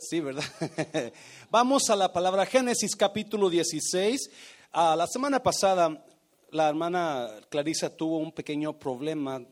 Sí, 0.00 0.20
¿verdad? 0.20 0.44
Vamos 1.50 1.90
a 1.90 1.96
la 1.96 2.12
palabra 2.12 2.46
Génesis 2.46 2.94
capítulo 2.94 3.50
16. 3.50 4.30
Ah, 4.72 4.94
la 4.96 5.08
semana 5.08 5.42
pasada 5.42 6.04
la 6.52 6.68
hermana 6.68 7.28
Clarisa 7.48 7.96
tuvo 7.96 8.18
un 8.18 8.30
pequeño 8.30 8.78
problema 8.78 9.42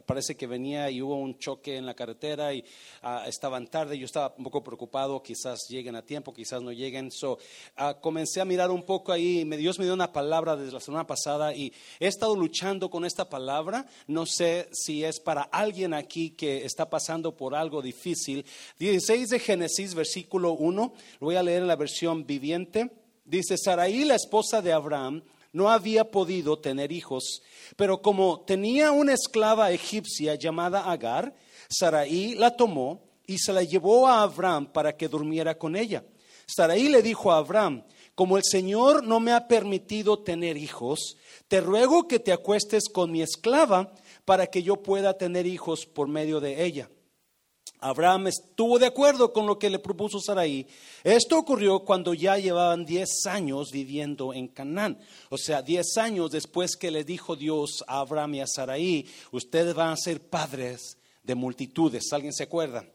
parece 0.00 0.36
que 0.36 0.46
venía 0.46 0.90
y 0.90 1.02
hubo 1.02 1.16
un 1.16 1.38
choque 1.38 1.76
en 1.76 1.84
la 1.84 1.94
carretera 1.94 2.54
y 2.54 2.64
ah, 3.02 3.24
estaban 3.26 3.66
tarde. 3.66 3.98
Yo 3.98 4.06
estaba 4.06 4.34
un 4.38 4.44
poco 4.44 4.64
preocupado, 4.64 5.22
quizás 5.22 5.66
lleguen 5.68 5.96
a 5.96 6.02
tiempo, 6.02 6.32
quizás 6.32 6.62
no 6.62 6.72
lleguen. 6.72 7.10
So, 7.10 7.38
ah, 7.76 7.98
comencé 8.00 8.40
a 8.40 8.44
mirar 8.44 8.70
un 8.70 8.84
poco 8.84 9.12
ahí. 9.12 9.44
Dios 9.44 9.78
me 9.78 9.84
dio 9.84 9.94
una 9.94 10.12
palabra 10.12 10.56
desde 10.56 10.72
la 10.72 10.80
semana 10.80 11.06
pasada 11.06 11.54
y 11.54 11.72
he 12.00 12.06
estado 12.06 12.34
luchando 12.34 12.88
con 12.88 13.04
esta 13.04 13.28
palabra. 13.28 13.86
No 14.06 14.24
sé 14.24 14.68
si 14.72 15.04
es 15.04 15.20
para 15.20 15.42
alguien 15.42 15.92
aquí 15.94 16.30
que 16.30 16.64
está 16.64 16.88
pasando 16.88 17.36
por 17.36 17.54
algo 17.54 17.82
difícil. 17.82 18.46
16 18.78 19.28
de 19.28 19.38
Génesis, 19.38 19.94
versículo 19.94 20.52
1. 20.52 20.94
Lo 21.20 21.24
voy 21.26 21.36
a 21.36 21.42
leer 21.42 21.62
en 21.62 21.68
la 21.68 21.76
versión 21.76 22.26
viviente. 22.26 22.90
Dice, 23.24 23.56
Saraí, 23.56 24.04
la 24.04 24.16
esposa 24.16 24.62
de 24.62 24.72
Abraham, 24.72 25.22
no 25.52 25.70
había 25.70 26.10
podido 26.10 26.58
tener 26.58 26.92
hijos, 26.92 27.42
pero 27.76 28.02
como 28.02 28.40
tenía 28.40 28.92
una 28.92 29.12
esclava 29.12 29.70
egipcia 29.70 30.34
llamada 30.34 30.90
Agar, 30.90 31.34
Saraí 31.68 32.34
la 32.34 32.56
tomó 32.56 33.02
y 33.26 33.38
se 33.38 33.52
la 33.52 33.62
llevó 33.62 34.08
a 34.08 34.22
Abraham 34.22 34.72
para 34.72 34.96
que 34.96 35.08
durmiera 35.08 35.56
con 35.56 35.76
ella. 35.76 36.04
Saraí 36.46 36.88
le 36.88 37.02
dijo 37.02 37.32
a 37.32 37.38
Abraham, 37.38 37.84
como 38.14 38.36
el 38.36 38.44
Señor 38.44 39.04
no 39.04 39.20
me 39.20 39.32
ha 39.32 39.48
permitido 39.48 40.18
tener 40.18 40.56
hijos, 40.56 41.16
te 41.48 41.60
ruego 41.60 42.08
que 42.08 42.18
te 42.18 42.32
acuestes 42.32 42.84
con 42.92 43.10
mi 43.10 43.22
esclava 43.22 43.94
para 44.24 44.46
que 44.46 44.62
yo 44.62 44.76
pueda 44.76 45.16
tener 45.16 45.46
hijos 45.46 45.86
por 45.86 46.08
medio 46.08 46.40
de 46.40 46.64
ella. 46.64 46.90
Abraham 47.82 48.28
estuvo 48.28 48.78
de 48.78 48.86
acuerdo 48.86 49.32
con 49.32 49.46
lo 49.46 49.58
que 49.58 49.68
le 49.68 49.80
propuso 49.80 50.20
Sarai. 50.20 50.66
Esto 51.02 51.36
ocurrió 51.36 51.80
cuando 51.80 52.14
ya 52.14 52.38
llevaban 52.38 52.84
10 52.86 53.26
años 53.26 53.72
viviendo 53.72 54.32
en 54.32 54.46
Canaán. 54.46 54.98
O 55.30 55.36
sea, 55.36 55.62
10 55.62 55.98
años 55.98 56.30
después 56.30 56.76
que 56.76 56.92
le 56.92 57.02
dijo 57.02 57.34
Dios 57.34 57.82
a 57.88 57.98
Abraham 57.98 58.36
y 58.36 58.40
a 58.40 58.46
Sarai, 58.46 59.06
ustedes 59.32 59.74
van 59.74 59.90
a 59.90 59.96
ser 59.96 60.20
padres 60.20 60.96
de 61.24 61.34
multitudes. 61.34 62.12
¿Alguien 62.12 62.32
se 62.32 62.44
acuerda? 62.44 62.86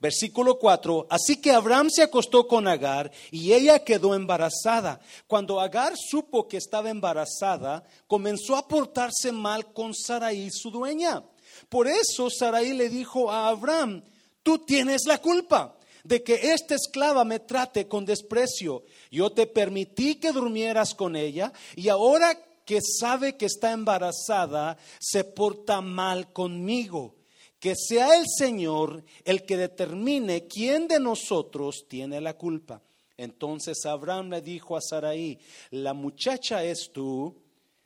Versículo 0.00 0.58
4, 0.58 1.06
así 1.08 1.40
que 1.40 1.52
Abraham 1.52 1.88
se 1.88 2.02
acostó 2.02 2.48
con 2.48 2.66
Agar 2.66 3.12
y 3.30 3.52
ella 3.52 3.84
quedó 3.84 4.16
embarazada. 4.16 5.00
Cuando 5.28 5.60
Agar 5.60 5.92
supo 5.96 6.48
que 6.48 6.56
estaba 6.56 6.90
embarazada, 6.90 7.84
comenzó 8.08 8.56
a 8.56 8.66
portarse 8.66 9.30
mal 9.30 9.72
con 9.72 9.94
Sarai, 9.94 10.50
su 10.50 10.72
dueña. 10.72 11.22
Por 11.68 11.86
eso 11.86 12.28
Sarai 12.28 12.72
le 12.72 12.88
dijo 12.88 13.30
a 13.30 13.46
Abraham, 13.46 14.02
Tú 14.42 14.58
tienes 14.60 15.02
la 15.06 15.18
culpa 15.18 15.78
de 16.04 16.22
que 16.22 16.52
esta 16.52 16.74
esclava 16.74 17.24
me 17.24 17.40
trate 17.40 17.86
con 17.86 18.04
desprecio. 18.04 18.84
Yo 19.10 19.30
te 19.30 19.46
permití 19.46 20.16
que 20.16 20.32
durmieras 20.32 20.94
con 20.94 21.16
ella 21.16 21.52
y 21.76 21.88
ahora 21.88 22.38
que 22.64 22.80
sabe 22.80 23.36
que 23.36 23.46
está 23.46 23.72
embarazada, 23.72 24.78
se 25.00 25.24
porta 25.24 25.80
mal 25.80 26.32
conmigo. 26.32 27.16
Que 27.58 27.74
sea 27.76 28.16
el 28.16 28.24
Señor 28.26 29.04
el 29.24 29.44
que 29.44 29.56
determine 29.56 30.48
quién 30.48 30.88
de 30.88 30.98
nosotros 30.98 31.86
tiene 31.88 32.20
la 32.20 32.36
culpa. 32.36 32.82
Entonces 33.16 33.86
Abraham 33.86 34.30
le 34.30 34.42
dijo 34.42 34.76
a 34.76 34.80
Sarai, 34.80 35.38
la 35.70 35.94
muchacha 35.94 36.64
es 36.64 36.90
tu 36.92 37.36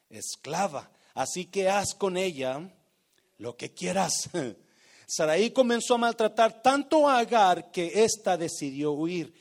esclava, 0.09 0.91
así 1.13 1.47
que 1.47 1.69
haz 1.69 1.95
con 1.95 2.17
ella 2.17 2.73
lo 3.37 3.57
que 3.57 3.75
quieras. 3.75 4.31
Saraí 5.07 5.51
comenzó 5.51 5.95
a 5.95 5.99
maltratar 5.99 6.61
tanto 6.63 7.09
a 7.09 7.19
Agar 7.19 7.71
que 7.71 8.05
ésta 8.05 8.37
decidió 8.37 8.93
huir. 8.93 9.33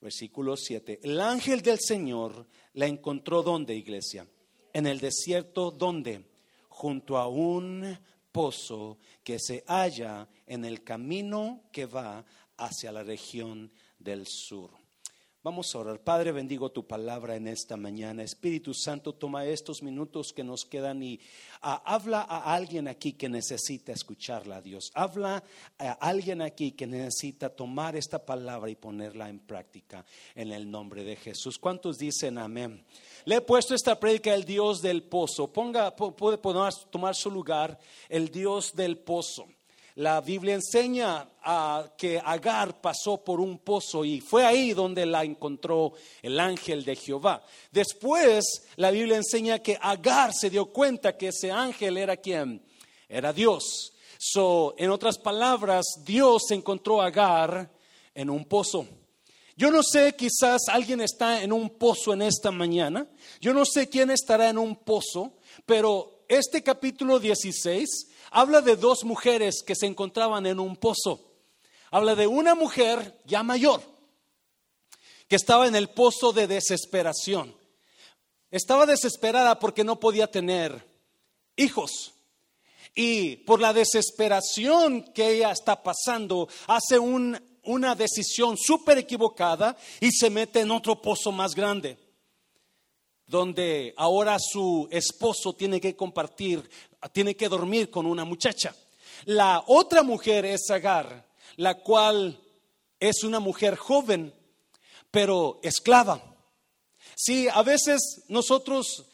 Versículo 0.00 0.56
7. 0.56 1.00
El 1.02 1.20
ángel 1.20 1.60
del 1.62 1.78
Señor 1.80 2.46
la 2.74 2.86
encontró 2.86 3.42
donde, 3.42 3.74
iglesia? 3.74 4.26
En 4.72 4.86
el 4.86 5.00
desierto 5.00 5.72
donde? 5.72 6.24
Junto 6.68 7.18
a 7.18 7.26
un 7.26 7.98
pozo 8.30 8.98
que 9.24 9.38
se 9.38 9.64
halla 9.66 10.28
en 10.46 10.64
el 10.64 10.84
camino 10.84 11.64
que 11.72 11.86
va 11.86 12.24
hacia 12.56 12.92
la 12.92 13.02
región 13.02 13.72
del 13.98 14.26
sur. 14.26 14.79
Vamos 15.42 15.74
a 15.74 15.78
orar. 15.78 16.00
Padre, 16.00 16.32
bendigo 16.32 16.70
tu 16.70 16.86
palabra 16.86 17.34
en 17.34 17.48
esta 17.48 17.74
mañana. 17.78 18.22
Espíritu 18.22 18.74
Santo, 18.74 19.14
toma 19.14 19.46
estos 19.46 19.82
minutos 19.82 20.34
que 20.34 20.44
nos 20.44 20.66
quedan 20.66 21.02
y 21.02 21.18
ah, 21.62 21.82
habla 21.86 22.20
a 22.20 22.54
alguien 22.54 22.88
aquí 22.88 23.14
que 23.14 23.30
necesita 23.30 23.90
escucharla, 23.90 24.60
Dios. 24.60 24.90
Habla 24.92 25.42
a 25.78 25.92
alguien 25.92 26.42
aquí 26.42 26.72
que 26.72 26.86
necesita 26.86 27.48
tomar 27.48 27.96
esta 27.96 28.18
palabra 28.18 28.68
y 28.68 28.74
ponerla 28.74 29.30
en 29.30 29.38
práctica 29.38 30.04
en 30.34 30.52
el 30.52 30.70
nombre 30.70 31.04
de 31.04 31.16
Jesús. 31.16 31.58
¿Cuántos 31.58 31.96
dicen 31.96 32.36
amén? 32.36 32.84
Le 33.24 33.36
he 33.36 33.40
puesto 33.40 33.74
esta 33.74 33.98
prédica 33.98 34.34
el 34.34 34.44
Dios 34.44 34.82
del 34.82 35.04
pozo. 35.04 35.50
Ponga, 35.50 35.96
puede 35.96 36.36
tomar 36.36 37.14
su 37.14 37.30
lugar, 37.30 37.78
el 38.10 38.28
Dios 38.28 38.76
del 38.76 38.98
pozo. 38.98 39.48
La 40.00 40.22
Biblia 40.22 40.54
enseña 40.54 41.28
que 41.98 42.18
Agar 42.24 42.80
pasó 42.80 43.22
por 43.22 43.38
un 43.38 43.58
pozo 43.58 44.02
y 44.02 44.22
fue 44.22 44.46
ahí 44.46 44.72
donde 44.72 45.04
la 45.04 45.24
encontró 45.24 45.92
el 46.22 46.40
ángel 46.40 46.86
de 46.86 46.96
Jehová. 46.96 47.44
Después 47.70 48.62
la 48.76 48.90
Biblia 48.92 49.18
enseña 49.18 49.58
que 49.58 49.76
Agar 49.78 50.32
se 50.32 50.48
dio 50.48 50.72
cuenta 50.72 51.18
que 51.18 51.28
ese 51.28 51.50
ángel 51.50 51.98
era 51.98 52.16
quien? 52.16 52.62
Era 53.10 53.34
Dios. 53.34 53.92
So, 54.18 54.74
en 54.78 54.88
otras 54.88 55.18
palabras, 55.18 55.84
Dios 56.02 56.50
encontró 56.50 57.02
a 57.02 57.08
Agar 57.08 57.70
en 58.14 58.30
un 58.30 58.46
pozo. 58.46 58.86
Yo 59.54 59.70
no 59.70 59.82
sé, 59.82 60.16
quizás 60.16 60.62
alguien 60.68 61.02
está 61.02 61.42
en 61.42 61.52
un 61.52 61.68
pozo 61.68 62.14
en 62.14 62.22
esta 62.22 62.50
mañana. 62.50 63.06
Yo 63.38 63.52
no 63.52 63.66
sé 63.66 63.90
quién 63.90 64.10
estará 64.10 64.48
en 64.48 64.56
un 64.56 64.76
pozo, 64.76 65.34
pero 65.66 66.24
este 66.26 66.62
capítulo 66.62 67.18
16 67.18 68.06
habla 68.30 68.62
de 68.62 68.76
dos 68.76 69.04
mujeres 69.04 69.62
que 69.62 69.74
se 69.74 69.86
encontraban 69.86 70.46
en 70.46 70.60
un 70.60 70.76
pozo. 70.76 71.20
Habla 71.90 72.14
de 72.14 72.26
una 72.26 72.54
mujer 72.54 73.20
ya 73.24 73.42
mayor 73.42 73.82
que 75.28 75.36
estaba 75.36 75.66
en 75.66 75.76
el 75.76 75.90
pozo 75.90 76.32
de 76.32 76.46
desesperación. 76.46 77.54
Estaba 78.50 78.86
desesperada 78.86 79.58
porque 79.58 79.84
no 79.84 80.00
podía 80.00 80.30
tener 80.30 80.84
hijos. 81.56 82.12
Y 82.94 83.36
por 83.36 83.60
la 83.60 83.72
desesperación 83.72 85.04
que 85.12 85.36
ella 85.36 85.52
está 85.52 85.82
pasando, 85.82 86.48
hace 86.66 86.98
una 86.98 87.94
decisión 87.94 88.56
súper 88.56 88.98
equivocada 88.98 89.76
y 90.00 90.10
se 90.10 90.30
mete 90.30 90.60
en 90.60 90.72
otro 90.72 91.00
pozo 91.00 91.30
más 91.30 91.54
grande 91.54 91.98
donde 93.30 93.94
ahora 93.96 94.38
su 94.40 94.88
esposo 94.90 95.52
tiene 95.52 95.80
que 95.80 95.94
compartir, 95.94 96.68
tiene 97.08 97.36
que 97.36 97.48
dormir 97.48 97.90
con 97.90 98.06
una 98.06 98.24
muchacha. 98.24 98.74
La 99.24 99.64
otra 99.66 100.02
mujer 100.02 100.44
es 100.44 100.70
Agar, 100.70 101.26
la 101.56 101.74
cual 101.74 102.40
es 102.98 103.24
una 103.24 103.40
mujer 103.40 103.76
joven, 103.76 104.34
pero 105.10 105.60
esclava. 105.62 106.22
Sí, 107.16 107.48
a 107.52 107.62
veces 107.62 108.24
nosotros 108.28 109.06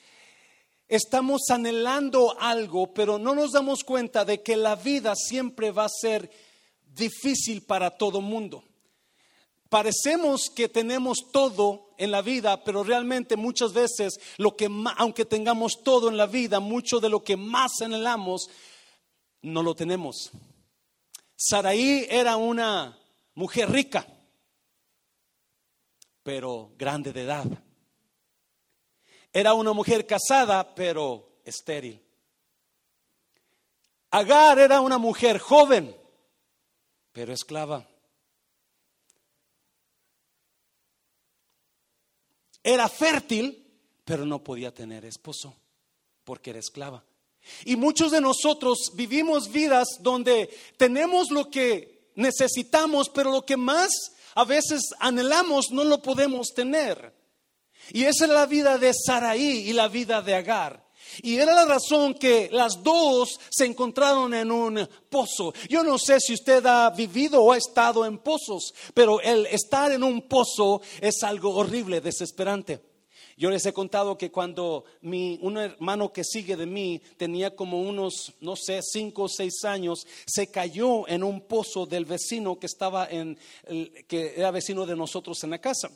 estamos 0.88 1.50
anhelando 1.50 2.38
algo, 2.38 2.92
pero 2.92 3.18
no 3.18 3.34
nos 3.34 3.52
damos 3.52 3.82
cuenta 3.84 4.24
de 4.24 4.42
que 4.42 4.56
la 4.56 4.76
vida 4.76 5.14
siempre 5.16 5.70
va 5.70 5.86
a 5.86 6.00
ser 6.00 6.30
difícil 6.84 7.62
para 7.62 7.90
todo 7.90 8.20
mundo. 8.20 8.64
Parecemos 9.68 10.50
que 10.54 10.68
tenemos 10.68 11.30
todo 11.32 11.94
en 11.98 12.10
la 12.10 12.22
vida, 12.22 12.62
pero 12.62 12.84
realmente 12.84 13.36
muchas 13.36 13.72
veces 13.72 14.18
lo 14.36 14.56
que 14.56 14.70
aunque 14.96 15.24
tengamos 15.24 15.82
todo 15.82 16.08
en 16.08 16.16
la 16.16 16.26
vida, 16.26 16.60
mucho 16.60 17.00
de 17.00 17.08
lo 17.08 17.24
que 17.24 17.36
más 17.36 17.80
anhelamos 17.80 18.48
no 19.42 19.62
lo 19.62 19.74
tenemos. 19.74 20.30
Saraí 21.36 22.06
era 22.08 22.36
una 22.36 22.98
mujer 23.34 23.70
rica, 23.70 24.06
pero 26.22 26.72
grande 26.76 27.12
de 27.12 27.22
edad. 27.22 27.46
Era 29.32 29.52
una 29.54 29.72
mujer 29.72 30.06
casada, 30.06 30.74
pero 30.74 31.40
estéril. 31.44 32.02
Agar 34.10 34.58
era 34.58 34.80
una 34.80 34.96
mujer 34.96 35.38
joven, 35.38 35.94
pero 37.12 37.32
esclava. 37.32 37.86
Era 42.66 42.88
fértil, 42.88 43.64
pero 44.04 44.26
no 44.26 44.42
podía 44.42 44.74
tener 44.74 45.04
esposo 45.04 45.54
porque 46.24 46.50
era 46.50 46.58
esclava. 46.58 47.04
Y 47.64 47.76
muchos 47.76 48.10
de 48.10 48.20
nosotros 48.20 48.90
vivimos 48.94 49.52
vidas 49.52 49.86
donde 50.00 50.50
tenemos 50.76 51.30
lo 51.30 51.48
que 51.48 52.10
necesitamos, 52.16 53.08
pero 53.08 53.30
lo 53.30 53.46
que 53.46 53.56
más 53.56 53.92
a 54.34 54.42
veces 54.44 54.80
anhelamos 54.98 55.70
no 55.70 55.84
lo 55.84 56.02
podemos 56.02 56.48
tener. 56.56 57.14
Y 57.92 58.02
esa 58.02 58.24
es 58.24 58.30
la 58.32 58.46
vida 58.46 58.78
de 58.78 58.92
Saraí 58.92 59.68
y 59.68 59.72
la 59.72 59.86
vida 59.86 60.20
de 60.20 60.34
Agar. 60.34 60.84
Y 61.22 61.36
era 61.36 61.54
la 61.54 61.64
razón 61.64 62.14
que 62.14 62.48
las 62.52 62.82
dos 62.82 63.38
se 63.50 63.66
encontraron 63.66 64.34
en 64.34 64.50
un 64.50 64.88
pozo. 65.08 65.52
Yo 65.68 65.82
no 65.82 65.98
sé 65.98 66.20
si 66.20 66.34
usted 66.34 66.64
ha 66.66 66.90
vivido 66.90 67.42
o 67.42 67.52
ha 67.52 67.56
estado 67.56 68.04
en 68.04 68.18
pozos, 68.18 68.74
pero 68.94 69.20
el 69.20 69.46
estar 69.46 69.92
en 69.92 70.02
un 70.02 70.22
pozo 70.22 70.80
es 71.00 71.22
algo 71.22 71.54
horrible, 71.54 72.00
desesperante. 72.00 72.80
Yo 73.38 73.50
les 73.50 73.66
he 73.66 73.72
contado 73.74 74.16
que 74.16 74.30
cuando 74.30 74.86
mi, 75.02 75.38
un 75.42 75.58
hermano 75.58 76.10
que 76.10 76.24
sigue 76.24 76.56
de 76.56 76.64
mí 76.64 77.02
tenía 77.18 77.54
como 77.54 77.82
unos, 77.82 78.32
no 78.40 78.56
sé, 78.56 78.80
cinco 78.82 79.24
o 79.24 79.28
seis 79.28 79.62
años, 79.64 80.06
se 80.26 80.50
cayó 80.50 81.06
en 81.06 81.22
un 81.22 81.42
pozo 81.42 81.84
del 81.84 82.06
vecino 82.06 82.58
que 82.58 82.64
estaba 82.64 83.06
en, 83.10 83.38
que 84.08 84.32
era 84.36 84.50
vecino 84.50 84.86
de 84.86 84.96
nosotros 84.96 85.44
en 85.44 85.50
la 85.50 85.58
casa. 85.58 85.90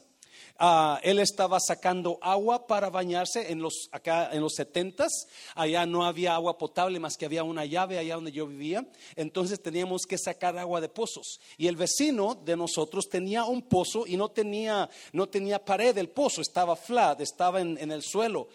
Ah, 0.62 1.00
él 1.02 1.20
estaba 1.20 1.58
sacando 1.58 2.18
agua 2.20 2.66
para 2.66 2.90
bañarse 2.90 3.50
en 3.50 3.62
los 3.62 3.88
acá 3.92 4.28
en 4.30 4.42
los 4.42 4.52
setentas. 4.54 5.10
Allá 5.54 5.86
no 5.86 6.04
había 6.04 6.34
agua 6.34 6.58
potable 6.58 7.00
más 7.00 7.16
que 7.16 7.24
había 7.24 7.44
una 7.44 7.64
llave 7.64 7.96
allá 7.96 8.16
donde 8.16 8.30
yo 8.30 8.46
vivía. 8.46 8.86
Entonces 9.16 9.62
teníamos 9.62 10.02
que 10.02 10.18
sacar 10.18 10.58
agua 10.58 10.82
de 10.82 10.90
pozos. 10.90 11.40
Y 11.56 11.66
el 11.66 11.76
vecino 11.76 12.34
de 12.34 12.58
nosotros 12.58 13.08
tenía 13.08 13.44
un 13.44 13.62
pozo 13.62 14.06
y 14.06 14.18
no 14.18 14.28
tenía 14.28 14.90
no 15.12 15.30
tenía 15.30 15.64
pared 15.64 15.96
el 15.96 16.10
pozo, 16.10 16.42
estaba 16.42 16.76
flat, 16.76 17.22
estaba 17.22 17.60
en, 17.62 17.90
el 17.90 18.02
suelo. 18.02 18.48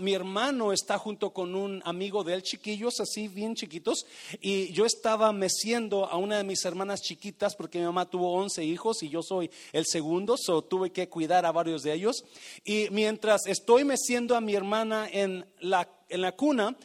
mi 0.00 0.14
hermano 0.14 0.72
está 0.72 0.96
junto 0.96 1.34
con 1.34 1.54
un 1.54 1.82
amigo 1.84 2.24
de 2.24 2.34
él, 2.34 2.42
chiquillos 2.42 2.98
así 3.00 3.28
bien 3.28 3.54
chiquitos, 3.54 4.06
y 4.40 4.72
yo 4.72 4.86
estaba 4.86 5.32
meciendo 5.32 6.06
a 6.06 6.16
una 6.16 6.38
de 6.38 6.44
mis 6.44 6.64
hermanas 6.64 7.02
chiquitas 7.02 7.54
porque 7.54 7.78
mi 7.78 7.84
mamá 7.84 8.08
tuvo 8.08 8.32
11 8.32 8.64
hijos 8.64 9.02
y 9.02 9.10
yo 9.10 9.22
soy 9.22 9.50
el 9.72 9.84
segundo, 9.86 10.36
so 10.38 10.62
tuve 10.62 10.90
que 10.90 11.08
cuidar 11.08 11.41
a 11.44 11.52
varios 11.52 11.82
de 11.82 11.92
ellos. 11.92 12.24
Y 12.64 12.88
mientras 12.90 13.46
estoy 13.46 13.84
meciendo 13.84 14.36
a 14.36 14.40
mi 14.40 14.54
hermana 14.54 15.08
en 15.10 15.46
la, 15.60 15.88
en 16.08 16.20
la 16.20 16.32
cuna, 16.32 16.76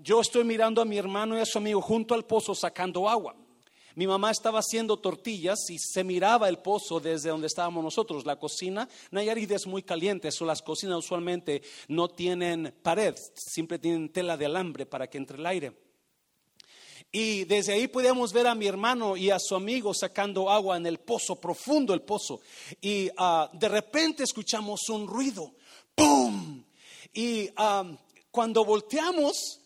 yo 0.00 0.20
estoy 0.20 0.44
mirando 0.44 0.82
a 0.82 0.84
mi 0.84 0.98
hermano 0.98 1.36
y 1.36 1.40
a 1.40 1.46
su 1.46 1.58
amigo 1.58 1.80
junto 1.80 2.14
al 2.14 2.24
pozo 2.24 2.54
sacando 2.54 3.08
agua. 3.08 3.36
Mi 3.96 4.08
mamá 4.08 4.32
estaba 4.32 4.58
haciendo 4.58 4.96
tortillas 4.96 5.70
y 5.70 5.78
se 5.78 6.02
miraba 6.02 6.48
el 6.48 6.58
pozo 6.58 6.98
desde 6.98 7.30
donde 7.30 7.46
estábamos 7.46 7.84
nosotros. 7.84 8.26
La 8.26 8.40
cocina, 8.40 8.88
Nayarit 9.12 9.52
es 9.52 9.68
muy 9.68 9.84
caliente, 9.84 10.28
eso 10.28 10.44
las 10.44 10.62
cocinas 10.62 10.98
usualmente 10.98 11.62
no 11.86 12.08
tienen 12.08 12.74
pared, 12.82 13.14
siempre 13.34 13.78
tienen 13.78 14.08
tela 14.08 14.36
de 14.36 14.46
alambre 14.46 14.84
para 14.84 15.08
que 15.08 15.18
entre 15.18 15.38
el 15.38 15.46
aire. 15.46 15.83
Y 17.16 17.44
desde 17.44 17.74
ahí 17.74 17.86
podíamos 17.86 18.32
ver 18.32 18.48
a 18.48 18.56
mi 18.56 18.66
hermano 18.66 19.16
y 19.16 19.30
a 19.30 19.38
su 19.38 19.54
amigo 19.54 19.94
sacando 19.94 20.50
agua 20.50 20.76
en 20.76 20.84
el 20.84 20.98
pozo, 20.98 21.36
profundo 21.36 21.94
el 21.94 22.02
pozo. 22.02 22.40
Y 22.80 23.08
ah, 23.16 23.48
de 23.52 23.68
repente 23.68 24.24
escuchamos 24.24 24.88
un 24.88 25.06
ruido, 25.06 25.52
¡pum! 25.94 26.64
Y 27.12 27.50
cuando 28.32 28.64
volteamos 28.64 29.60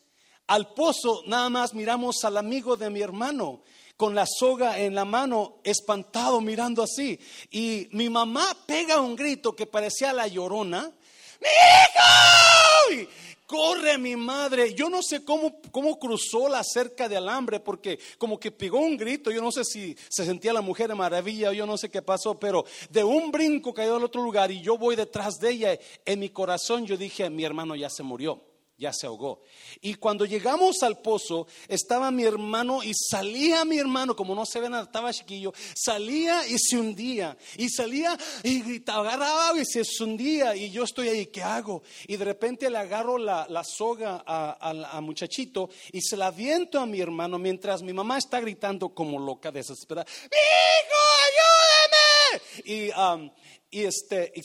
al 0.46 0.74
pozo, 0.74 1.22
nada 1.24 1.48
más 1.48 1.72
miramos 1.72 2.22
al 2.24 2.36
amigo 2.36 2.76
de 2.76 2.90
mi 2.90 3.00
hermano 3.00 3.62
con 3.96 4.14
la 4.14 4.26
soga 4.26 4.78
en 4.78 4.94
la 4.94 5.06
mano, 5.06 5.62
espantado 5.64 6.42
mirando 6.42 6.82
así. 6.82 7.18
Y 7.50 7.88
mi 7.92 8.10
mamá 8.10 8.46
pega 8.66 9.00
un 9.00 9.16
grito 9.16 9.56
que 9.56 9.64
parecía 9.64 10.12
la 10.12 10.26
llorona. 10.28 10.92
¡Mi 11.40 11.48
hijo! 11.48 13.08
Corre 13.48 13.96
mi 13.96 14.14
madre. 14.14 14.74
Yo 14.74 14.90
no 14.90 15.02
sé 15.02 15.24
cómo, 15.24 15.58
cómo 15.72 15.98
cruzó 15.98 16.48
la 16.50 16.62
cerca 16.62 17.08
de 17.08 17.16
alambre, 17.16 17.58
porque 17.58 17.98
como 18.18 18.38
que 18.38 18.52
pegó 18.52 18.78
un 18.78 18.96
grito. 18.96 19.30
Yo 19.30 19.40
no 19.40 19.50
sé 19.50 19.64
si 19.64 19.96
se 20.10 20.26
sentía 20.26 20.52
la 20.52 20.60
mujer 20.60 20.88
de 20.88 20.94
maravilla 20.94 21.48
o 21.48 21.54
yo 21.54 21.66
no 21.66 21.78
sé 21.78 21.88
qué 21.88 22.02
pasó, 22.02 22.38
pero 22.38 22.66
de 22.90 23.02
un 23.02 23.32
brinco 23.32 23.72
cayó 23.72 23.96
al 23.96 24.04
otro 24.04 24.22
lugar 24.22 24.52
y 24.52 24.60
yo 24.60 24.76
voy 24.76 24.96
detrás 24.96 25.38
de 25.40 25.50
ella. 25.50 25.78
En 26.04 26.20
mi 26.20 26.28
corazón 26.28 26.86
yo 26.86 26.96
dije, 26.98 27.28
mi 27.30 27.44
hermano 27.44 27.74
ya 27.74 27.88
se 27.88 28.02
murió 28.02 28.47
ya 28.78 28.92
se 28.92 29.06
ahogó. 29.06 29.42
Y 29.80 29.94
cuando 29.94 30.24
llegamos 30.24 30.82
al 30.84 30.98
pozo, 31.02 31.48
estaba 31.66 32.12
mi 32.12 32.22
hermano 32.22 32.82
y 32.84 32.92
salía 32.94 33.64
mi 33.64 33.76
hermano, 33.76 34.14
como 34.14 34.36
no 34.36 34.46
se 34.46 34.60
ve 34.60 34.70
nada, 34.70 34.84
estaba 34.84 35.12
chiquillo, 35.12 35.52
salía 35.74 36.46
y 36.46 36.56
se 36.58 36.78
hundía, 36.78 37.36
y 37.56 37.68
salía 37.68 38.16
y 38.44 38.62
gritaba, 38.62 39.00
agarraba 39.00 39.60
y 39.60 39.64
se 39.64 39.82
hundía, 40.02 40.54
y 40.54 40.70
yo 40.70 40.84
estoy 40.84 41.08
ahí, 41.08 41.26
¿qué 41.26 41.42
hago? 41.42 41.82
Y 42.06 42.16
de 42.16 42.24
repente 42.24 42.70
le 42.70 42.78
agarro 42.78 43.18
la, 43.18 43.46
soga 43.64 44.22
a, 44.24 45.00
muchachito 45.00 45.70
y 45.92 46.00
se 46.00 46.16
la 46.16 46.30
viento 46.30 46.78
a 46.78 46.86
mi 46.86 47.00
hermano 47.00 47.38
mientras 47.38 47.82
mi 47.82 47.92
mamá 47.92 48.18
está 48.18 48.40
gritando 48.40 48.90
como 48.90 49.18
loca, 49.18 49.50
desesperada, 49.50 50.08
¡Mi 50.22 50.36
hijo, 50.86 51.00
ayúdeme! 52.64 52.86
Y, 52.86 52.90
um, 52.92 53.30
y 53.70 53.84
este, 53.84 54.32
y 54.36 54.42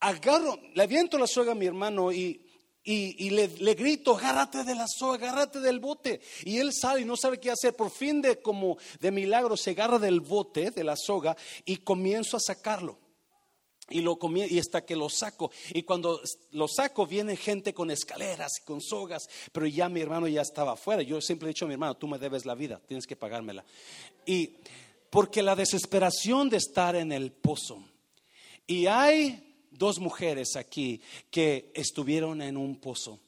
agarro, 0.00 0.58
le 0.74 0.82
aviento 0.82 1.18
la 1.18 1.26
soga 1.26 1.52
a 1.52 1.54
mi 1.54 1.66
hermano 1.66 2.12
y 2.12 2.49
y, 2.82 3.30
le, 3.30 3.74
grito, 3.74 4.16
agárrate 4.16 4.64
de 4.64 4.74
la 4.74 4.86
soga, 4.88 5.14
agárrate 5.14 5.60
del 5.60 5.80
bote. 5.80 6.20
Y 6.44 6.58
él 6.58 6.72
sale 6.72 7.02
y 7.02 7.04
no 7.04 7.16
sabe 7.16 7.38
qué 7.38 7.50
hacer. 7.50 7.74
Por 7.74 7.90
fin 7.90 8.22
de 8.22 8.40
como 8.40 8.78
de 9.00 9.10
milagro 9.10 9.56
se 9.56 9.70
agarra 9.70 9.98
del 9.98 10.20
bote, 10.20 10.70
de 10.70 10.84
la 10.84 10.96
soga, 10.96 11.36
y 11.64 11.76
comienzo 11.78 12.36
a 12.36 12.40
sacarlo. 12.40 12.98
Y, 13.90 14.58
hasta 14.58 14.84
que 14.84 14.96
lo 14.96 15.08
saco. 15.08 15.50
Y 15.74 15.82
cuando 15.82 16.20
lo 16.52 16.68
saco, 16.68 17.06
viene 17.06 17.36
gente 17.36 17.74
con 17.74 17.90
escaleras 17.90 18.52
y 18.60 18.64
con 18.64 18.80
sogas. 18.80 19.28
Pero 19.52 19.66
ya 19.66 19.88
mi 19.88 20.00
hermano 20.00 20.26
ya 20.28 20.42
estaba 20.42 20.72
afuera. 20.72 21.02
Yo 21.02 21.20
siempre 21.20 21.48
he 21.48 21.52
dicho 21.52 21.64
a 21.66 21.68
mi 21.68 21.74
hermano, 21.74 21.96
tú 21.96 22.06
me 22.06 22.18
debes 22.18 22.46
la 22.46 22.54
vida, 22.54 22.80
tienes 22.86 23.06
que 23.06 23.16
pagármela. 23.16 23.64
Y 24.24 24.56
porque 25.10 25.42
la 25.42 25.56
desesperación 25.56 26.48
de 26.48 26.58
estar 26.58 26.94
en 26.94 27.12
el 27.12 27.32
pozo. 27.32 27.84
Y 28.66 28.86
hay 28.86 29.49
dos 29.70 29.98
mujeres 29.98 30.56
aquí 30.56 31.00
que 31.30 31.70
estuvieron 31.74 32.42
en 32.42 32.56
un 32.56 32.76
pozo. 32.76 33.20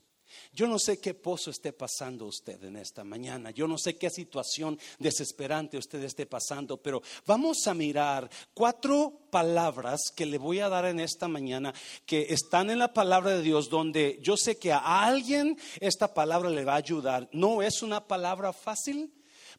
Yo 0.55 0.67
no 0.67 0.79
sé 0.79 0.99
qué 0.99 1.15
pozo 1.15 1.51
esté 1.51 1.73
pasando 1.73 2.27
usted 2.27 2.63
en 2.65 2.77
esta 2.77 3.05
mañana. 3.05 3.51
Yo 3.51 3.67
no 3.67 3.79
sé 3.79 3.97
qué 3.97 4.11
situación 4.11 4.79
desesperante 4.99 5.79
usted 5.79 6.03
esté 6.03 6.27
pasando, 6.27 6.77
pero 6.77 7.03
vamos 7.27 7.67
a 7.67 7.75
mirar 7.75 8.31
cuatro 8.53 9.21
palabras 9.31 10.01
que 10.15 10.27
le 10.27 10.39
voy 10.39 10.61
a 10.61 10.69
dar 10.69 10.85
en 10.87 11.01
esta 11.01 11.29
mañana 11.29 11.73
que 12.05 12.27
están 12.31 12.71
en 12.71 12.79
la 12.79 12.93
palabra 12.93 13.31
de 13.31 13.43
Dios 13.43 13.71
donde 13.71 14.19
yo 14.23 14.37
sé 14.37 14.59
que 14.59 14.73
a 14.73 15.05
alguien 15.05 15.57
esta 15.81 16.13
palabra 16.13 16.51
le 16.51 16.65
va 16.65 16.75
a 16.75 16.77
ayudar. 16.77 17.29
No 17.33 17.63
es 17.63 17.83
una 17.83 18.07
palabra 18.07 18.53
fácil 18.53 19.11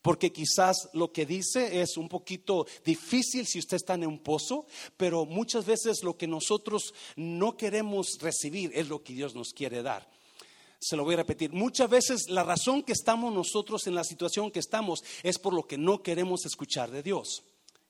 porque 0.04 0.32
quizás 0.32 0.90
lo 0.94 1.12
que 1.12 1.26
dice 1.26 1.82
es 1.82 1.98
un 1.98 2.10
poquito 2.10 2.68
difícil 2.86 3.48
si 3.48 3.58
usted 3.58 3.78
está 3.78 3.96
en 3.96 4.06
un 4.06 4.20
pozo, 4.20 4.68
pero 4.98 5.26
muchas 5.26 5.66
veces 5.66 6.04
lo 6.04 6.18
que 6.18 6.28
nosotros 6.28 6.94
no 7.16 7.58
queremos 7.58 8.20
recibir 8.20 8.70
es 8.76 8.90
lo 8.90 9.02
que 9.02 9.14
Dios 9.14 9.34
nos 9.34 9.54
quiere 9.54 9.82
dar. 9.82 10.08
Se 10.78 10.98
lo 10.98 11.06
voy 11.06 11.14
a 11.14 11.18
repetir. 11.18 11.54
Muchas 11.54 11.90
veces 11.90 12.26
la 12.28 12.44
razón 12.44 12.84
que 12.84 12.92
estamos 12.92 13.34
nosotros 13.34 13.88
en 13.88 13.96
la 13.96 14.04
situación 14.04 14.52
que 14.52 14.60
estamos 14.60 15.02
es 15.24 15.40
por 15.40 15.54
lo 15.54 15.66
que 15.66 15.78
no 15.78 16.04
queremos 16.04 16.46
escuchar 16.46 16.92
de 16.92 17.02
Dios. 17.02 17.44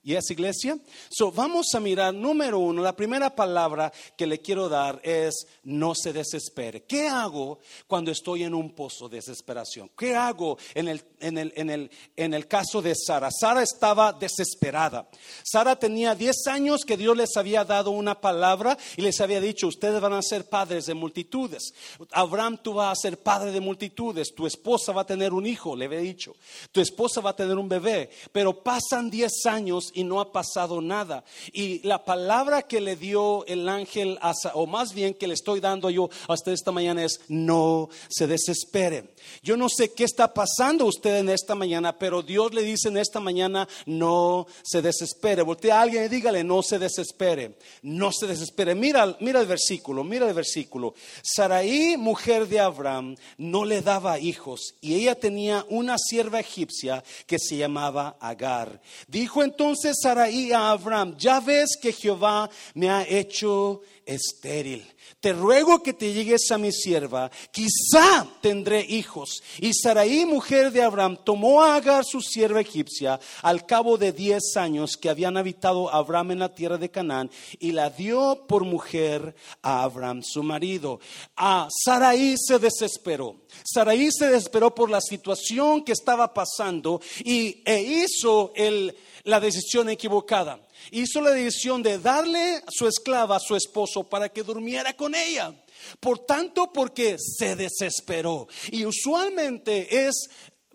¿Y 0.05 0.15
es 0.15 0.29
iglesia? 0.31 0.77
So, 1.09 1.31
vamos 1.31 1.67
a 1.74 1.79
mirar, 1.79 2.13
número 2.13 2.60
uno, 2.60 2.81
la 2.81 2.93
primera 2.93 3.33
palabra 3.33 3.91
que 4.17 4.27
le 4.27 4.41
quiero 4.41 4.67
dar 4.67 5.00
es 5.01 5.48
no 5.63 5.95
se 5.95 6.12
desespere. 6.12 6.83
¿Qué 6.83 7.07
hago 7.07 7.60
cuando 7.88 8.12
estoy 8.12 8.43
en 8.43 8.53
un 8.53 8.72
pozo 8.75 9.07
de 9.07 9.17
desesperación? 9.17 9.89
¿Qué 9.98 10.13
hago 10.13 10.57
en 10.74 10.89
el, 10.89 11.01
en 11.22 11.38
el, 11.38 11.53
en 11.55 11.69
el, 11.69 11.91
en 12.17 12.33
el 12.33 12.50
caso 12.50 12.81
de 12.81 12.95
Sara? 12.95 13.29
Sara 13.31 13.63
estaba 13.63 14.12
desesperada. 14.12 15.07
Sara 15.41 15.77
tenía 15.77 16.15
10 16.15 16.48
años 16.48 16.81
que 16.83 16.98
Dios 16.98 17.15
les 17.15 17.38
había 17.38 17.63
dado 17.63 17.91
una 17.91 18.19
palabra 18.19 18.77
y 18.98 19.03
les 19.03 19.22
había 19.22 19.39
dicho, 19.39 19.67
ustedes 19.67 20.01
van 20.01 20.13
a 20.13 20.22
ser 20.22 20.50
padres 20.50 20.86
de 20.86 20.95
multitudes. 20.95 21.74
Abraham, 22.12 22.60
tú 22.62 22.74
vas 22.74 22.91
a 22.91 23.01
ser 23.01 23.24
padre 23.24 23.53
de 23.53 23.62
multitudes. 23.62 24.36
Tu 24.36 24.45
esposa 24.48 24.91
va 24.91 25.03
a 25.03 25.05
tener 25.05 25.31
un 25.31 25.45
hijo, 25.45 25.77
le 25.77 25.86
había 25.86 26.00
dicho. 26.00 26.36
Tu 26.74 26.81
esposa 26.81 27.22
va 27.22 27.29
a 27.29 27.36
tener 27.38 27.57
un 27.57 27.69
bebé. 27.69 28.10
Pero 28.33 28.62
pasan 28.62 29.10
10 29.10 29.45
años 29.45 29.92
y 29.93 30.03
no 30.03 30.19
ha 30.19 30.31
pasado 30.31 30.81
nada. 30.81 31.23
Y 31.51 31.85
la 31.88 32.03
palabra 32.05 32.63
que 32.63 32.81
le 32.81 32.95
dio 32.95 33.45
el 33.45 33.67
ángel, 33.69 34.19
o 34.53 34.67
más 34.67 34.93
bien 34.93 35.13
que 35.13 35.27
le 35.27 35.33
estoy 35.33 35.59
dando 35.59 35.89
yo 35.89 36.09
hasta 36.27 36.51
esta 36.51 36.71
mañana 36.71 37.03
es, 37.03 37.21
no 37.27 37.89
se 38.09 38.27
desespere. 38.27 39.13
Yo 39.41 39.57
no 39.57 39.69
sé 39.69 39.93
qué 39.93 40.03
está 40.03 40.33
pasando 40.33 40.85
usted 40.85 41.17
en 41.17 41.29
esta 41.29 41.55
mañana, 41.55 41.97
pero 41.97 42.21
Dios 42.21 42.53
le 42.53 42.63
dice 42.63 42.89
en 42.89 42.97
esta 42.97 43.19
mañana, 43.19 43.67
no 43.85 44.47
se 44.63 44.81
desespere. 44.81 45.41
Voltea 45.41 45.79
a 45.79 45.81
alguien 45.81 46.05
y 46.05 46.07
dígale, 46.07 46.43
no 46.43 46.62
se 46.63 46.79
desespere, 46.79 47.57
no 47.81 48.12
se 48.12 48.27
desespere. 48.27 48.75
Mira, 48.75 49.17
mira 49.19 49.41
el 49.41 49.47
versículo, 49.47 50.03
mira 50.03 50.27
el 50.27 50.33
versículo. 50.33 50.93
Saraí, 51.21 51.97
mujer 51.97 52.47
de 52.47 52.59
Abraham, 52.59 53.15
no 53.38 53.65
le 53.65 53.81
daba 53.81 54.19
hijos 54.19 54.75
y 54.81 54.95
ella 54.95 55.15
tenía 55.15 55.65
una 55.69 55.97
sierva 55.97 56.39
egipcia 56.39 57.03
que 57.25 57.39
se 57.39 57.57
llamaba 57.57 58.17
Agar. 58.19 58.81
Dijo 59.07 59.43
entonces 59.43 59.82
entonces 59.83 60.01
Saraí 60.01 60.53
a 60.53 60.69
Abraham, 60.69 61.13
ya 61.17 61.41
ves 61.41 61.75
que 61.81 61.91
Jehová 61.91 62.49
me 62.73 62.89
ha 62.89 63.03
hecho 63.03 63.81
estéril. 64.05 64.86
Te 65.19 65.33
ruego 65.33 65.81
que 65.81 65.93
te 65.93 66.13
llegues 66.13 66.51
a 66.51 66.57
mi 66.57 66.72
sierva, 66.72 67.31
quizá 67.51 68.27
tendré 68.41 68.81
hijos. 68.81 69.41
Y 69.60 69.74
Saraí, 69.74 70.25
mujer 70.25 70.72
de 70.72 70.81
Abraham, 70.81 71.17
tomó 71.24 71.63
a 71.63 71.75
Agar, 71.75 72.03
su 72.03 72.22
sierva 72.22 72.62
egipcia, 72.62 73.19
al 73.41 73.65
cabo 73.65 73.98
de 73.98 74.12
diez 74.12 74.57
años 74.57 74.98
que 74.98 75.10
habían 75.10 75.38
habitado 75.38 75.93
Abraham 75.93 76.31
en 76.31 76.39
la 76.39 76.53
tierra 76.53 76.77
de 76.77 76.91
Canaán, 76.91 77.31
y 77.60 77.72
la 77.72 77.89
dio 77.89 78.45
por 78.48 78.65
mujer 78.65 79.36
a 79.62 79.83
Abraham, 79.83 80.22
su 80.24 80.43
marido. 80.43 81.00
A 81.38 81.67
Saraí 81.86 82.36
se 82.38 82.60
desesperó. 82.60 83.38
Saraí 83.63 84.10
se 84.12 84.27
desesperó 84.27 84.75
por 84.75 84.89
la 84.89 85.01
situación 85.01 85.83
que 85.83 85.93
estaba 85.93 86.33
pasando 86.33 87.00
y, 87.24 87.62
e 87.65 87.81
hizo 87.81 88.51
el, 88.55 88.95
la 89.24 89.39
decisión 89.39 89.89
equivocada 89.89 90.60
hizo 90.92 91.22
la 91.22 91.32
decisión 91.32 91.84
de 91.84 92.00
darle 92.00 92.62
su 92.70 92.88
esclava 92.88 93.38
a 93.38 93.39
su 93.39 93.56
esposo 93.56 94.03
para 94.03 94.30
que 94.30 94.44
durmiera 94.44 94.94
con 94.94 95.15
ella. 95.15 95.53
Por 96.00 96.20
tanto, 96.20 96.72
porque 96.72 97.18
se 97.20 97.56
desesperó. 97.56 98.48
Y 98.72 98.86
usualmente 98.86 100.06
es 100.08 100.30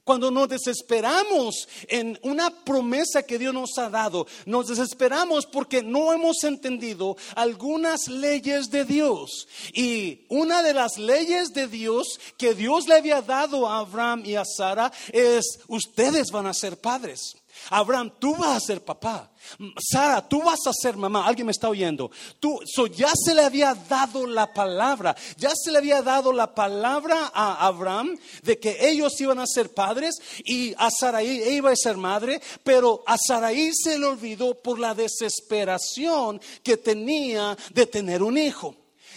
cuando 0.08 0.30
nos 0.30 0.48
desesperamos 0.48 1.68
en 1.86 2.18
una 2.22 2.48
promesa 2.64 3.24
que 3.24 3.38
Dios 3.38 3.52
nos 3.52 3.76
ha 3.76 3.90
dado, 3.90 4.26
nos 4.46 4.68
desesperamos 4.68 5.44
porque 5.44 5.82
no 5.82 6.14
hemos 6.14 6.44
entendido 6.44 7.14
algunas 7.34 8.08
leyes 8.08 8.70
de 8.70 8.86
Dios. 8.86 9.46
Y 9.74 10.24
una 10.30 10.62
de 10.62 10.72
las 10.72 10.96
leyes 10.96 11.52
de 11.52 11.68
Dios 11.68 12.18
que 12.38 12.54
Dios 12.54 12.88
le 12.88 12.94
había 12.94 13.20
dado 13.20 13.68
a 13.68 13.80
Abraham 13.80 14.22
y 14.24 14.36
a 14.36 14.46
Sara 14.46 14.90
es, 15.12 15.60
ustedes 15.68 16.30
van 16.30 16.46
a 16.46 16.54
ser 16.54 16.78
padres. 16.80 17.36
Abraham, 17.70 18.12
tú 18.18 18.34
vas 18.34 18.56
a 18.56 18.60
ser 18.60 18.84
papá. 18.84 19.30
Sara, 19.78 20.26
tú 20.26 20.42
vas 20.42 20.66
a 20.66 20.72
ser 20.72 20.96
mamá. 20.96 21.26
Alguien 21.26 21.46
me 21.46 21.52
está 21.52 21.68
oyendo. 21.68 22.10
Tú, 22.40 22.60
ya 22.94 23.12
se 23.14 23.34
le 23.34 23.42
había 23.42 23.74
dado 23.74 24.26
la 24.26 24.52
palabra. 24.52 25.16
Ya 25.36 25.50
se 25.54 25.70
le 25.70 25.78
había 25.78 26.02
dado 26.02 26.32
la 26.32 26.54
palabra 26.54 27.30
a 27.32 27.66
Abraham 27.66 28.18
de 28.42 28.58
que 28.58 28.88
ellos 28.88 29.20
iban 29.20 29.38
a 29.38 29.46
ser 29.46 29.72
padres 29.72 30.16
y 30.44 30.74
a 30.78 30.90
Saraí 30.90 31.42
iba 31.54 31.70
a 31.70 31.76
ser 31.76 31.96
madre. 31.96 32.40
Pero 32.64 33.02
a 33.06 33.16
Saraí 33.18 33.70
se 33.74 33.98
le 33.98 34.06
olvidó 34.06 34.54
por 34.54 34.78
la 34.78 34.94
desesperación 34.94 36.40
que 36.62 36.76
tenía 36.76 37.56
de 37.72 37.86
tener 37.86 38.22
un 38.22 38.38
hijo. 38.38 38.74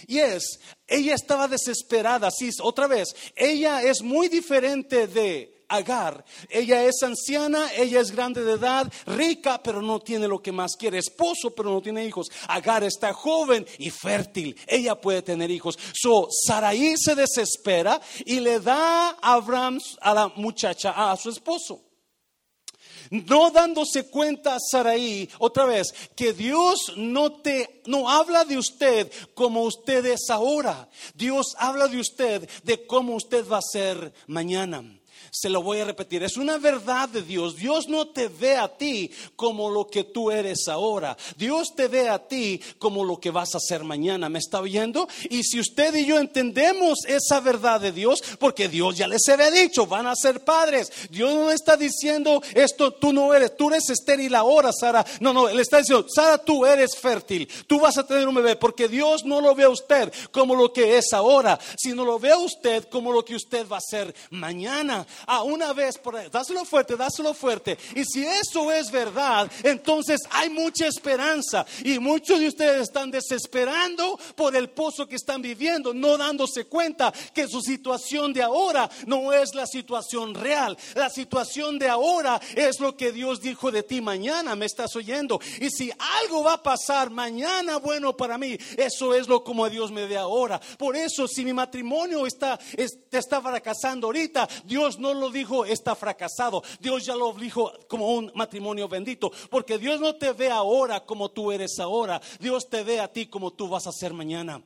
Y 0.07 0.19
es, 0.19 0.59
ella 0.87 1.15
estaba 1.15 1.47
desesperada. 1.47 2.29
Sí, 2.31 2.49
otra 2.61 2.87
vez, 2.87 3.15
ella 3.35 3.83
es 3.83 4.01
muy 4.01 4.29
diferente 4.29 5.07
de 5.07 5.60
Agar. 5.75 6.23
Ella 6.49 6.83
es 6.83 7.01
anciana, 7.03 7.71
ella 7.73 7.99
es 7.99 8.11
grande 8.11 8.43
de 8.43 8.53
edad, 8.53 8.91
rica, 9.05 9.61
pero 9.63 9.81
no 9.81 9.99
tiene 9.99 10.27
lo 10.27 10.41
que 10.41 10.51
más 10.51 10.75
quiere. 10.75 10.97
Esposo, 10.97 11.51
pero 11.51 11.71
no 11.71 11.81
tiene 11.81 12.05
hijos. 12.05 12.31
Agar 12.47 12.83
está 12.83 13.13
joven 13.13 13.65
y 13.77 13.89
fértil. 13.89 14.55
Ella 14.67 14.99
puede 14.99 15.21
tener 15.21 15.49
hijos. 15.49 15.77
So, 15.93 16.27
Saraí 16.45 16.95
se 16.97 17.15
desespera 17.15 17.99
y 18.25 18.39
le 18.39 18.59
da 18.59 19.17
a 19.21 19.33
Abraham 19.33 19.79
a 20.01 20.13
la 20.13 20.27
muchacha, 20.35 21.11
a 21.11 21.15
su 21.17 21.29
esposo 21.29 21.81
no 23.11 23.51
dándose 23.51 24.09
cuenta 24.09 24.57
Saraí, 24.59 25.29
otra 25.37 25.65
vez, 25.65 25.93
que 26.15 26.33
Dios 26.33 26.93
no 26.95 27.33
te, 27.41 27.81
no 27.85 28.09
habla 28.09 28.45
de 28.45 28.57
usted 28.57 29.11
como 29.33 29.63
usted 29.63 30.05
es 30.05 30.29
ahora. 30.29 30.89
Dios 31.13 31.53
habla 31.57 31.87
de 31.87 31.99
usted 31.99 32.49
de 32.63 32.87
cómo 32.87 33.15
usted 33.15 33.45
va 33.47 33.57
a 33.57 33.61
ser 33.61 34.13
mañana. 34.27 35.00
Se 35.33 35.49
lo 35.49 35.63
voy 35.63 35.79
a 35.79 35.85
repetir, 35.85 36.23
es 36.23 36.35
una 36.35 36.57
verdad 36.57 37.07
de 37.07 37.21
Dios. 37.21 37.55
Dios 37.55 37.87
no 37.87 38.09
te 38.09 38.27
ve 38.27 38.57
a 38.57 38.67
ti 38.67 39.09
como 39.37 39.69
lo 39.69 39.87
que 39.87 40.03
tú 40.03 40.29
eres 40.29 40.67
ahora. 40.67 41.15
Dios 41.37 41.69
te 41.73 41.87
ve 41.87 42.09
a 42.09 42.19
ti 42.19 42.59
como 42.77 43.05
lo 43.05 43.17
que 43.17 43.31
vas 43.31 43.55
a 43.55 43.61
ser 43.61 43.85
mañana. 43.85 44.27
¿Me 44.27 44.39
está 44.39 44.59
oyendo? 44.59 45.07
Y 45.29 45.43
si 45.43 45.61
usted 45.61 45.95
y 45.95 46.05
yo 46.05 46.19
entendemos 46.19 47.05
esa 47.07 47.39
verdad 47.39 47.79
de 47.79 47.93
Dios, 47.93 48.21
porque 48.39 48.67
Dios 48.67 48.97
ya 48.97 49.07
les 49.07 49.21
había 49.29 49.49
dicho, 49.49 49.87
van 49.87 50.05
a 50.07 50.17
ser 50.17 50.43
padres. 50.43 50.91
Dios 51.09 51.33
no 51.33 51.49
está 51.49 51.77
diciendo 51.77 52.43
esto, 52.53 52.91
tú 52.91 53.13
no 53.13 53.33
eres, 53.33 53.55
tú 53.55 53.69
eres 53.69 53.89
estéril 53.89 54.35
ahora, 54.35 54.71
Sara. 54.73 55.05
No, 55.21 55.31
no, 55.31 55.47
Él 55.47 55.61
está 55.61 55.77
diciendo, 55.77 56.05
Sara, 56.13 56.39
tú 56.39 56.65
eres 56.65 56.97
fértil. 56.97 57.47
Tú 57.67 57.79
vas 57.79 57.97
a 57.97 58.05
tener 58.05 58.27
un 58.27 58.35
bebé, 58.35 58.57
porque 58.57 58.89
Dios 58.89 59.23
no 59.23 59.39
lo 59.39 59.55
ve 59.55 59.63
a 59.63 59.69
usted 59.69 60.11
como 60.31 60.55
lo 60.55 60.73
que 60.73 60.97
es 60.97 61.13
ahora, 61.13 61.57
sino 61.77 62.03
lo 62.03 62.19
ve 62.19 62.31
a 62.31 62.37
usted 62.37 62.83
como 62.89 63.13
lo 63.13 63.23
que 63.23 63.35
usted 63.35 63.65
va 63.65 63.77
a 63.77 63.81
ser 63.81 64.13
mañana 64.29 65.07
a 65.25 65.43
una 65.43 65.73
vez. 65.73 65.99
Dáselo 66.31 66.65
fuerte, 66.65 66.95
dáselo 66.95 67.33
fuerte. 67.33 67.77
Y 67.95 68.03
si 68.05 68.25
eso 68.25 68.71
es 68.71 68.91
verdad, 68.91 69.51
entonces 69.63 70.19
hay 70.29 70.49
mucha 70.49 70.87
esperanza. 70.87 71.65
Y 71.83 71.99
muchos 71.99 72.39
de 72.39 72.47
ustedes 72.47 72.81
están 72.83 73.11
desesperando 73.11 74.19
por 74.35 74.55
el 74.55 74.69
pozo 74.69 75.07
que 75.07 75.15
están 75.15 75.41
viviendo, 75.41 75.93
no 75.93 76.17
dándose 76.17 76.65
cuenta 76.65 77.13
que 77.33 77.47
su 77.47 77.61
situación 77.61 78.33
de 78.33 78.41
ahora 78.41 78.89
no 79.05 79.33
es 79.33 79.53
la 79.55 79.65
situación 79.65 80.33
real. 80.35 80.77
La 80.95 81.09
situación 81.09 81.79
de 81.79 81.89
ahora 81.89 82.39
es 82.55 82.79
lo 82.79 82.95
que 82.95 83.11
Dios 83.11 83.41
dijo 83.41 83.71
de 83.71 83.83
ti 83.83 84.01
mañana. 84.01 84.55
¿Me 84.55 84.65
estás 84.65 84.95
oyendo? 84.95 85.39
Y 85.59 85.69
si 85.69 85.91
algo 86.21 86.43
va 86.43 86.53
a 86.53 86.63
pasar 86.63 87.09
mañana 87.09 87.77
bueno 87.77 88.15
para 88.15 88.37
mí, 88.37 88.57
eso 88.77 89.13
es 89.13 89.27
lo 89.27 89.43
como 89.43 89.69
Dios 89.69 89.91
me 89.91 90.07
ve 90.07 90.17
ahora. 90.17 90.59
Por 90.77 90.95
eso, 90.95 91.27
si 91.27 91.43
mi 91.43 91.53
matrimonio 91.53 92.25
está, 92.25 92.59
está 92.77 93.41
fracasando 93.41 94.07
ahorita, 94.07 94.47
Dios 94.65 94.99
no 94.99 95.10
lo 95.15 95.29
dijo 95.29 95.65
está 95.65 95.95
fracasado. 95.95 96.63
Dios 96.79 97.05
ya 97.05 97.15
lo 97.15 97.33
dijo 97.33 97.71
como 97.87 98.13
un 98.15 98.31
matrimonio 98.35 98.87
bendito. 98.87 99.31
Porque 99.49 99.77
Dios 99.77 99.99
no 99.99 100.15
te 100.15 100.33
ve 100.33 100.49
ahora 100.49 101.05
como 101.05 101.29
tú 101.31 101.51
eres 101.51 101.79
ahora. 101.79 102.21
Dios 102.39 102.69
te 102.69 102.83
ve 102.83 102.99
a 102.99 103.11
ti 103.11 103.27
como 103.27 103.51
tú 103.51 103.67
vas 103.67 103.87
a 103.87 103.91
ser 103.91 104.13
mañana. 104.13 104.61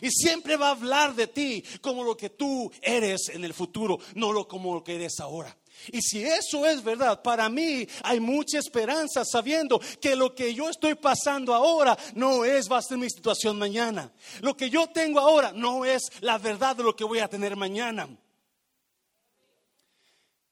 Y 0.00 0.10
siempre 0.10 0.56
va 0.56 0.68
a 0.68 0.72
hablar 0.72 1.14
de 1.14 1.26
ti 1.26 1.64
como 1.80 2.02
lo 2.04 2.16
que 2.16 2.30
tú 2.30 2.70
eres 2.82 3.28
en 3.28 3.44
el 3.44 3.54
futuro, 3.54 3.98
no 4.14 4.32
lo 4.32 4.48
como 4.48 4.74
lo 4.74 4.84
que 4.84 4.96
eres 4.96 5.20
ahora. 5.20 5.56
Y 5.92 6.00
si 6.00 6.24
eso 6.24 6.64
es 6.66 6.82
verdad, 6.82 7.22
para 7.22 7.48
mí 7.48 7.86
hay 8.02 8.20
mucha 8.20 8.58
esperanza 8.58 9.24
sabiendo 9.24 9.80
que 10.00 10.16
lo 10.16 10.34
que 10.34 10.54
yo 10.54 10.70
estoy 10.70 10.94
pasando 10.94 11.54
ahora 11.54 11.96
no 12.14 12.44
es 12.44 12.70
va 12.70 12.78
a 12.78 12.82
ser 12.82 12.98
mi 12.98 13.10
situación 13.10 13.58
mañana. 13.58 14.10
Lo 14.40 14.56
que 14.56 14.70
yo 14.70 14.86
tengo 14.88 15.20
ahora 15.20 15.52
no 15.52 15.84
es 15.84 16.10
la 16.20 16.38
verdad 16.38 16.76
de 16.76 16.84
lo 16.84 16.96
que 16.96 17.04
voy 17.04 17.18
a 17.18 17.28
tener 17.28 17.56
mañana. 17.56 18.08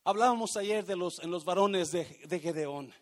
Hablábamos 0.05 0.57
ayer 0.57 0.85
de 0.85 0.97
los, 0.97 1.21
en 1.21 1.31
los 1.31 1.45
varones 1.45 1.93
de, 1.93 2.05
de 2.27 2.41
Gedeón. 2.41 2.93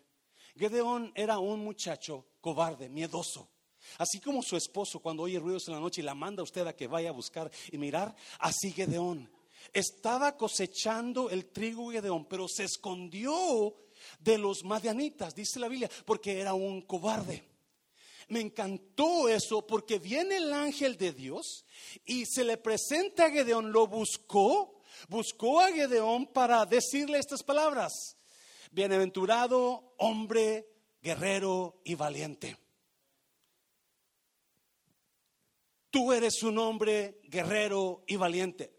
Gedeón 0.55 1.11
era 1.15 1.39
un 1.39 1.63
muchacho 1.63 2.25
cobarde, 2.41 2.89
miedoso. 2.89 3.49
Así 3.97 4.19
como 4.19 4.43
su 4.43 4.55
esposo 4.55 4.99
cuando 4.99 5.23
oye 5.23 5.39
ruidos 5.39 5.67
en 5.67 5.73
la 5.73 5.79
noche 5.79 6.01
y 6.01 6.03
la 6.03 6.13
manda 6.13 6.41
a 6.41 6.43
usted 6.43 6.67
a 6.67 6.75
que 6.75 6.85
vaya 6.85 7.09
a 7.09 7.13
buscar 7.13 7.49
y 7.71 7.77
mirar, 7.79 8.15
así 8.39 8.71
Gedeón. 8.71 9.31
Estaba 9.73 10.37
cosechando 10.37 11.29
el 11.29 11.47
trigo 11.47 11.91
Gedeón, 11.91 12.25
pero 12.25 12.47
se 12.47 12.65
escondió 12.65 13.75
de 14.19 14.37
los 14.37 14.63
madianitas, 14.63 15.33
dice 15.33 15.59
la 15.59 15.67
Biblia, 15.67 15.89
porque 16.05 16.39
era 16.39 16.53
un 16.53 16.81
cobarde. 16.83 17.43
Me 18.27 18.39
encantó 18.39 19.27
eso 19.27 19.65
porque 19.65 19.99
viene 19.99 20.37
el 20.37 20.53
ángel 20.53 20.97
de 20.97 21.11
Dios 21.11 21.65
y 22.05 22.25
se 22.25 22.43
le 22.43 22.57
presenta 22.57 23.25
a 23.25 23.31
Gedeón, 23.31 23.71
lo 23.71 23.87
buscó 23.87 24.80
buscó 25.07 25.59
a 25.59 25.71
Gedeón 25.71 26.27
para 26.27 26.65
decirle 26.65 27.19
estas 27.19 27.43
palabras. 27.43 28.17
Bienaventurado 28.71 29.93
hombre, 29.97 30.67
guerrero 31.01 31.81
y 31.83 31.95
valiente. 31.95 32.57
Tú 35.89 36.13
eres 36.13 36.41
un 36.43 36.57
hombre 36.57 37.19
guerrero 37.23 38.03
y 38.07 38.15
valiente. 38.15 38.73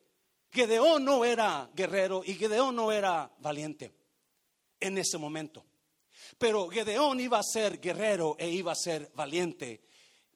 Gedeón 0.51 1.05
no 1.05 1.25
era 1.25 1.71
guerrero 1.75 2.23
y 2.25 2.35
Gedeón 2.35 2.77
no 2.77 2.91
era 2.91 3.31
valiente 3.39 3.93
en 4.81 4.99
ese 4.99 5.19
momento. 5.19 5.65
Pero 6.39 6.69
Gedeón 6.69 7.21
iba 7.21 7.39
a 7.39 7.43
ser 7.43 7.81
guerrero 7.81 8.37
e 8.39 8.49
iba 8.49 8.73
a 8.73 8.77
ser 8.77 9.11
valiente 9.15 9.83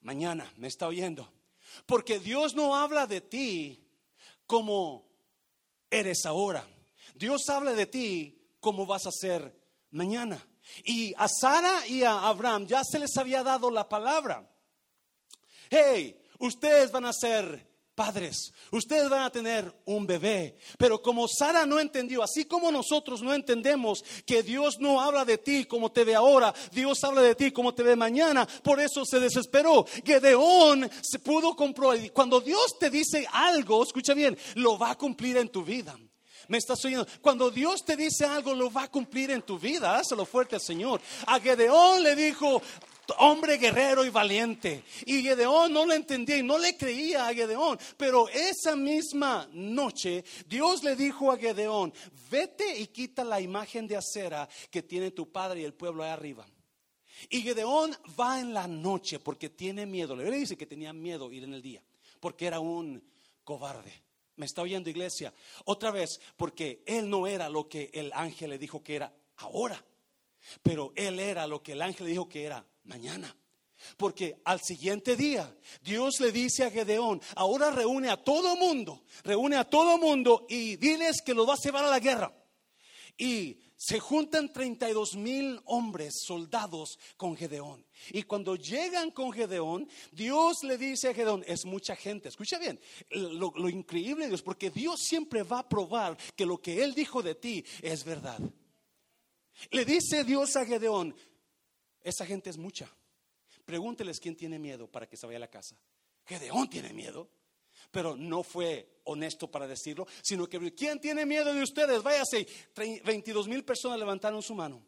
mañana. 0.01 0.51
¿Me 0.57 0.67
está 0.67 0.87
oyendo? 0.87 1.31
Porque 1.85 2.19
Dios 2.19 2.55
no 2.55 2.75
habla 2.75 3.07
de 3.07 3.21
ti 3.21 3.87
como 4.45 5.06
eres 5.89 6.25
ahora. 6.25 6.67
Dios 7.15 7.49
habla 7.49 7.73
de 7.73 7.85
ti 7.85 8.37
como 8.59 8.85
vas 8.85 9.05
a 9.05 9.11
ser 9.11 9.55
mañana. 9.91 10.45
Y 10.83 11.13
a 11.17 11.27
Sara 11.27 11.87
y 11.87 12.03
a 12.03 12.27
Abraham 12.27 12.67
ya 12.67 12.83
se 12.83 12.99
les 12.99 13.15
había 13.17 13.43
dado 13.43 13.71
la 13.71 13.87
palabra. 13.87 14.49
Hey, 15.69 16.21
ustedes 16.39 16.91
van 16.91 17.05
a 17.05 17.13
ser 17.13 17.66
padres, 17.97 18.53
ustedes 18.71 19.09
van 19.09 19.23
a 19.23 19.31
tener 19.31 19.73
un 19.85 20.05
bebé. 20.05 20.55
Pero 20.77 21.01
como 21.01 21.27
Sara 21.27 21.65
no 21.65 21.79
entendió, 21.79 22.21
así 22.21 22.45
como 22.45 22.71
nosotros 22.71 23.23
no 23.23 23.33
entendemos 23.33 24.05
que 24.23 24.43
Dios 24.43 24.77
no 24.79 25.01
habla 25.01 25.25
de 25.25 25.39
ti 25.39 25.65
como 25.65 25.91
te 25.91 26.03
ve 26.03 26.13
ahora, 26.13 26.53
Dios 26.71 27.03
habla 27.03 27.23
de 27.23 27.33
ti 27.33 27.51
como 27.51 27.73
te 27.73 27.81
ve 27.81 27.95
mañana, 27.95 28.47
por 28.63 28.79
eso 28.79 29.03
se 29.03 29.19
desesperó. 29.19 29.83
Gedeón 30.05 30.87
se 31.01 31.17
pudo 31.17 31.55
comprobar. 31.55 32.11
Cuando 32.13 32.39
Dios 32.39 32.77
te 32.79 32.91
dice 32.91 33.25
algo, 33.33 33.81
escucha 33.81 34.13
bien, 34.13 34.37
lo 34.53 34.77
va 34.77 34.91
a 34.91 34.95
cumplir 34.95 35.37
en 35.37 35.49
tu 35.49 35.63
vida. 35.63 35.97
Me 36.49 36.59
estás 36.59 36.85
oyendo. 36.85 37.07
Cuando 37.19 37.49
Dios 37.49 37.83
te 37.83 37.97
dice 37.97 38.25
algo, 38.25 38.53
lo 38.53 38.71
va 38.71 38.83
a 38.83 38.91
cumplir 38.91 39.31
en 39.31 39.41
tu 39.41 39.57
vida. 39.57 39.97
Hazlo 39.97 40.23
fuerte 40.23 40.55
al 40.55 40.61
Señor. 40.61 41.01
A 41.25 41.39
Gedeón 41.39 42.03
le 42.03 42.15
dijo, 42.15 42.61
hombre 43.17 43.57
guerrero 43.57 44.05
y 44.05 44.09
valiente. 44.09 44.83
Y 45.05 45.21
Gedeón 45.21 45.73
no 45.73 45.85
lo 45.85 45.93
entendía 45.93 46.37
y 46.37 46.43
no 46.43 46.57
le 46.57 46.75
creía 46.75 47.27
a 47.27 47.33
Gedeón. 47.33 47.79
Pero 47.97 48.27
esa 48.29 48.75
misma 48.75 49.47
noche 49.53 50.23
Dios 50.47 50.83
le 50.83 50.95
dijo 50.95 51.31
a 51.31 51.37
Gedeón, 51.37 51.93
vete 52.29 52.79
y 52.79 52.87
quita 52.87 53.23
la 53.23 53.41
imagen 53.41 53.87
de 53.87 53.97
acera 53.97 54.47
que 54.69 54.83
tiene 54.83 55.11
tu 55.11 55.31
padre 55.31 55.61
y 55.61 55.63
el 55.63 55.73
pueblo 55.73 56.03
ahí 56.03 56.09
arriba. 56.09 56.47
Y 57.29 57.41
Gedeón 57.41 57.95
va 58.19 58.39
en 58.39 58.53
la 58.53 58.67
noche 58.67 59.19
porque 59.19 59.49
tiene 59.49 59.85
miedo. 59.85 60.15
Le 60.15 60.29
dice 60.29 60.57
que 60.57 60.65
tenía 60.65 60.93
miedo 60.93 61.31
ir 61.31 61.43
en 61.43 61.53
el 61.53 61.61
día 61.61 61.83
porque 62.19 62.45
era 62.45 62.59
un 62.59 63.03
cobarde. 63.43 63.93
¿Me 64.35 64.45
está 64.45 64.61
oyendo 64.61 64.89
iglesia? 64.89 65.33
Otra 65.65 65.89
vez, 65.89 66.19
porque 66.35 66.83
él 66.85 67.09
no 67.09 67.25
era 67.25 67.49
lo 67.49 67.67
que 67.67 67.89
el 67.93 68.11
ángel 68.13 68.51
le 68.51 68.59
dijo 68.59 68.83
que 68.83 68.95
era 68.95 69.11
ahora, 69.37 69.83
pero 70.61 70.93
él 70.95 71.19
era 71.19 71.47
lo 71.47 71.63
que 71.63 71.71
el 71.71 71.81
ángel 71.81 72.05
le 72.05 72.11
dijo 72.11 72.29
que 72.29 72.43
era 72.43 72.63
mañana. 72.87 73.35
Porque 73.95 74.41
al 74.43 74.59
siguiente 74.61 75.15
día 75.15 75.55
Dios 75.81 76.19
le 76.19 76.31
dice 76.31 76.63
a 76.63 76.71
Gedeón, 76.71 77.21
ahora 77.35 77.69
reúne 77.69 78.09
a 78.09 78.17
todo 78.17 78.55
mundo, 78.55 79.03
reúne 79.23 79.55
a 79.55 79.69
todo 79.69 79.97
mundo 79.97 80.45
y 80.49 80.75
diles 80.77 81.21
que 81.23 81.33
lo 81.33 81.45
va 81.45 81.53
a 81.53 81.63
llevar 81.63 81.85
a 81.85 81.89
la 81.89 81.99
guerra. 81.99 82.33
Y 83.17 83.59
se 83.75 83.99
juntan 83.99 84.51
32 84.51 85.15
mil 85.15 85.61
hombres, 85.65 86.21
soldados 86.25 86.97
con 87.15 87.37
Gedeón. 87.37 87.85
Y 88.09 88.23
cuando 88.23 88.55
llegan 88.55 89.11
con 89.11 89.31
Gedeón, 89.31 89.87
Dios 90.11 90.63
le 90.63 90.77
dice 90.77 91.09
a 91.09 91.13
Gedeón, 91.13 91.43
es 91.47 91.63
mucha 91.65 91.95
gente. 91.95 92.29
Escucha 92.29 92.57
bien, 92.57 92.79
lo, 93.11 93.53
lo 93.55 93.69
increíble 93.69 94.25
de 94.25 94.29
Dios, 94.29 94.41
porque 94.41 94.71
Dios 94.71 95.01
siempre 95.01 95.43
va 95.43 95.59
a 95.59 95.69
probar 95.69 96.17
que 96.35 96.45
lo 96.45 96.59
que 96.59 96.83
Él 96.83 96.95
dijo 96.95 97.21
de 97.21 97.35
ti 97.35 97.63
es 97.81 98.03
verdad. 98.03 98.39
Le 99.71 99.85
dice 99.85 100.23
Dios 100.23 100.55
a 100.55 100.65
Gedeón, 100.65 101.15
esa 102.07 102.25
gente 102.25 102.49
es 102.49 102.57
mucha. 102.57 102.89
Pregúnteles 103.65 104.19
quién 104.21 104.35
tiene 104.35 104.57
miedo 104.57 104.87
para 104.87 105.07
que 105.07 105.17
se 105.17 105.25
vaya 105.25 105.37
a 105.37 105.41
la 105.41 105.49
casa. 105.49 105.77
Gedeón 106.25 106.69
tiene 106.69 106.93
miedo, 106.93 107.29
pero 107.91 108.15
no 108.15 108.43
fue 108.43 109.01
honesto 109.03 109.51
para 109.51 109.67
decirlo, 109.67 110.07
sino 110.21 110.47
que 110.47 110.73
¿quién 110.73 111.01
tiene 111.01 111.25
miedo 111.25 111.53
de 111.53 111.61
ustedes? 111.61 112.01
Váyase. 112.01 112.47
22 112.75 113.49
mil 113.49 113.65
personas 113.65 113.99
levantaron 113.99 114.41
su 114.41 114.55
mano 114.55 114.81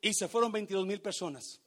y 0.00 0.14
se 0.14 0.26
fueron 0.26 0.50
22 0.52 0.86
mil 0.86 1.02
personas. 1.02 1.60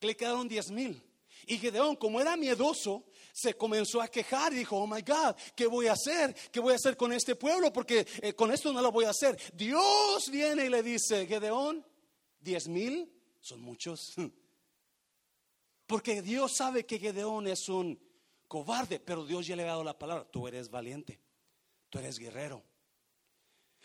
Le 0.00 0.16
quedaron 0.16 0.46
10 0.46 0.70
mil. 0.70 1.02
Y 1.48 1.58
Gedeón, 1.58 1.96
como 1.96 2.20
era 2.20 2.36
miedoso, 2.36 3.04
se 3.32 3.54
comenzó 3.54 4.00
a 4.00 4.06
quejar 4.08 4.52
y 4.52 4.58
dijo, 4.58 4.76
oh 4.76 4.86
my 4.86 5.02
God, 5.02 5.34
¿qué 5.56 5.66
voy 5.66 5.88
a 5.88 5.92
hacer? 5.94 6.34
¿Qué 6.52 6.60
voy 6.60 6.72
a 6.72 6.76
hacer 6.76 6.96
con 6.96 7.12
este 7.12 7.34
pueblo? 7.34 7.72
Porque 7.72 8.06
eh, 8.22 8.32
con 8.32 8.52
esto 8.52 8.72
no 8.72 8.80
lo 8.80 8.92
voy 8.92 9.06
a 9.06 9.10
hacer. 9.10 9.36
Dios 9.54 10.30
viene 10.30 10.66
y 10.66 10.68
le 10.68 10.84
dice, 10.84 11.26
Gedeón, 11.26 11.84
10 12.40 12.68
mil 12.68 13.15
son 13.46 13.60
muchos. 13.60 14.14
Porque 15.86 16.20
Dios 16.20 16.56
sabe 16.56 16.84
que 16.84 16.98
Gedeón 16.98 17.46
es 17.46 17.68
un 17.68 17.98
cobarde, 18.48 18.98
pero 18.98 19.24
Dios 19.24 19.46
ya 19.46 19.54
le 19.54 19.62
ha 19.62 19.66
dado 19.66 19.84
la 19.84 19.98
palabra, 19.98 20.28
tú 20.30 20.48
eres 20.48 20.68
valiente, 20.68 21.20
tú 21.88 21.98
eres 21.98 22.18
guerrero. 22.18 22.64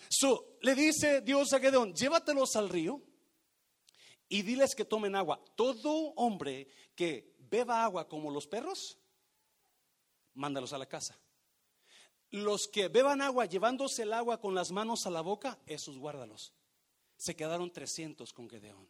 So, 0.10 0.58
le 0.62 0.74
dice 0.74 1.22
Dios 1.22 1.54
a 1.54 1.60
Gedeón, 1.60 1.94
llévatelos 1.94 2.56
al 2.56 2.70
río 2.70 3.02
y 4.28 4.42
diles 4.42 4.74
que 4.74 4.86
tomen 4.86 5.16
agua. 5.16 5.44
Todo 5.56 6.14
hombre 6.16 6.68
que 6.96 7.36
beba 7.38 7.84
agua 7.84 8.08
como 8.08 8.32
los 8.32 8.48
perros, 8.48 8.98
mándalos 10.34 10.74
a 10.74 10.80
la 10.80 10.88
casa. 10.88 11.20
Los 12.32 12.68
que 12.68 12.88
beban 12.88 13.22
agua 13.22 13.46
llevándose 13.46 14.04
el 14.04 14.14
agua 14.14 14.40
con 14.40 14.56
las 14.56 14.72
manos 14.72 15.06
a 15.06 15.12
la 15.12 15.22
boca, 15.22 15.60
esos 15.68 16.00
guárdalos. 16.00 16.54
Se 17.16 17.36
quedaron 17.36 17.72
300 17.72 18.34
con 18.34 18.50
Gedeón. 18.50 18.90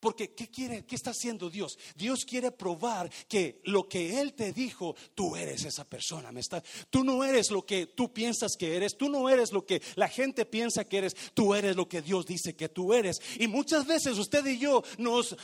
Porque 0.00 0.32
¿qué 0.34 0.48
quiere? 0.48 0.84
¿Qué 0.84 0.96
está 0.96 1.10
haciendo 1.10 1.50
Dios? 1.50 1.78
Dios 1.94 2.24
quiere 2.26 2.50
probar 2.50 3.10
que 3.28 3.60
lo 3.64 3.88
que 3.88 4.20
Él 4.20 4.32
te 4.32 4.52
dijo, 4.52 4.96
tú 5.14 5.36
eres 5.36 5.64
esa 5.64 5.84
persona. 5.84 6.32
¿me? 6.32 6.40
Tú 6.88 7.04
no 7.04 7.22
eres 7.24 7.50
lo 7.50 7.64
que 7.64 7.86
tú 7.86 8.12
piensas 8.12 8.52
que 8.58 8.76
eres. 8.76 8.96
Tú 8.96 9.08
no 9.08 9.28
eres 9.28 9.52
lo 9.52 9.64
que 9.64 9.82
la 9.96 10.08
gente 10.08 10.46
piensa 10.46 10.84
que 10.84 10.98
eres. 10.98 11.16
Tú 11.34 11.54
eres 11.54 11.76
lo 11.76 11.88
que 11.88 12.02
Dios 12.02 12.26
dice 12.26 12.56
que 12.56 12.68
tú 12.68 12.92
eres. 12.94 13.20
Y 13.38 13.46
muchas 13.46 13.86
veces 13.86 14.18
usted 14.18 14.44
y 14.46 14.58
yo 14.58 14.82
nos, 14.98 15.36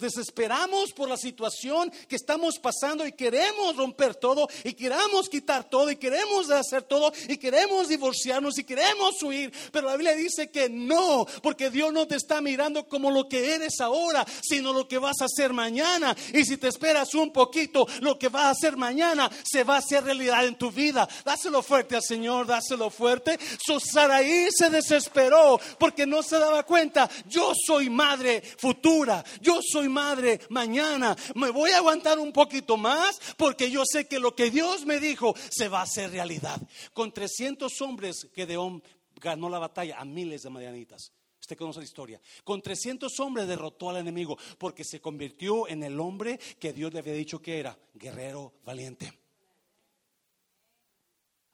desesperamos 0.00 0.92
por 0.92 1.08
la 1.08 1.16
situación 1.16 1.92
que 2.08 2.16
estamos 2.16 2.58
pasando 2.58 3.06
y 3.06 3.12
queremos 3.12 3.76
romper 3.76 4.14
todo 4.14 4.48
y 4.64 4.72
queremos 4.72 5.28
quitar 5.28 5.68
todo 5.68 5.90
y 5.90 5.96
queremos 5.96 6.50
hacer 6.50 6.82
todo 6.84 7.12
y 7.28 7.36
queremos 7.36 7.88
divorciarnos 7.88 8.58
y 8.58 8.64
queremos 8.64 9.22
huir. 9.22 9.52
Pero 9.70 9.88
la 9.88 9.96
Biblia 9.96 10.14
dice 10.14 10.50
que 10.50 10.68
no, 10.68 11.26
porque 11.42 11.70
Dios 11.70 11.92
no 11.92 12.06
te 12.06 12.16
está 12.16 12.40
mirando 12.40 12.88
como 12.88 13.10
lo 13.10 13.28
que 13.28 13.41
eres 13.42 13.80
ahora, 13.80 14.26
sino 14.42 14.72
lo 14.72 14.86
que 14.88 14.98
vas 14.98 15.20
a 15.20 15.26
hacer 15.26 15.52
mañana. 15.52 16.16
Y 16.32 16.44
si 16.44 16.56
te 16.56 16.68
esperas 16.68 17.14
un 17.14 17.32
poquito, 17.32 17.86
lo 18.00 18.18
que 18.18 18.28
vas 18.28 18.44
a 18.44 18.50
hacer 18.50 18.76
mañana 18.76 19.30
se 19.44 19.64
va 19.64 19.76
a 19.76 19.78
hacer 19.78 20.04
realidad 20.04 20.46
en 20.46 20.56
tu 20.56 20.70
vida. 20.70 21.08
Dáselo 21.24 21.62
fuerte 21.62 21.96
al 21.96 22.02
Señor, 22.02 22.46
dáselo 22.46 22.90
fuerte. 22.90 23.38
So 23.64 23.80
Saraí 23.80 24.48
se 24.50 24.70
desesperó 24.70 25.60
porque 25.78 26.06
no 26.06 26.22
se 26.22 26.38
daba 26.38 26.62
cuenta. 26.62 27.10
Yo 27.26 27.52
soy 27.66 27.90
madre 27.90 28.42
futura, 28.58 29.24
yo 29.40 29.60
soy 29.62 29.88
madre 29.88 30.40
mañana. 30.50 31.16
Me 31.34 31.50
voy 31.50 31.70
a 31.70 31.78
aguantar 31.78 32.18
un 32.18 32.32
poquito 32.32 32.76
más 32.76 33.20
porque 33.36 33.70
yo 33.70 33.82
sé 33.84 34.06
que 34.06 34.18
lo 34.18 34.34
que 34.34 34.50
Dios 34.50 34.84
me 34.86 35.00
dijo 35.00 35.34
se 35.50 35.68
va 35.68 35.80
a 35.80 35.84
hacer 35.84 36.10
realidad. 36.10 36.60
Con 36.92 37.12
300 37.12 37.80
hombres 37.80 38.28
que 38.34 38.46
Deón 38.46 38.82
ganó 39.20 39.48
la 39.48 39.58
batalla 39.58 39.98
a 39.98 40.04
miles 40.04 40.42
de 40.42 40.50
marianitas. 40.50 41.12
Conoce 41.56 41.80
la 41.80 41.84
historia. 41.84 42.20
Con 42.44 42.62
300 42.62 43.18
hombres 43.20 43.46
derrotó 43.46 43.90
al 43.90 43.98
enemigo 43.98 44.38
porque 44.58 44.84
se 44.84 45.00
convirtió 45.00 45.68
en 45.68 45.82
el 45.82 45.98
hombre 46.00 46.38
que 46.58 46.72
Dios 46.72 46.92
le 46.92 47.00
había 47.00 47.14
dicho 47.14 47.40
que 47.40 47.58
era, 47.58 47.78
guerrero 47.94 48.54
valiente. 48.64 49.12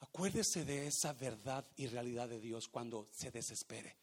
Acuérdese 0.00 0.64
de 0.64 0.86
esa 0.86 1.12
verdad 1.12 1.66
y 1.76 1.86
realidad 1.86 2.28
de 2.28 2.40
Dios 2.40 2.68
cuando 2.68 3.08
se 3.12 3.30
desespere. 3.30 3.96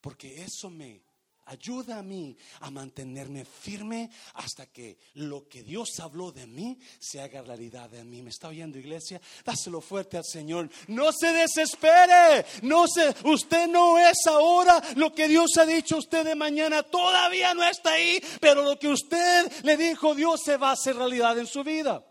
Porque 0.00 0.42
eso 0.42 0.70
me 0.70 1.02
Ayuda 1.50 1.98
a 1.98 2.02
mí 2.04 2.36
a 2.60 2.70
mantenerme 2.70 3.44
firme 3.44 4.08
hasta 4.34 4.66
que 4.66 4.98
lo 5.14 5.48
que 5.48 5.64
Dios 5.64 5.98
habló 5.98 6.30
de 6.30 6.46
mí 6.46 6.78
se 7.00 7.20
haga 7.20 7.42
realidad 7.42 7.92
en 7.92 8.08
mí. 8.08 8.22
¿Me 8.22 8.30
está 8.30 8.46
oyendo, 8.46 8.78
iglesia? 8.78 9.20
Dáselo 9.44 9.80
fuerte 9.80 10.16
al 10.16 10.24
Señor. 10.24 10.70
No 10.86 11.10
se 11.12 11.32
desespere. 11.32 12.46
No 12.62 12.86
se, 12.86 13.12
usted 13.24 13.66
no 13.66 13.98
es 13.98 14.28
ahora 14.28 14.80
lo 14.94 15.12
que 15.12 15.26
Dios 15.26 15.56
ha 15.56 15.66
dicho 15.66 15.98
usted 15.98 16.24
de 16.24 16.36
mañana. 16.36 16.84
Todavía 16.84 17.52
no 17.52 17.64
está 17.64 17.94
ahí, 17.94 18.22
pero 18.40 18.62
lo 18.62 18.78
que 18.78 18.86
usted 18.86 19.50
le 19.64 19.76
dijo 19.76 20.14
Dios 20.14 20.42
se 20.44 20.56
va 20.56 20.68
a 20.68 20.74
hacer 20.74 20.94
realidad 20.94 21.36
en 21.36 21.48
su 21.48 21.64
vida. 21.64 22.06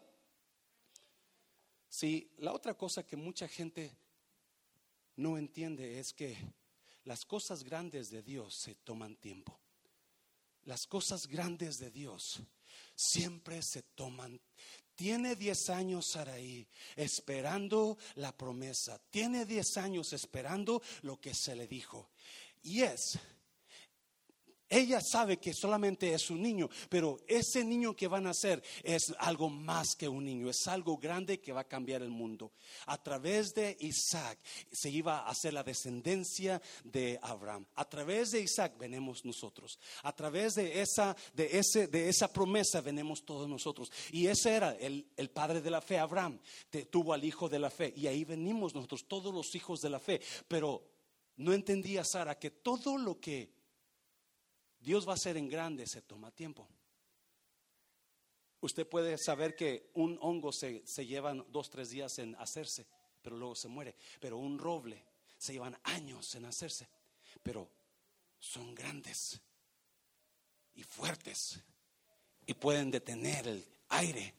Sí, 1.88 2.30
la 2.40 2.52
otra 2.52 2.74
cosa 2.74 3.08
que 3.08 3.16
mucha 3.16 3.48
gente 3.48 3.98
no 5.16 5.38
entiende 5.38 5.98
es 5.98 6.12
que 6.12 6.38
las 7.06 7.26
cosas 7.26 7.64
grandes 7.64 8.10
de 8.10 8.22
Dios 8.22 8.56
se 8.56 8.76
toman 8.76 9.16
tiempo. 9.16 9.60
Las 10.64 10.86
cosas 10.86 11.28
grandes 11.28 11.80
de 11.80 11.90
Dios 11.90 12.42
siempre 12.96 13.62
se 13.62 13.82
toman. 13.82 14.40
Tiene 14.96 15.36
10 15.36 15.70
años 15.70 16.08
Saraí 16.12 16.68
esperando 16.96 17.98
la 18.16 18.36
promesa. 18.36 19.00
Tiene 19.10 19.46
10 19.46 19.78
años 19.78 20.14
esperando 20.14 20.82
lo 21.02 21.20
que 21.20 21.34
se 21.34 21.56
le 21.56 21.68
dijo. 21.68 22.10
Y 22.62 22.82
es 22.82 23.18
ella 24.70 25.02
sabe 25.02 25.38
que 25.38 25.54
solamente 25.54 26.14
es 26.14 26.30
un 26.30 26.42
niño, 26.42 26.70
pero 26.90 27.18
ese 27.28 27.64
niño 27.64 27.96
que 27.96 28.08
van 28.08 28.28
a 28.28 28.34
ser 28.34 28.62
es 28.84 29.14
algo 29.18 29.50
más 29.50 29.96
que 29.98 30.08
un 30.08 30.24
niño, 30.24 30.50
es 30.50 30.68
algo 30.68 30.98
grande 30.98 31.40
que 31.40 31.52
va 31.52 31.62
a 31.62 31.68
cambiar 31.68 32.04
el 32.04 32.10
mundo. 32.10 32.52
A 32.86 33.02
través 33.02 33.54
de 33.54 33.76
Isaac 33.80 34.38
se 34.72 34.90
iba 34.90 35.20
a 35.20 35.30
hacer 35.30 35.54
la 35.54 35.64
descendencia 35.64 36.62
de 36.84 37.20
Abraham. 37.22 37.66
A 37.76 37.90
través 37.90 38.32
de 38.32 38.42
Isaac 38.42 38.78
venemos 38.78 39.26
nosotros. 39.26 39.80
A 40.04 40.16
través 40.16 40.54
de 40.54 40.82
esa, 40.82 41.16
de 41.34 41.58
ese, 41.58 41.88
de 41.88 42.10
esa 42.10 42.32
promesa 42.32 42.82
venemos 42.82 43.26
todos 43.26 43.50
nosotros. 43.50 43.92
Y 44.12 44.28
ese 44.28 44.54
era 44.54 44.76
el, 44.76 45.08
el 45.18 45.30
padre 45.32 45.62
de 45.62 45.72
la 45.72 45.82
fe, 45.82 45.98
Abraham. 45.98 46.40
tuvo 46.92 47.14
al 47.14 47.24
hijo 47.24 47.50
de 47.50 47.60
la 47.60 47.72
fe. 47.72 47.92
Y 47.96 48.06
ahí 48.06 48.24
venimos 48.24 48.76
nosotros, 48.76 49.06
todos 49.08 49.34
los 49.34 49.56
hijos 49.56 49.82
de 49.82 49.90
la 49.90 50.00
fe. 50.00 50.22
Pero 50.48 50.84
no 51.38 51.54
entendía 51.54 52.04
Sara 52.04 52.38
que 52.38 52.52
todo 52.52 52.98
lo 52.98 53.20
que 53.20 53.59
Dios 54.80 55.08
va 55.08 55.14
a 55.14 55.18
ser 55.18 55.38
en 55.38 55.50
grande, 55.50 55.86
se 55.86 56.02
toma 56.02 56.32
tiempo. 56.32 56.68
Usted 58.62 58.88
puede 58.88 59.18
saber 59.18 59.56
que 59.56 59.90
un 59.94 60.18
hongo 60.22 60.52
se, 60.52 60.86
se 60.86 61.06
lleva 61.06 61.34
dos, 61.34 61.70
tres 61.70 61.90
días 61.90 62.20
en 62.20 62.36
hacerse, 62.36 62.86
pero 63.22 63.38
luego 63.38 63.56
se 63.56 63.68
muere. 63.68 63.96
Pero 64.20 64.38
un 64.38 64.60
roble 64.60 65.04
se 65.38 65.54
llevan 65.54 65.78
años 65.84 66.36
en 66.36 66.46
hacerse, 66.46 66.88
pero 67.42 67.70
son 68.40 68.76
grandes 68.76 69.40
y 70.76 70.84
fuertes 70.84 71.60
y 72.46 72.54
pueden 72.54 72.90
detener 72.90 73.48
el 73.48 73.66
aire 73.90 74.34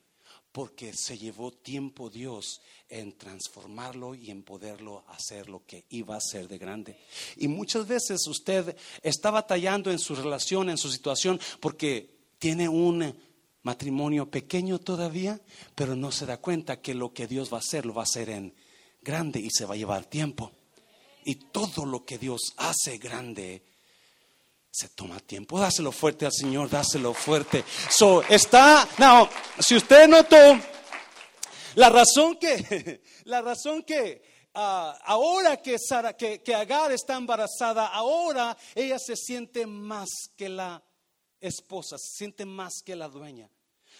porque 0.52 0.92
se 0.92 1.16
llevó 1.16 1.52
tiempo 1.52 2.10
Dios 2.10 2.60
en 2.88 3.16
transformarlo 3.16 4.14
y 4.14 4.30
en 4.30 4.42
poderlo 4.42 5.04
hacer 5.08 5.48
lo 5.48 5.64
que 5.64 5.84
iba 5.90 6.16
a 6.16 6.20
ser 6.20 6.48
de 6.48 6.58
grande. 6.58 6.98
Y 7.36 7.48
muchas 7.48 7.86
veces 7.86 8.26
usted 8.26 8.76
está 9.02 9.30
batallando 9.30 9.90
en 9.90 9.98
su 9.98 10.14
relación, 10.14 10.68
en 10.68 10.78
su 10.78 10.90
situación, 10.90 11.40
porque 11.60 12.18
tiene 12.38 12.68
un 12.68 13.16
matrimonio 13.62 14.30
pequeño 14.30 14.78
todavía, 14.78 15.40
pero 15.74 15.94
no 15.94 16.10
se 16.10 16.26
da 16.26 16.38
cuenta 16.38 16.80
que 16.80 16.94
lo 16.94 17.12
que 17.12 17.26
Dios 17.26 17.52
va 17.52 17.58
a 17.58 17.60
hacer 17.60 17.86
lo 17.86 17.94
va 17.94 18.02
a 18.02 18.04
hacer 18.04 18.30
en 18.30 18.54
grande 19.02 19.38
y 19.38 19.50
se 19.50 19.66
va 19.66 19.74
a 19.74 19.78
llevar 19.78 20.06
tiempo. 20.06 20.52
Y 21.24 21.36
todo 21.36 21.84
lo 21.84 22.04
que 22.04 22.18
Dios 22.18 22.54
hace 22.56 22.98
grande 22.98 23.62
se 24.70 24.88
toma 24.90 25.18
tiempo. 25.20 25.58
Dáselo 25.58 25.92
fuerte 25.92 26.26
al 26.26 26.32
Señor, 26.32 26.70
dáselo 26.70 27.12
fuerte. 27.12 27.64
So, 27.90 28.22
está, 28.22 28.88
no, 28.98 29.28
si 29.58 29.76
usted 29.76 30.08
notó, 30.08 30.58
la 31.74 31.88
razón 31.90 32.36
que, 32.36 33.02
la 33.24 33.40
razón 33.40 33.82
que 33.82 34.22
ah, 34.54 34.98
ahora 35.04 35.56
que, 35.60 35.76
Sara, 35.78 36.16
que, 36.16 36.42
que 36.42 36.54
Agar 36.54 36.92
está 36.92 37.16
embarazada, 37.16 37.86
ahora 37.88 38.56
ella 38.74 38.98
se 38.98 39.16
siente 39.16 39.66
más 39.66 40.08
que 40.36 40.48
la 40.48 40.82
esposa, 41.40 41.96
se 41.98 42.16
siente 42.16 42.44
más 42.44 42.82
que 42.84 42.96
la 42.96 43.08
dueña. 43.08 43.50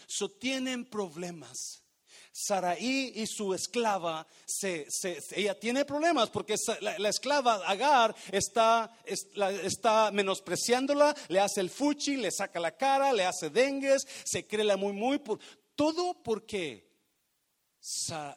So, 0.07 0.31
tienen 0.31 0.89
problemas. 0.89 1.83
Saraí 2.33 3.13
y 3.17 3.27
su 3.27 3.53
esclava, 3.55 4.27
se, 4.47 4.87
ella 5.33 5.59
tiene 5.59 5.85
problemas 5.85 6.31
porque 6.31 6.55
la, 6.81 7.09
esclava 7.09 7.57
Agar 7.69 8.15
está, 8.31 8.97
está 9.05 10.11
menospreciándola, 10.13 11.15
le 11.29 11.41
hace 11.41 11.61
el 11.61 11.71
fuchi, 11.71 12.17
le 12.17 12.31
saca 12.31 12.61
la 12.61 12.77
cara, 12.77 13.13
le 13.13 13.25
hace 13.25 13.51
dengues, 13.51 14.07
se 14.25 14.47
cree 14.47 14.65
la 14.65 14.77
muy, 14.77 14.93
muy. 14.93 15.19
Por, 15.19 15.41
todo 15.75 16.23
porque 16.23 16.89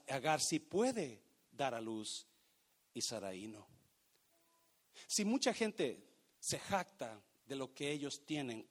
Agar 0.08 0.42
sí 0.42 0.60
puede 0.60 1.22
dar 1.52 1.76
a 1.76 1.82
luz 1.82 2.26
y 2.94 3.02
Saraí 3.02 3.48
no. 3.48 3.68
Si 5.08 5.24
mucha 5.24 5.54
gente 5.54 6.04
se 6.40 6.58
jacta 6.58 7.22
de 7.46 7.56
lo 7.56 7.74
que 7.74 7.92
ellos 7.92 8.26
tienen 8.26 8.68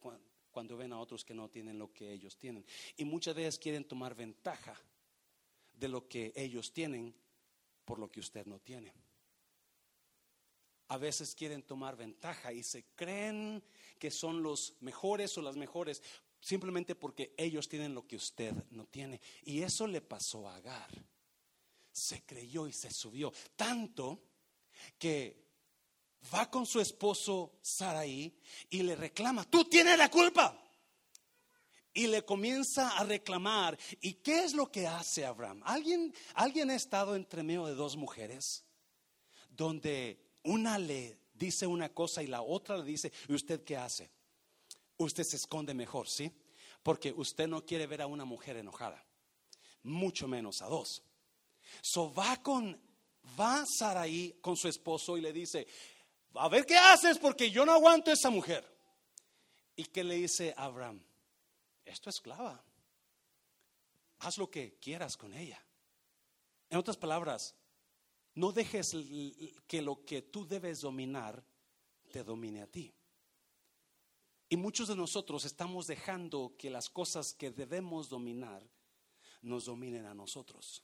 cuando 0.50 0.76
ven 0.76 0.92
a 0.92 0.98
otros 0.98 1.24
que 1.24 1.34
no 1.34 1.48
tienen 1.48 1.78
lo 1.78 1.92
que 1.92 2.12
ellos 2.12 2.36
tienen, 2.36 2.66
y 2.96 3.04
muchas 3.04 3.36
veces 3.36 3.58
quieren 3.58 3.84
tomar 3.84 4.16
ventaja 4.16 4.76
de 5.82 5.88
lo 5.88 6.06
que 6.06 6.32
ellos 6.36 6.72
tienen 6.72 7.12
por 7.84 7.98
lo 7.98 8.08
que 8.08 8.20
usted 8.20 8.46
no 8.46 8.60
tiene. 8.60 8.94
A 10.88 10.96
veces 10.96 11.34
quieren 11.34 11.64
tomar 11.64 11.96
ventaja 11.96 12.52
y 12.52 12.62
se 12.62 12.84
creen 12.94 13.64
que 13.98 14.12
son 14.12 14.44
los 14.44 14.76
mejores 14.78 15.36
o 15.36 15.42
las 15.42 15.56
mejores 15.56 16.00
simplemente 16.40 16.94
porque 16.94 17.34
ellos 17.36 17.68
tienen 17.68 17.94
lo 17.96 18.06
que 18.06 18.14
usted 18.14 18.54
no 18.70 18.86
tiene. 18.86 19.20
Y 19.42 19.62
eso 19.62 19.88
le 19.88 20.00
pasó 20.00 20.48
a 20.48 20.54
Agar. 20.54 20.90
Se 21.90 22.22
creyó 22.22 22.68
y 22.68 22.72
se 22.72 22.92
subió. 22.92 23.32
Tanto 23.56 24.22
que 24.96 25.48
va 26.32 26.48
con 26.48 26.64
su 26.64 26.78
esposo 26.78 27.58
Saraí 27.60 28.38
y 28.70 28.84
le 28.84 28.94
reclama, 28.94 29.50
tú 29.50 29.64
tienes 29.64 29.98
la 29.98 30.08
culpa 30.08 30.62
y 31.94 32.06
le 32.06 32.24
comienza 32.24 32.96
a 32.96 33.04
reclamar. 33.04 33.78
¿Y 34.00 34.14
qué 34.14 34.44
es 34.44 34.54
lo 34.54 34.70
que 34.70 34.86
hace 34.86 35.24
Abraham? 35.24 35.62
¿Alguien, 35.64 36.14
¿Alguien 36.34 36.70
ha 36.70 36.74
estado 36.74 37.16
entre 37.16 37.42
medio 37.42 37.66
de 37.66 37.74
dos 37.74 37.96
mujeres? 37.96 38.64
Donde 39.50 40.18
una 40.44 40.78
le 40.78 41.18
dice 41.34 41.66
una 41.66 41.90
cosa 41.90 42.22
y 42.22 42.26
la 42.26 42.42
otra 42.42 42.78
le 42.78 42.84
dice, 42.84 43.12
¿y 43.28 43.34
usted 43.34 43.64
qué 43.64 43.76
hace? 43.76 44.10
Usted 44.96 45.24
se 45.24 45.36
esconde 45.36 45.74
mejor, 45.74 46.08
¿sí? 46.08 46.32
Porque 46.82 47.12
usted 47.12 47.48
no 47.48 47.64
quiere 47.64 47.86
ver 47.86 48.02
a 48.02 48.06
una 48.06 48.24
mujer 48.24 48.56
enojada, 48.56 49.04
mucho 49.82 50.26
menos 50.26 50.62
a 50.62 50.66
dos. 50.66 51.02
So 51.80 52.12
va 52.12 52.42
con, 52.42 52.80
va 53.38 53.64
Saraí 53.66 54.38
con 54.40 54.56
su 54.56 54.68
esposo 54.68 55.16
y 55.16 55.20
le 55.20 55.32
dice, 55.32 55.66
a 56.34 56.48
ver 56.48 56.64
qué 56.66 56.76
haces 56.76 57.18
porque 57.18 57.50
yo 57.50 57.64
no 57.64 57.72
aguanto 57.72 58.10
esa 58.10 58.30
mujer. 58.30 58.68
¿Y 59.76 59.84
qué 59.84 60.04
le 60.04 60.16
dice 60.16 60.54
Abraham? 60.56 61.02
Es 61.84 62.00
tu 62.00 62.10
esclava. 62.10 62.62
Haz 64.20 64.38
lo 64.38 64.50
que 64.50 64.78
quieras 64.78 65.16
con 65.16 65.34
ella. 65.34 65.64
En 66.70 66.78
otras 66.78 66.96
palabras, 66.96 67.54
no 68.34 68.52
dejes 68.52 68.96
que 69.66 69.82
lo 69.82 70.04
que 70.04 70.22
tú 70.22 70.46
debes 70.46 70.80
dominar 70.80 71.44
te 72.10 72.24
domine 72.24 72.62
a 72.62 72.66
ti. 72.66 72.94
Y 74.48 74.56
muchos 74.56 74.88
de 74.88 74.96
nosotros 74.96 75.44
estamos 75.44 75.86
dejando 75.86 76.54
que 76.58 76.70
las 76.70 76.90
cosas 76.90 77.32
que 77.32 77.50
debemos 77.50 78.08
dominar 78.08 78.62
nos 79.42 79.64
dominen 79.64 80.06
a 80.06 80.14
nosotros. 80.14 80.82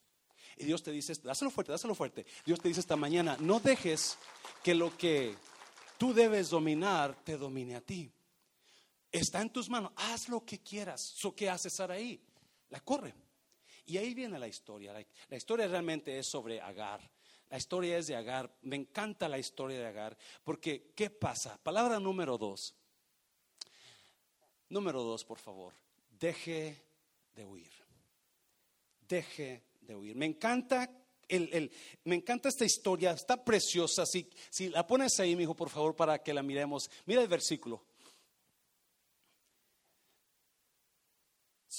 Y 0.56 0.64
Dios 0.64 0.82
te 0.82 0.90
dice, 0.90 1.14
dáselo 1.22 1.50
fuerte, 1.50 1.72
dáselo 1.72 1.94
fuerte. 1.94 2.26
Dios 2.44 2.60
te 2.60 2.68
dice 2.68 2.80
esta 2.80 2.96
mañana, 2.96 3.36
no 3.40 3.60
dejes 3.60 4.18
que 4.64 4.74
lo 4.74 4.96
que 4.96 5.36
tú 5.98 6.12
debes 6.12 6.50
dominar 6.50 7.14
te 7.24 7.36
domine 7.36 7.76
a 7.76 7.80
ti. 7.80 8.10
Está 9.10 9.40
en 9.40 9.50
tus 9.50 9.68
manos. 9.70 9.92
Haz 9.96 10.28
lo 10.28 10.44
que 10.44 10.60
quieras. 10.60 11.00
So, 11.00 11.34
¿Qué 11.34 11.48
hace 11.48 11.70
ahí 11.84 12.20
La 12.70 12.80
corre. 12.80 13.14
Y 13.86 13.96
ahí 13.96 14.12
viene 14.12 14.38
la 14.38 14.48
historia. 14.48 14.92
La, 14.92 15.36
historia 15.36 15.66
realmente 15.66 16.18
es 16.18 16.26
sobre 16.26 16.60
Agar. 16.60 17.00
La 17.48 17.56
historia 17.56 17.96
es 17.96 18.06
de 18.06 18.16
Agar. 18.16 18.54
Me 18.62 18.76
encanta 18.76 19.28
la 19.28 19.38
historia 19.38 19.78
de 19.78 19.86
Agar. 19.86 20.16
Porque, 20.44 20.92
¿qué 20.94 21.08
pasa? 21.08 21.58
Palabra 21.62 21.98
número 21.98 22.36
dos. 22.36 22.74
Número 24.68 25.02
dos, 25.02 25.24
por 25.24 25.38
favor. 25.38 25.72
Deje 26.10 26.76
de 27.34 27.44
huir. 27.46 27.72
Deje 29.08 29.64
de 29.80 29.96
huir. 29.96 30.14
Me 30.16 30.26
encanta 30.26 30.90
el, 31.28 31.70
me 32.04 32.14
encanta 32.14 32.48
esta 32.48 32.64
historia, 32.64 33.12
está 33.12 33.42
preciosa. 33.42 34.04
Si, 34.04 34.28
si 34.50 34.68
la 34.68 34.86
pones 34.86 35.18
ahí, 35.20 35.36
mi 35.36 35.44
hijo, 35.44 35.54
por 35.54 35.70
favor, 35.70 35.96
para 35.96 36.22
que 36.22 36.34
la 36.34 36.42
miremos. 36.42 36.90
Mira 37.06 37.22
el 37.22 37.28
versículo. 37.28 37.84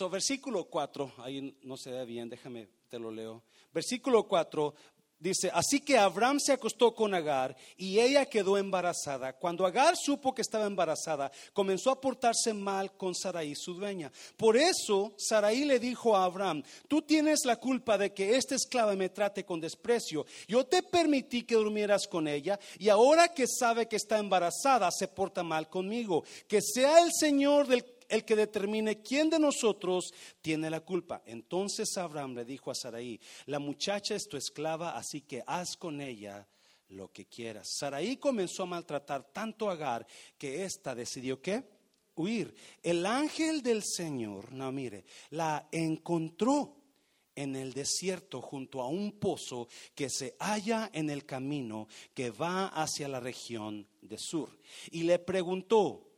Versículo 0.07 0.65
4, 0.65 1.13
ahí 1.17 1.57
no 1.63 1.75
se 1.75 1.91
ve 1.91 2.05
bien, 2.05 2.29
déjame, 2.29 2.69
te 2.87 2.99
lo 2.99 3.11
leo. 3.11 3.43
Versículo 3.73 4.27
4 4.27 4.73
dice, 5.19 5.51
así 5.53 5.81
que 5.81 5.97
Abraham 5.97 6.39
se 6.39 6.53
acostó 6.53 6.95
con 6.95 7.13
Agar 7.13 7.55
y 7.75 7.99
ella 7.99 8.25
quedó 8.25 8.57
embarazada. 8.57 9.33
Cuando 9.33 9.65
Agar 9.65 9.95
supo 9.97 10.33
que 10.33 10.41
estaba 10.41 10.65
embarazada, 10.65 11.31
comenzó 11.53 11.91
a 11.91 11.99
portarse 11.99 12.53
mal 12.53 12.95
con 12.95 13.13
Sarai, 13.13 13.53
su 13.55 13.73
dueña. 13.73 14.11
Por 14.37 14.55
eso 14.55 15.13
Sarai 15.17 15.65
le 15.65 15.79
dijo 15.79 16.15
a 16.15 16.23
Abraham, 16.23 16.63
tú 16.87 17.01
tienes 17.01 17.41
la 17.45 17.57
culpa 17.57 17.97
de 17.97 18.13
que 18.13 18.37
esta 18.37 18.55
esclava 18.55 18.95
me 18.95 19.09
trate 19.09 19.43
con 19.43 19.59
desprecio. 19.59 20.25
Yo 20.47 20.65
te 20.65 20.81
permití 20.83 21.43
que 21.43 21.55
durmieras 21.55 22.07
con 22.07 22.27
ella 22.27 22.57
y 22.77 22.89
ahora 22.89 23.33
que 23.33 23.45
sabe 23.47 23.87
que 23.87 23.97
está 23.97 24.17
embarazada, 24.17 24.89
se 24.91 25.07
porta 25.07 25.43
mal 25.43 25.67
conmigo. 25.67 26.23
Que 26.47 26.61
sea 26.61 26.99
el 27.03 27.11
Señor 27.11 27.67
del 27.67 27.98
el 28.09 28.25
que 28.25 28.35
determine 28.35 29.01
quién 29.01 29.29
de 29.29 29.39
nosotros 29.39 30.13
tiene 30.41 30.69
la 30.69 30.81
culpa. 30.81 31.21
Entonces 31.25 31.95
Abraham 31.97 32.35
le 32.35 32.45
dijo 32.45 32.71
a 32.71 32.75
Saraí, 32.75 33.19
la 33.45 33.59
muchacha 33.59 34.15
es 34.15 34.27
tu 34.27 34.35
esclava, 34.35 34.97
así 34.97 35.21
que 35.21 35.43
haz 35.45 35.77
con 35.77 36.01
ella 36.01 36.47
lo 36.89 37.11
que 37.11 37.25
quieras. 37.25 37.69
Saraí 37.77 38.17
comenzó 38.17 38.63
a 38.63 38.67
maltratar 38.67 39.31
tanto 39.31 39.69
a 39.69 39.73
Agar 39.73 40.05
que 40.37 40.63
ésta 40.63 40.95
decidió 40.95 41.41
que 41.41 41.63
huir. 42.15 42.53
El 42.83 43.05
ángel 43.05 43.61
del 43.61 43.83
Señor, 43.83 44.51
no 44.51 44.71
mire, 44.71 45.05
la 45.29 45.69
encontró 45.71 46.75
en 47.35 47.55
el 47.55 47.71
desierto 47.71 48.41
junto 48.41 48.81
a 48.81 48.89
un 48.89 49.13
pozo 49.13 49.69
que 49.95 50.09
se 50.09 50.35
halla 50.39 50.89
en 50.91 51.09
el 51.09 51.25
camino 51.25 51.87
que 52.13 52.31
va 52.31 52.67
hacia 52.67 53.07
la 53.07 53.21
región 53.21 53.87
de 54.01 54.17
Sur. 54.17 54.59
Y 54.91 55.03
le 55.03 55.19
preguntó, 55.19 56.11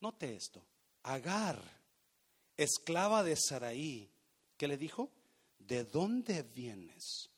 note 0.00 0.34
esto, 0.34 0.64
Agar, 1.04 1.60
esclava 2.56 3.22
de 3.22 3.36
Saraí, 3.36 4.10
¿qué 4.56 4.66
le 4.66 4.76
dijo? 4.76 5.10
¿De 5.58 5.84
dónde 5.84 6.42
vienes 6.42 7.30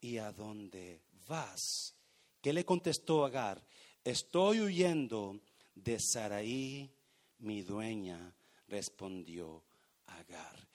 y 0.00 0.18
a 0.18 0.32
dónde 0.32 1.02
vas? 1.28 1.94
¿Qué 2.40 2.52
le 2.52 2.64
contestó 2.64 3.24
Agar? 3.24 3.62
Estoy 4.02 4.60
huyendo 4.60 5.40
de 5.74 5.98
Saraí, 6.00 6.90
mi 7.38 7.62
dueña, 7.62 8.34
respondió 8.68 9.62
Agar. 10.06 10.66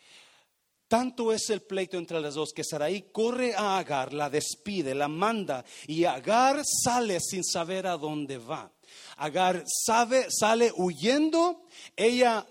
Tanto 0.87 1.31
es 1.31 1.49
el 1.49 1.61
pleito 1.61 1.97
entre 1.97 2.19
las 2.19 2.35
dos 2.35 2.51
que 2.53 2.63
Saraí 2.63 3.03
corre 3.13 3.55
a 3.55 3.77
Agar, 3.77 4.13
la 4.13 4.29
despide, 4.29 4.93
la 4.93 5.07
manda 5.07 5.63
y 5.87 6.03
Agar 6.03 6.61
sale 6.65 7.19
sin 7.19 7.43
saber 7.43 7.87
a 7.87 7.97
dónde 7.97 8.37
va. 8.37 8.71
Agar 9.21 9.63
sabe, 9.67 10.31
sale 10.31 10.71
huyendo, 10.75 11.67
ella 11.95 12.47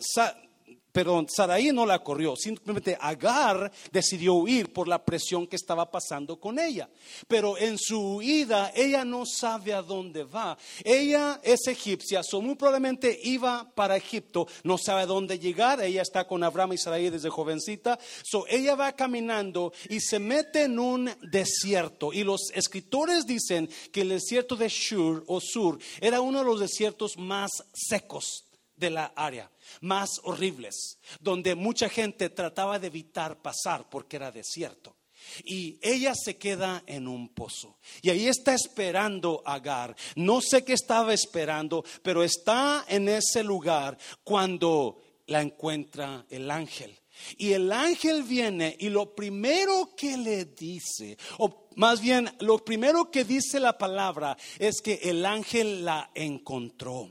Pero 0.92 1.24
Saraí 1.28 1.72
no 1.72 1.86
la 1.86 2.02
corrió, 2.02 2.34
simplemente 2.36 2.96
Agar 3.00 3.70
decidió 3.92 4.34
huir 4.34 4.72
por 4.72 4.88
la 4.88 5.04
presión 5.04 5.46
que 5.46 5.56
estaba 5.56 5.90
pasando 5.90 6.38
con 6.40 6.58
ella. 6.58 6.88
Pero 7.28 7.56
en 7.56 7.78
su 7.78 8.16
huida, 8.16 8.72
ella 8.74 9.04
no 9.04 9.24
sabe 9.24 9.72
a 9.72 9.82
dónde 9.82 10.24
va. 10.24 10.58
Ella 10.84 11.40
es 11.42 11.66
egipcia, 11.66 12.22
so 12.22 12.40
muy 12.42 12.56
probablemente 12.56 13.18
iba 13.22 13.70
para 13.74 13.96
Egipto, 13.96 14.46
no 14.64 14.78
sabe 14.78 15.02
a 15.02 15.06
dónde 15.06 15.38
llegar. 15.38 15.80
Ella 15.82 16.02
está 16.02 16.26
con 16.26 16.42
Abraham 16.42 16.72
y 16.72 16.78
Saraí 16.78 17.10
desde 17.10 17.30
jovencita. 17.30 17.98
So 18.24 18.46
ella 18.48 18.74
va 18.74 18.92
caminando 18.92 19.72
y 19.88 20.00
se 20.00 20.18
mete 20.18 20.64
en 20.64 20.78
un 20.78 21.10
desierto. 21.30 22.12
Y 22.12 22.24
los 22.24 22.50
escritores 22.54 23.26
dicen 23.26 23.68
que 23.92 24.02
el 24.02 24.10
desierto 24.10 24.56
de 24.56 24.68
Shur 24.68 25.24
o 25.26 25.40
Sur 25.40 25.78
era 26.00 26.20
uno 26.20 26.40
de 26.40 26.44
los 26.44 26.60
desiertos 26.60 27.16
más 27.16 27.50
secos 27.72 28.49
de 28.80 28.90
la 28.90 29.12
área 29.14 29.50
más 29.82 30.08
horribles, 30.24 30.98
donde 31.20 31.54
mucha 31.54 31.88
gente 31.88 32.30
trataba 32.30 32.78
de 32.78 32.88
evitar 32.88 33.40
pasar 33.40 33.88
porque 33.88 34.16
era 34.16 34.32
desierto. 34.32 34.96
Y 35.44 35.78
ella 35.82 36.14
se 36.14 36.38
queda 36.38 36.82
en 36.86 37.06
un 37.06 37.28
pozo. 37.28 37.78
Y 38.02 38.10
ahí 38.10 38.26
está 38.26 38.54
esperando 38.54 39.42
Agar. 39.44 39.94
No 40.16 40.40
sé 40.40 40.64
qué 40.64 40.72
estaba 40.72 41.12
esperando, 41.12 41.84
pero 42.02 42.24
está 42.24 42.84
en 42.88 43.08
ese 43.08 43.44
lugar 43.44 43.98
cuando 44.24 45.02
la 45.26 45.42
encuentra 45.42 46.24
el 46.30 46.50
ángel. 46.50 46.98
Y 47.36 47.52
el 47.52 47.70
ángel 47.70 48.22
viene 48.22 48.76
y 48.78 48.88
lo 48.88 49.14
primero 49.14 49.90
que 49.94 50.16
le 50.16 50.46
dice, 50.46 51.18
o 51.38 51.68
más 51.76 52.00
bien 52.00 52.30
lo 52.40 52.64
primero 52.64 53.10
que 53.10 53.24
dice 53.24 53.60
la 53.60 53.76
palabra 53.76 54.36
es 54.58 54.80
que 54.80 54.94
el 55.02 55.26
ángel 55.26 55.84
la 55.84 56.10
encontró. 56.14 57.10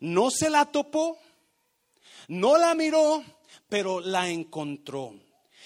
No 0.00 0.30
se 0.30 0.50
la 0.50 0.66
topó, 0.66 1.18
no 2.28 2.56
la 2.58 2.74
miró, 2.74 3.22
pero 3.68 4.00
la 4.00 4.28
encontró. 4.28 5.14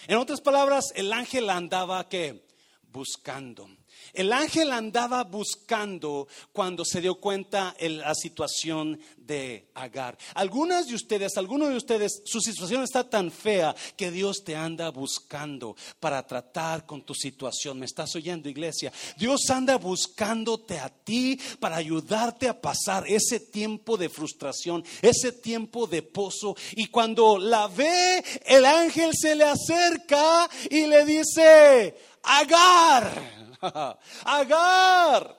En 0.07 0.17
otras 0.17 0.41
palabras, 0.41 0.93
el 0.95 1.13
ángel 1.13 1.51
andaba 1.51 2.09
que 2.09 2.47
buscando. 2.83 3.69
El 4.13 4.33
ángel 4.33 4.73
andaba 4.73 5.25
buscando 5.25 6.29
cuando 6.53 6.85
se 6.85 7.01
dio 7.01 7.17
cuenta 7.17 7.75
en 7.79 7.99
la 7.99 8.15
situación 8.15 8.99
de 9.17 9.69
Agar. 9.75 10.17
Algunas 10.35 10.89
de 10.89 10.95
ustedes, 10.95 11.37
algunos 11.37 11.69
de 11.69 11.77
ustedes, 11.77 12.23
su 12.25 12.41
situación 12.41 12.83
está 12.83 13.09
tan 13.09 13.31
fea 13.31 13.75
que 13.97 14.11
Dios 14.11 14.43
te 14.43 14.57
anda 14.57 14.91
buscando 14.91 15.77
para 16.01 16.27
tratar 16.27 16.87
con 16.87 17.03
tu 17.03 17.15
situación. 17.15 17.79
¿Me 17.79 17.87
estás 17.87 18.15
oyendo, 18.17 18.49
iglesia? 18.49 18.93
Dios 19.17 19.49
anda 19.51 19.77
buscándote 19.77 20.79
a 20.79 20.89
ti 20.89 21.39
para 21.61 21.77
ayudarte 21.77 22.49
a 22.49 22.61
pasar 22.61 23.05
ese 23.07 23.39
tiempo 23.41 23.97
de 23.97 24.09
frustración, 24.09 24.85
ese 25.03 25.33
tiempo 25.33 25.87
de 25.87 26.03
pozo. 26.03 26.57
Y 26.73 26.87
cuando 26.87 27.39
la 27.39 27.69
ve, 27.69 28.25
el 28.47 28.65
ángel 28.65 29.11
se 29.15 29.35
le 29.35 29.45
acerca 29.45 30.49
y 30.71 30.87
le 30.87 31.05
dice, 31.05 31.97
Agar. 32.23 33.48
Agar 34.25 35.37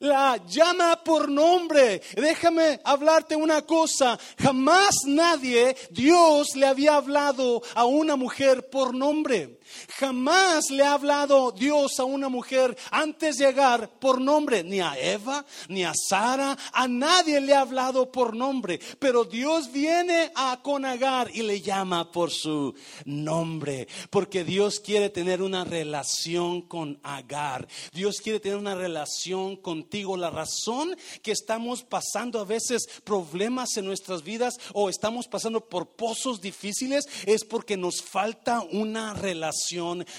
la 0.00 0.36
llama 0.46 1.02
por 1.04 1.28
nombre. 1.28 2.00
Déjame 2.14 2.80
hablarte 2.84 3.36
una 3.36 3.62
cosa. 3.62 4.18
Jamás 4.38 5.04
nadie, 5.06 5.76
Dios 5.90 6.54
le 6.54 6.66
había 6.66 6.96
hablado 6.96 7.62
a 7.74 7.84
una 7.84 8.16
mujer 8.16 8.68
por 8.70 8.94
nombre. 8.94 9.57
Jamás 9.98 10.70
le 10.70 10.84
ha 10.84 10.92
hablado 10.92 11.52
Dios 11.52 11.98
a 11.98 12.04
una 12.04 12.28
mujer 12.28 12.76
antes 12.90 13.36
de 13.36 13.46
llegar 13.46 13.88
por 13.98 14.20
nombre, 14.20 14.62
ni 14.62 14.80
a 14.80 14.94
Eva, 14.98 15.44
ni 15.68 15.84
a 15.84 15.92
Sara, 15.94 16.56
a 16.72 16.88
nadie 16.88 17.40
le 17.40 17.54
ha 17.54 17.60
hablado 17.60 18.10
por 18.12 18.36
nombre. 18.36 18.80
Pero 18.98 19.24
Dios 19.24 19.72
viene 19.72 20.30
a 20.34 20.60
Conagar 20.62 21.30
y 21.34 21.42
le 21.42 21.60
llama 21.60 22.10
por 22.12 22.30
su 22.30 22.74
nombre, 23.04 23.88
porque 24.10 24.44
Dios 24.44 24.80
quiere 24.80 25.10
tener 25.10 25.42
una 25.42 25.64
relación 25.64 26.62
con 26.62 26.98
Agar. 27.02 27.66
Dios 27.92 28.20
quiere 28.20 28.40
tener 28.40 28.58
una 28.58 28.74
relación 28.74 29.56
contigo. 29.56 30.16
La 30.16 30.30
razón 30.30 30.96
que 31.22 31.32
estamos 31.32 31.82
pasando 31.82 32.40
a 32.40 32.44
veces 32.44 32.86
problemas 33.04 33.76
en 33.76 33.86
nuestras 33.86 34.22
vidas 34.22 34.58
o 34.72 34.88
estamos 34.88 35.26
pasando 35.26 35.60
por 35.68 35.88
pozos 35.88 36.40
difíciles 36.40 37.06
es 37.26 37.44
porque 37.44 37.76
nos 37.76 38.02
falta 38.02 38.60
una 38.72 39.14
relación 39.14 39.57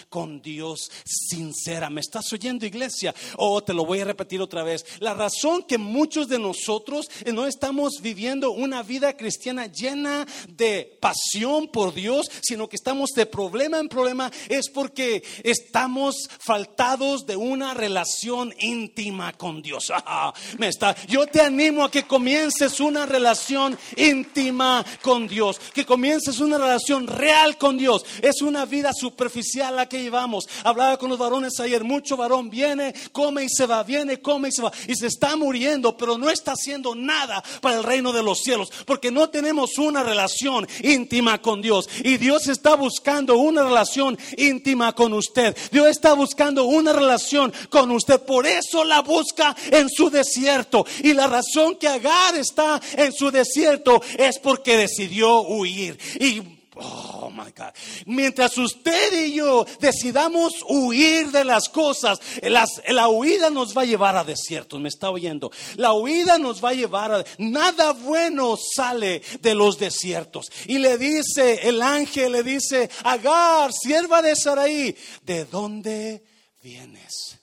con 0.10 0.42
Dios 0.42 0.92
sincera. 1.06 1.90
¿Me 1.90 2.02
estás 2.02 2.32
oyendo, 2.34 2.66
iglesia? 2.66 3.14
Oh, 3.38 3.62
te 3.62 3.74
lo 3.74 3.86
voy 3.86 4.02
a 4.02 4.06
repetir 4.06 4.42
otra 4.42 4.64
vez. 4.64 4.86
La 5.00 5.14
razón 5.14 5.64
que 5.64 5.78
muchos 5.78 6.28
de 6.28 6.40
nosotros 6.40 7.10
no 7.34 7.46
estamos 7.46 8.02
viviendo 8.02 8.52
una 8.52 8.84
vida 8.84 9.16
cristiana 9.16 9.68
llena 9.68 10.28
de 10.50 10.98
pasión 11.00 11.68
por 11.68 11.94
Dios, 11.94 12.30
sino 12.42 12.68
que 12.68 12.76
estamos 12.76 13.10
de 13.16 13.26
problema 13.26 13.80
en 13.80 13.88
problema, 13.88 14.32
es 14.50 14.70
porque 14.70 15.24
estamos 15.44 16.16
faltados 16.40 17.26
de 17.26 17.36
una 17.36 17.74
relación 17.74 18.54
íntima 18.60 19.34
con 19.34 19.62
Dios. 19.62 19.92
Ah, 20.12 20.34
me 20.58 20.70
está. 20.70 20.96
Yo 21.08 21.28
te 21.28 21.40
animo 21.40 21.84
a 21.84 21.92
que 21.92 22.04
comiences 22.04 22.80
una 22.80 23.06
relación 23.06 23.78
íntima 23.96 24.84
con 25.04 25.28
Dios, 25.28 25.60
que 25.74 25.86
comiences 25.86 26.40
una 26.40 26.58
relación 26.58 27.06
real 27.06 27.58
con 27.58 27.78
Dios. 27.78 28.04
Es 28.22 28.42
una 28.42 28.66
vida 28.66 28.92
super 28.94 29.29
superficial 29.30 29.76
la 29.76 29.88
que 29.88 30.02
llevamos. 30.02 30.48
Hablaba 30.64 30.98
con 30.98 31.10
los 31.10 31.20
varones 31.20 31.60
ayer, 31.60 31.84
mucho 31.84 32.18
varón 32.18 32.50
viene, 32.50 32.94
come 33.12 33.46
y 33.46 33.50
se 33.50 33.66
va, 33.66 33.84
viene, 33.84 34.20
come 34.20 34.50
y 34.50 34.52
se 34.52 34.62
va. 34.62 34.72
Y 34.88 34.96
se 34.96 35.08
está 35.08 35.36
muriendo, 35.36 35.96
pero 35.96 36.18
no 36.18 36.30
está 36.30 36.54
haciendo 36.54 36.96
nada 36.96 37.44
para 37.62 37.78
el 37.78 37.84
reino 37.84 38.12
de 38.12 38.24
los 38.24 38.40
cielos, 38.40 38.72
porque 38.86 39.12
no 39.12 39.30
tenemos 39.30 39.78
una 39.78 40.04
relación 40.04 40.68
íntima 40.82 41.42
con 41.42 41.62
Dios. 41.62 41.88
Y 42.04 42.18
Dios 42.18 42.48
está 42.48 42.76
buscando 42.76 43.38
una 43.38 43.64
relación 43.64 44.18
íntima 44.38 44.94
con 44.94 45.14
usted. 45.14 45.56
Dios 45.72 45.88
está 45.88 46.14
buscando 46.14 46.66
una 46.66 46.92
relación 46.92 47.54
con 47.70 47.92
usted. 47.92 48.22
Por 48.22 48.48
eso 48.48 48.84
la 48.84 49.02
busca 49.02 49.56
en 49.72 49.90
su 49.90 50.10
desierto. 50.10 50.86
Y 51.04 51.14
la 51.14 51.28
razón 51.28 51.76
que 51.76 51.88
Agar 51.88 52.36
está 52.36 52.82
en 52.94 53.14
su 53.14 53.32
desierto 53.32 54.02
es 54.18 54.40
porque 54.40 54.78
decidió 54.78 55.42
huir. 55.42 55.98
Y 56.20 56.59
Oh 56.82 57.30
my 57.30 57.52
God. 57.52 57.74
Mientras 58.06 58.58
usted 58.58 59.26
y 59.26 59.34
yo 59.34 59.66
decidamos 59.80 60.54
huir 60.68 61.30
de 61.32 61.44
las 61.44 61.68
cosas, 61.68 62.20
la 62.42 63.10
huida 63.10 63.50
nos 63.50 63.76
va 63.76 63.82
a 63.82 63.86
llevar 63.86 64.16
a 64.16 64.24
desiertos. 64.24 64.80
¿Me 64.80 64.88
está 64.88 65.10
oyendo? 65.10 65.52
La 65.76 65.94
huida 65.94 66.38
nos 66.38 66.64
va 66.64 66.70
a 66.70 66.74
llevar 66.74 67.12
a. 67.12 67.26
Nada 67.38 67.92
bueno 67.92 68.56
sale 68.58 69.22
de 69.42 69.56
los 69.56 69.78
desiertos. 69.78 70.50
Y 70.68 70.78
le 70.78 70.98
dice, 70.98 71.68
el 71.68 71.82
ángel 71.82 72.32
le 72.32 72.44
dice, 72.44 72.90
Agar, 73.04 73.72
sierva 73.74 74.22
de 74.22 74.36
Saraí, 74.36 74.96
¿de 75.24 75.46
dónde 75.46 76.24
vienes? 76.64 77.40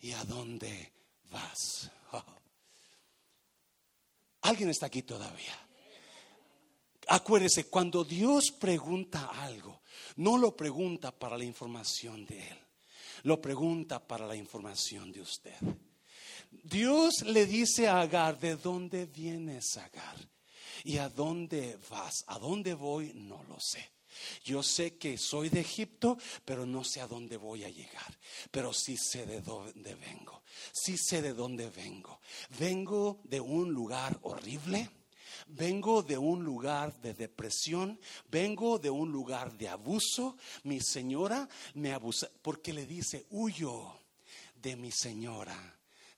¿Y 0.00 0.12
a 0.12 0.22
dónde 0.24 0.92
vas? 1.30 1.90
¿Alguien 4.42 4.70
está 4.70 4.86
aquí 4.86 5.02
todavía? 5.02 5.63
Acuérdese, 7.08 7.64
cuando 7.64 8.04
Dios 8.04 8.50
pregunta 8.52 9.30
algo, 9.42 9.82
no 10.16 10.38
lo 10.38 10.56
pregunta 10.56 11.10
para 11.10 11.36
la 11.36 11.44
información 11.44 12.24
de 12.24 12.48
Él, 12.48 12.58
lo 13.24 13.40
pregunta 13.40 14.06
para 14.06 14.26
la 14.26 14.36
información 14.36 15.12
de 15.12 15.20
usted. 15.20 15.56
Dios 16.50 17.22
le 17.22 17.46
dice 17.46 17.88
a 17.88 18.00
Agar, 18.00 18.38
¿de 18.38 18.56
dónde 18.56 19.06
vienes, 19.06 19.76
Agar? 19.76 20.16
¿Y 20.84 20.98
a 20.98 21.08
dónde 21.08 21.78
vas? 21.90 22.24
¿A 22.26 22.38
dónde 22.38 22.74
voy? 22.74 23.12
No 23.14 23.42
lo 23.44 23.58
sé. 23.60 23.92
Yo 24.44 24.62
sé 24.62 24.96
que 24.96 25.18
soy 25.18 25.48
de 25.48 25.60
Egipto, 25.60 26.18
pero 26.44 26.66
no 26.66 26.84
sé 26.84 27.00
a 27.00 27.06
dónde 27.06 27.36
voy 27.36 27.64
a 27.64 27.70
llegar. 27.70 28.18
Pero 28.50 28.72
sí 28.72 28.96
sé 28.96 29.26
de 29.26 29.40
dónde 29.40 29.94
vengo. 29.94 30.42
Sí 30.72 30.96
sé 30.96 31.22
de 31.22 31.34
dónde 31.34 31.70
vengo. 31.70 32.20
Vengo 32.58 33.20
de 33.24 33.40
un 33.40 33.72
lugar 33.72 34.18
horrible 34.22 34.88
vengo 35.48 36.02
de 36.02 36.18
un 36.18 36.44
lugar 36.44 37.00
de 37.00 37.14
depresión, 37.14 37.98
vengo 38.30 38.78
de 38.78 38.90
un 38.90 39.10
lugar 39.10 39.56
de 39.56 39.68
abuso. 39.68 40.36
Mi 40.64 40.80
señora 40.80 41.48
me 41.74 41.92
abusa 41.92 42.28
porque 42.42 42.72
le 42.72 42.86
dice, 42.86 43.26
huyo 43.30 43.92
de 44.54 44.76
mi 44.76 44.90
señora. 44.90 45.73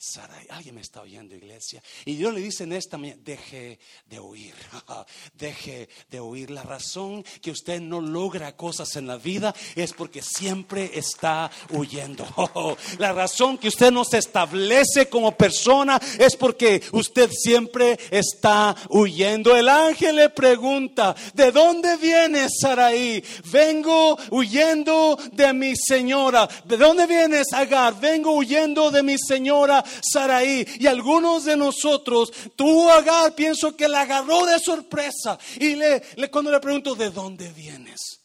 Sarai. 0.06 0.46
Alguien 0.50 0.76
me 0.76 0.82
está 0.82 1.02
oyendo, 1.02 1.34
iglesia. 1.34 1.82
Y 2.04 2.14
Dios 2.14 2.32
le 2.32 2.40
dice 2.40 2.62
en 2.62 2.72
esta 2.72 2.96
mañana, 2.96 3.20
deje 3.24 3.80
de 4.08 4.18
oír, 4.20 4.54
deje 5.34 5.88
de 6.08 6.20
oír. 6.20 6.50
La 6.50 6.62
razón 6.62 7.24
que 7.42 7.50
usted 7.50 7.80
no 7.80 8.00
logra 8.00 8.54
cosas 8.54 8.94
en 8.96 9.08
la 9.08 9.16
vida 9.16 9.52
es 9.74 9.92
porque 9.92 10.22
siempre 10.22 10.92
está 10.94 11.50
huyendo. 11.70 12.24
La 12.98 13.12
razón 13.12 13.58
que 13.58 13.68
usted 13.68 13.90
no 13.90 14.04
se 14.04 14.18
establece 14.18 15.08
como 15.08 15.36
persona 15.36 16.00
es 16.18 16.36
porque 16.36 16.82
usted 16.92 17.30
siempre 17.32 17.98
está 18.10 18.76
huyendo. 18.88 19.56
El 19.56 19.68
ángel 19.68 20.16
le 20.16 20.30
pregunta, 20.30 21.16
¿de 21.34 21.50
dónde 21.50 21.96
vienes, 21.96 22.52
Sarai? 22.60 23.24
Vengo 23.46 24.16
huyendo 24.30 25.18
de 25.32 25.52
mi 25.52 25.74
señora. 25.76 26.48
¿De 26.64 26.76
dónde 26.76 27.06
vienes, 27.06 27.52
Agar? 27.52 27.98
Vengo 27.98 28.32
huyendo 28.32 28.90
de 28.90 29.02
mi 29.02 29.16
señora 29.18 29.84
Saraí. 30.02 30.66
Y 30.78 30.86
algunos 30.86 31.44
de 31.44 31.56
nosotros, 31.56 32.32
tú 32.54 32.90
Agar, 32.90 33.34
pienso 33.34 33.76
que 33.76 33.88
la 33.88 34.02
agarró 34.02 34.46
de 34.46 34.58
sorpresa. 34.58 35.38
Y 35.56 35.74
le, 35.74 36.02
le, 36.16 36.30
cuando 36.30 36.50
le 36.50 36.60
pregunto, 36.60 36.94
¿de 36.94 37.10
dónde 37.10 37.52
vienes? 37.52 38.20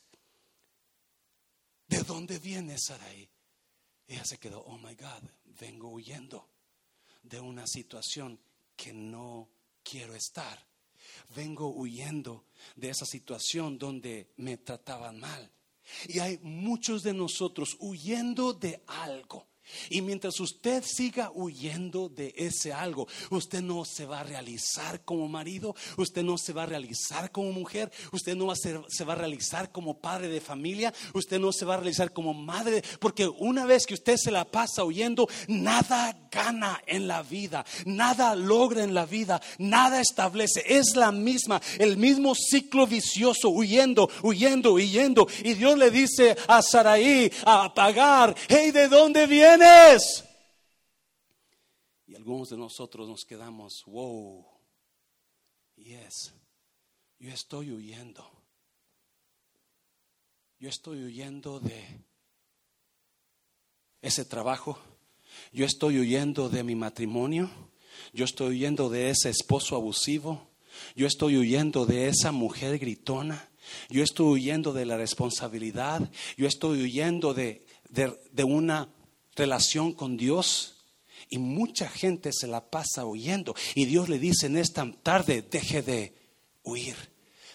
¿De 1.88 2.04
dónde 2.04 2.40
vienes, 2.40 2.86
Saraí? 2.86 3.30
Ella 4.08 4.26
se 4.26 4.38
quedó, 4.38 4.62
oh 4.62 4.78
my 4.78 4.96
God, 4.96 5.24
vengo 5.60 5.90
huyendo 5.90 6.50
de 7.24 7.40
una 7.40 7.68
situación 7.68 8.40
que 8.76 8.94
no 8.94 9.50
quiero 9.84 10.16
estar. 10.16 10.66
Vengo 11.36 11.68
huyendo 11.70 12.46
de 12.76 12.90
esa 12.90 13.06
situación 13.06 13.78
donde 13.78 14.32
me 14.38 14.58
trataban 14.58 15.20
mal. 15.20 15.52
Y 16.08 16.20
hay 16.20 16.40
muchos 16.40 17.04
de 17.04 17.14
nosotros 17.14 17.76
huyendo 17.80 18.54
de 18.54 18.84
algo. 18.88 19.48
Y 19.90 20.02
mientras 20.02 20.40
usted 20.40 20.84
siga 20.86 21.32
huyendo 21.34 22.10
de 22.10 22.34
ese 22.38 22.74
algo, 22.74 23.08
usted 23.30 23.62
no 23.62 23.86
se 23.86 24.06
va 24.06 24.22
a 24.22 24.24
realizar 24.24 25.04
como 25.04 25.28
marido, 25.28 25.76
usted 25.98 26.24
no 26.24 26.38
se 26.38 26.54
va 26.54 26.64
a 26.64 26.68
realizar 26.68 27.32
como 27.32 27.52
mujer, 27.52 27.92
usted 28.12 28.36
no 28.36 28.48
va 28.48 28.54
a 28.54 28.56
se 28.56 29.04
va 29.04 29.14
a 29.14 29.16
realizar 29.16 29.72
como 29.72 30.00
padre 30.00 30.28
de 30.28 30.42
familia, 30.42 30.94
usted 31.14 31.40
no 31.40 31.52
se 31.52 31.66
va 31.66 31.76
a 31.76 31.78
realizar 31.78 32.14
como 32.14 32.34
madre, 32.34 32.84
porque 33.00 33.28
una 33.28 33.66
vez 33.66 33.86
que 33.86 33.94
usted 33.94 34.18
se 34.18 34.32
la 34.32 34.46
pasa 34.46 34.84
huyendo, 34.84 35.28
nada 35.48 36.21
gana 36.32 36.82
en 36.88 37.08
la 37.08 37.22
vida, 37.22 37.66
nada 37.86 38.36
logra 38.36 38.84
en 38.84 38.94
la 38.94 39.06
vida, 39.06 39.42
nada 39.60 40.00
establece, 40.00 40.64
es 40.66 40.96
la 40.96 41.12
misma, 41.12 41.62
el 41.78 41.98
mismo 41.98 42.34
ciclo 42.34 42.88
vicioso, 42.88 43.50
huyendo, 43.50 44.10
huyendo, 44.24 44.74
huyendo. 44.74 45.28
Y 45.44 45.54
Dios 45.54 45.78
le 45.78 45.92
dice 45.92 46.38
a 46.48 46.62
Saraí, 46.62 47.32
a 47.46 47.74
pagar, 47.74 48.36
hey, 48.48 48.72
¿de 48.72 48.88
dónde 48.88 49.28
viene? 49.28 49.98
Y 52.08 52.16
algunos 52.16 52.50
de 52.50 52.58
nosotros 52.58 53.08
nos 53.08 53.26
quedamos, 53.26 53.84
wow, 53.86 54.46
yes, 55.76 56.34
yo 57.20 57.32
estoy 57.32 57.72
huyendo. 57.72 58.30
Yo 60.60 60.70
estoy 60.70 61.04
huyendo 61.04 61.60
de 61.60 62.06
ese 64.02 64.26
trabajo. 64.26 64.78
Yo 65.52 65.66
estoy 65.66 66.00
huyendo 66.00 66.50
de 66.50 66.64
mi 66.64 66.76
matrimonio. 66.76 67.50
Yo 68.14 68.26
estoy 68.26 68.50
huyendo 68.50 68.90
de 68.90 69.10
ese 69.10 69.30
esposo 69.30 69.76
abusivo. 69.76 70.50
Yo 70.96 71.08
estoy 71.08 71.38
huyendo 71.38 71.86
de 71.86 72.08
esa 72.08 72.32
mujer 72.32 72.80
gritona. 72.80 73.50
Yo 73.90 74.04
estoy 74.04 74.34
huyendo 74.34 74.74
de 74.74 74.86
la 74.86 74.98
responsabilidad. 74.98 76.10
Yo 76.38 76.48
estoy 76.48 76.82
huyendo 76.82 77.34
de, 77.34 77.66
de, 77.90 78.18
de 78.32 78.44
una 78.44 78.90
relación 79.36 79.94
con 79.94 80.18
Dios. 80.18 80.78
Y 81.30 81.38
mucha 81.38 81.88
gente 81.90 82.32
se 82.34 82.48
la 82.48 82.70
pasa 82.70 83.06
huyendo. 83.06 83.56
Y 83.76 83.86
Dios 83.86 84.10
le 84.10 84.20
dice 84.20 84.48
en 84.48 84.58
esta 84.58 84.92
tarde, 85.04 85.42
deje 85.42 85.82
de 85.82 86.14
huir. 86.64 87.11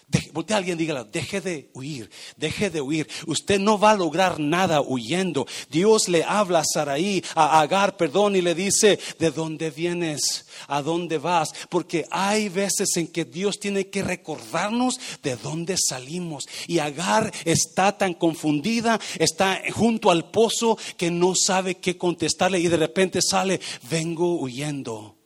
Deje, 0.09 0.31
a 0.31 0.55
alguien 0.55 0.77
dígalo, 0.77 1.03
deje 1.03 1.41
de 1.41 1.69
huir, 1.73 2.09
deje 2.37 2.69
de 2.69 2.79
huir. 2.79 3.09
Usted 3.25 3.59
no 3.59 3.77
va 3.77 3.91
a 3.91 3.97
lograr 3.97 4.39
nada 4.39 4.79
huyendo. 4.79 5.45
Dios 5.69 6.07
le 6.07 6.23
habla 6.23 6.59
a 6.59 6.63
Saraí, 6.65 7.21
a 7.35 7.59
Agar, 7.59 7.97
perdón, 7.97 8.37
y 8.37 8.41
le 8.41 8.55
dice, 8.55 8.99
¿de 9.19 9.31
dónde 9.31 9.69
vienes? 9.69 10.45
¿A 10.69 10.81
dónde 10.81 11.17
vas? 11.17 11.49
Porque 11.69 12.05
hay 12.09 12.47
veces 12.47 12.95
en 12.95 13.07
que 13.09 13.25
Dios 13.25 13.59
tiene 13.59 13.89
que 13.89 14.01
recordarnos 14.01 14.97
de 15.23 15.35
dónde 15.35 15.75
salimos. 15.77 16.45
Y 16.67 16.79
Agar 16.79 17.33
está 17.43 17.97
tan 17.97 18.13
confundida, 18.13 19.01
está 19.19 19.61
junto 19.73 20.09
al 20.09 20.31
pozo 20.31 20.77
que 20.95 21.11
no 21.11 21.35
sabe 21.35 21.79
qué 21.79 21.97
contestarle 21.97 22.61
y 22.61 22.69
de 22.69 22.77
repente 22.77 23.19
sale, 23.21 23.59
vengo 23.89 24.39
huyendo 24.39 25.17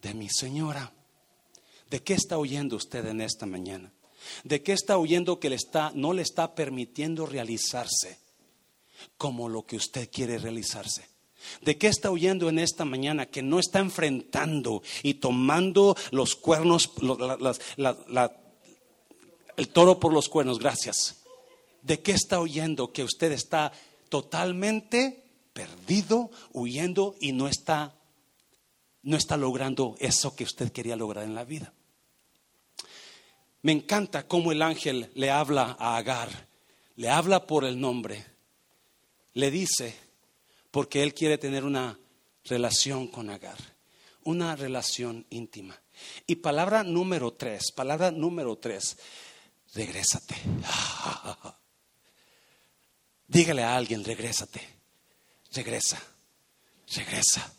de 0.00 0.14
mi 0.14 0.28
señora. 0.28 0.92
¿De 1.90 2.02
qué 2.02 2.14
está 2.14 2.38
huyendo 2.38 2.76
usted 2.76 3.04
en 3.06 3.20
esta 3.20 3.46
mañana? 3.46 3.92
¿De 4.44 4.62
qué 4.62 4.72
está 4.72 4.98
huyendo 4.98 5.40
que 5.40 5.50
le 5.50 5.56
está, 5.56 5.92
no 5.94 6.12
le 6.12 6.22
está 6.22 6.54
permitiendo 6.54 7.26
realizarse 7.26 8.18
como 9.16 9.48
lo 9.48 9.66
que 9.66 9.76
usted 9.76 10.10
quiere 10.10 10.38
realizarse? 10.38 11.16
¿De 11.60 11.78
qué 11.78 11.88
está 11.88 12.10
huyendo 12.10 12.48
en 12.48 12.58
esta 12.58 12.84
mañana 12.84 13.26
que 13.26 13.42
no 13.42 13.58
está 13.58 13.78
enfrentando 13.78 14.82
y 15.02 15.14
tomando 15.14 15.96
los 16.10 16.34
cuernos, 16.36 16.90
el 19.56 19.68
toro 19.68 20.00
por 20.00 20.12
los 20.12 20.28
cuernos? 20.28 20.58
Gracias. 20.58 21.22
¿De 21.82 22.00
qué 22.00 22.12
está 22.12 22.40
huyendo 22.40 22.92
que 22.92 23.04
usted 23.04 23.32
está 23.32 23.72
totalmente 24.08 25.24
perdido, 25.52 26.30
huyendo 26.52 27.14
y 27.20 27.32
no 27.32 27.48
está, 27.48 27.94
no 29.02 29.16
está 29.16 29.36
logrando 29.36 29.94
eso 29.98 30.34
que 30.34 30.44
usted 30.44 30.72
quería 30.72 30.96
lograr 30.96 31.24
en 31.24 31.34
la 31.34 31.44
vida? 31.44 31.72
Me 33.66 33.72
encanta 33.72 34.28
cómo 34.28 34.52
el 34.52 34.62
ángel 34.62 35.10
le 35.16 35.28
habla 35.28 35.76
a 35.80 35.96
Agar, 35.96 36.46
le 36.94 37.08
habla 37.08 37.48
por 37.48 37.64
el 37.64 37.80
nombre, 37.80 38.24
le 39.34 39.50
dice, 39.50 39.92
porque 40.70 41.02
él 41.02 41.14
quiere 41.14 41.36
tener 41.36 41.64
una 41.64 41.98
relación 42.44 43.08
con 43.08 43.28
Agar, 43.28 43.58
una 44.22 44.54
relación 44.54 45.26
íntima. 45.30 45.76
Y 46.28 46.36
palabra 46.36 46.84
número 46.84 47.32
tres, 47.32 47.72
palabra 47.72 48.12
número 48.12 48.56
tres, 48.56 48.98
regrésate. 49.74 50.36
Dígale 53.26 53.64
a 53.64 53.74
alguien, 53.74 54.04
regrésate, 54.04 54.60
regresa, 55.50 56.00
regresa. 56.94 57.52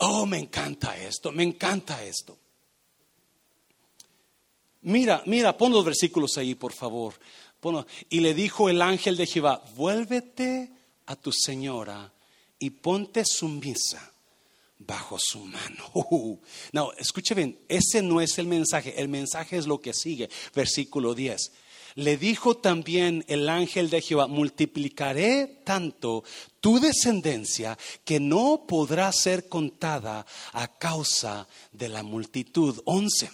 Oh, 0.00 0.26
me 0.26 0.38
encanta 0.38 0.98
esto, 0.98 1.32
me 1.32 1.44
encanta 1.44 2.04
esto. 2.04 2.38
Mira, 4.88 5.22
mira, 5.26 5.54
pon 5.54 5.70
los 5.70 5.84
versículos 5.84 6.38
ahí, 6.38 6.54
por 6.54 6.72
favor. 6.72 7.12
Y 8.08 8.20
le 8.20 8.32
dijo 8.32 8.70
el 8.70 8.80
ángel 8.80 9.18
de 9.18 9.26
Jehová, 9.26 9.62
vuélvete 9.76 10.70
a 11.04 11.14
tu 11.14 11.30
señora 11.30 12.10
y 12.58 12.70
ponte 12.70 13.22
sumisa 13.26 14.12
bajo 14.78 15.18
su 15.20 15.40
mano. 15.44 16.40
no, 16.72 16.92
escuche 16.96 17.34
bien, 17.34 17.58
ese 17.68 18.00
no 18.00 18.22
es 18.22 18.38
el 18.38 18.46
mensaje, 18.46 18.98
el 18.98 19.08
mensaje 19.08 19.58
es 19.58 19.66
lo 19.66 19.78
que 19.78 19.92
sigue, 19.92 20.30
versículo 20.54 21.14
10. 21.14 21.52
Le 21.96 22.16
dijo 22.16 22.56
también 22.56 23.26
el 23.28 23.50
ángel 23.50 23.90
de 23.90 24.00
Jehová, 24.00 24.26
multiplicaré 24.26 25.60
tanto 25.64 26.24
tu 26.60 26.80
descendencia 26.80 27.76
que 28.06 28.20
no 28.20 28.64
podrá 28.66 29.12
ser 29.12 29.50
contada 29.50 30.24
a 30.52 30.68
causa 30.78 31.46
de 31.72 31.90
la 31.90 32.02
multitud. 32.02 32.80
11. 32.86 33.30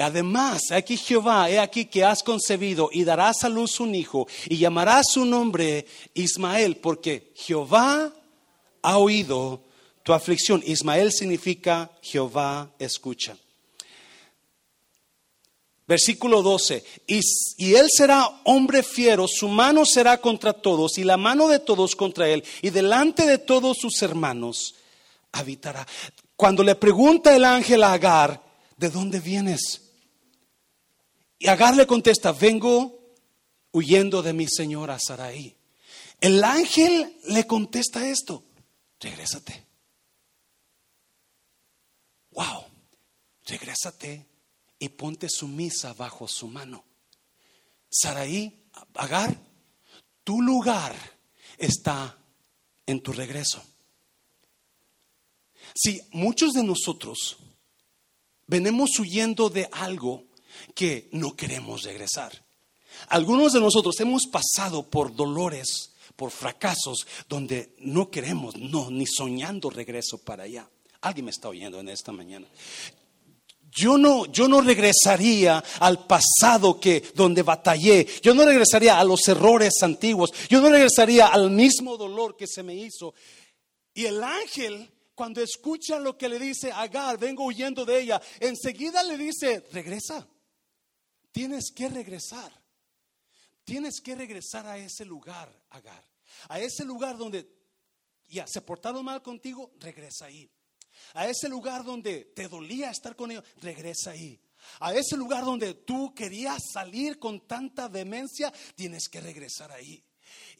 Además, 0.00 0.70
aquí 0.70 0.96
Jehová, 0.96 1.50
he 1.50 1.58
aquí 1.58 1.86
que 1.86 2.04
has 2.04 2.22
concebido 2.22 2.90
y 2.92 3.04
darás 3.04 3.44
a 3.44 3.48
luz 3.48 3.80
un 3.80 3.94
hijo 3.94 4.26
y 4.48 4.58
llamarás 4.58 5.06
su 5.12 5.24
nombre 5.24 5.86
Ismael, 6.14 6.76
porque 6.76 7.32
Jehová 7.34 8.12
ha 8.82 8.98
oído 8.98 9.62
tu 10.02 10.12
aflicción. 10.12 10.62
Ismael 10.64 11.12
significa 11.12 11.90
Jehová 12.00 12.70
escucha. 12.78 13.36
Versículo 15.86 16.42
12, 16.42 16.84
y, 17.06 17.20
y, 17.56 17.74
él 17.74 17.86
será 17.90 18.42
hombre 18.44 18.82
fiero, 18.82 19.26
su 19.26 19.48
mano 19.48 19.86
será 19.86 20.20
contra 20.20 20.52
todos 20.52 20.98
y 20.98 21.04
la 21.04 21.16
mano 21.16 21.48
de 21.48 21.60
todos 21.60 21.96
contra 21.96 22.28
él, 22.28 22.44
y 22.60 22.68
delante 22.68 23.24
de 23.24 23.38
todos 23.38 23.78
sus 23.80 24.02
hermanos 24.02 24.74
habitará. 25.32 25.86
Cuando 26.36 26.62
le 26.62 26.74
pregunta 26.74 27.34
el 27.34 27.42
ángel 27.42 27.82
a 27.82 27.94
Agar, 27.94 28.42
¿de 28.76 28.90
dónde 28.90 29.18
vienes? 29.18 29.87
Y 31.38 31.48
Agar 31.48 31.76
le 31.76 31.86
contesta, 31.86 32.32
vengo 32.32 33.14
huyendo 33.72 34.22
de 34.22 34.32
mi 34.32 34.46
señora 34.48 34.98
Saraí. 34.98 35.56
El 36.20 36.42
ángel 36.42 37.16
le 37.28 37.46
contesta 37.46 38.08
esto, 38.08 38.42
regrésate. 38.98 39.64
Wow, 42.32 42.64
regrésate 43.46 44.26
y 44.80 44.88
ponte 44.88 45.28
sumisa 45.28 45.92
bajo 45.92 46.26
su 46.26 46.48
mano. 46.48 46.84
Saraí, 47.88 48.64
Agar, 48.94 49.36
tu 50.24 50.42
lugar 50.42 50.94
está 51.56 52.16
en 52.86 53.00
tu 53.00 53.12
regreso. 53.12 53.62
Si 55.74 56.00
muchos 56.12 56.52
de 56.52 56.62
nosotros 56.62 57.38
venimos 58.46 58.98
huyendo 58.98 59.50
de 59.50 59.68
algo 59.72 60.27
que 60.74 61.08
no 61.12 61.34
queremos 61.34 61.82
regresar. 61.82 62.44
Algunos 63.08 63.52
de 63.52 63.60
nosotros 63.60 63.98
hemos 64.00 64.26
pasado 64.26 64.88
por 64.88 65.14
dolores, 65.14 65.92
por 66.16 66.30
fracasos, 66.30 67.06
donde 67.28 67.74
no 67.78 68.10
queremos, 68.10 68.56
no, 68.56 68.90
ni 68.90 69.06
soñando 69.06 69.70
regreso 69.70 70.18
para 70.18 70.44
allá. 70.44 70.68
Alguien 71.00 71.26
me 71.26 71.30
está 71.30 71.48
oyendo 71.48 71.78
en 71.78 71.88
esta 71.88 72.10
mañana. 72.10 72.48
Yo 73.70 73.96
no, 73.98 74.26
yo 74.26 74.48
no 74.48 74.60
regresaría 74.60 75.62
al 75.78 76.06
pasado 76.06 76.80
que 76.80 77.02
donde 77.14 77.42
batallé. 77.42 78.06
Yo 78.22 78.34
no 78.34 78.44
regresaría 78.44 78.98
a 78.98 79.04
los 79.04 79.28
errores 79.28 79.74
antiguos. 79.82 80.32
Yo 80.48 80.60
no 80.60 80.70
regresaría 80.70 81.28
al 81.28 81.50
mismo 81.50 81.96
dolor 81.96 82.36
que 82.36 82.46
se 82.46 82.62
me 82.62 82.74
hizo. 82.74 83.14
Y 83.94 84.06
el 84.06 84.22
ángel, 84.22 84.90
cuando 85.14 85.40
escucha 85.42 85.98
lo 85.98 86.16
que 86.16 86.28
le 86.28 86.38
dice 86.38 86.72
Agar, 86.72 87.18
vengo 87.18 87.44
huyendo 87.44 87.84
de 87.84 88.00
ella, 88.00 88.20
enseguida 88.40 89.02
le 89.02 89.16
dice, 89.16 89.64
regresa. 89.72 90.26
Tienes 91.38 91.70
que 91.70 91.88
regresar. 91.88 92.50
Tienes 93.62 94.00
que 94.00 94.16
regresar 94.16 94.66
a 94.66 94.76
ese 94.76 95.04
lugar, 95.04 95.48
Agar. 95.70 96.04
A 96.48 96.58
ese 96.58 96.84
lugar 96.84 97.16
donde 97.16 97.48
ya 98.26 98.44
se 98.48 98.60
portaron 98.60 99.04
mal 99.04 99.22
contigo, 99.22 99.70
regresa 99.78 100.24
ahí. 100.24 100.50
A 101.14 101.28
ese 101.28 101.48
lugar 101.48 101.84
donde 101.84 102.24
te 102.34 102.48
dolía 102.48 102.90
estar 102.90 103.14
con 103.14 103.30
ellos, 103.30 103.44
regresa 103.58 104.10
ahí. 104.10 104.40
A 104.80 104.92
ese 104.94 105.16
lugar 105.16 105.44
donde 105.44 105.74
tú 105.74 106.12
querías 106.12 106.60
salir 106.72 107.20
con 107.20 107.46
tanta 107.46 107.88
demencia, 107.88 108.52
tienes 108.74 109.08
que 109.08 109.20
regresar 109.20 109.70
ahí. 109.70 110.04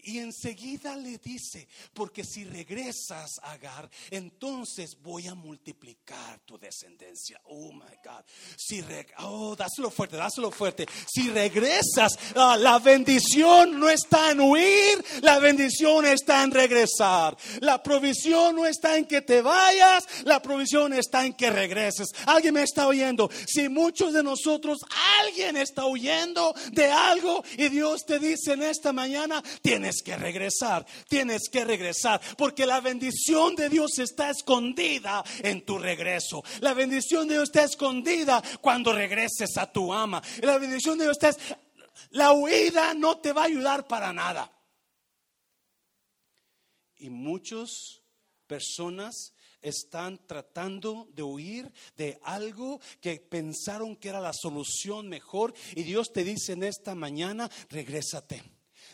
Y 0.03 0.19
enseguida 0.19 0.97
le 0.97 1.19
dice, 1.19 1.69
porque 1.93 2.25
si 2.25 2.45
regresas, 2.45 3.39
Agar, 3.43 3.91
entonces 4.11 4.97
voy 5.03 5.27
a 5.27 5.35
multiplicar 5.35 6.41
tu 6.45 6.59
descendencia. 6.59 7.41
Oh 7.45 7.73
my 7.73 7.97
God. 8.05 8.25
Si 8.57 8.85
oh, 9.19 9.57
dáselo 9.57 9.91
fuerte, 9.91 10.17
dáselo 10.17 10.51
fuerte. 10.51 10.87
Si 11.07 11.31
regresas, 11.31 12.19
ah, 12.35 12.57
la 12.57 12.79
bendición 12.79 13.79
no 13.79 13.89
está 13.89 14.31
en 14.31 14.41
huir, 14.41 15.05
la 15.23 15.39
bendición 15.39 16.07
está 16.07 16.43
en 16.43 16.53
regresar. 16.53 17.37
La 17.61 17.83
provisión 17.83 18.57
no 18.57 18.67
está 18.67 18.97
en 18.97 19.07
que 19.07 19.23
te 19.23 19.43
vayas, 19.43 20.05
la 20.25 20.41
provisión 20.41 20.93
está 20.93 21.25
en 21.25 21.35
que 21.35 21.51
regreses. 21.51 22.09
Alguien 22.27 22.55
me 22.55 22.63
está 22.63 22.87
oyendo. 22.87 23.31
Si 23.47 23.69
muchos 23.69 24.13
de 24.13 24.23
nosotros, 24.23 24.79
alguien 25.21 25.57
está 25.57 25.87
huyendo 25.87 26.55
de 26.73 26.87
algo 26.87 27.45
y 27.57 27.69
Dios 27.69 28.05
te 28.07 28.19
dice 28.19 28.53
en 28.53 28.63
esta 28.63 28.93
mañana, 28.93 29.43
tienes 29.63 29.88
que 30.05 30.17
regresar, 30.17 30.87
tienes 31.09 31.49
que 31.51 31.65
regresar, 31.65 32.21
porque 32.37 32.67
la 32.67 32.81
bendición 32.81 33.55
de 33.57 33.69
Dios 33.69 33.99
está 33.99 34.31
escondida 34.31 35.25
en 35.43 35.65
tu 35.65 35.79
regreso. 35.79 36.43
La 36.61 36.75
bendición 36.75 37.27
de 37.29 37.35
Dios 37.35 37.49
está 37.49 37.65
escondida 37.65 38.43
cuando 38.61 38.93
regreses 38.93 39.57
a 39.57 39.71
tu 39.71 39.93
ama. 39.93 40.23
La 40.43 40.59
bendición 40.59 40.99
de 40.99 41.05
Dios 41.05 41.19
está... 41.21 41.37
La 42.11 42.33
huida 42.33 42.95
no 42.95 43.19
te 43.19 43.33
va 43.33 43.43
a 43.43 43.47
ayudar 43.47 43.87
para 43.87 44.13
nada. 44.13 44.51
Y 46.97 47.11
muchas 47.11 48.03
personas 48.47 49.33
están 49.61 50.27
tratando 50.27 51.09
de 51.13 51.23
huir 51.23 51.73
de 51.97 52.19
algo 52.23 52.81
que 53.01 53.21
pensaron 53.21 53.97
que 53.97 54.09
era 54.09 54.21
la 54.21 54.33
solución 54.33 55.09
mejor 55.09 55.55
y 55.75 55.83
Dios 55.83 56.13
te 56.13 56.25
dice 56.25 56.53
en 56.53 56.63
esta 56.63 56.95
mañana, 56.95 57.51
regrésate 57.69 58.43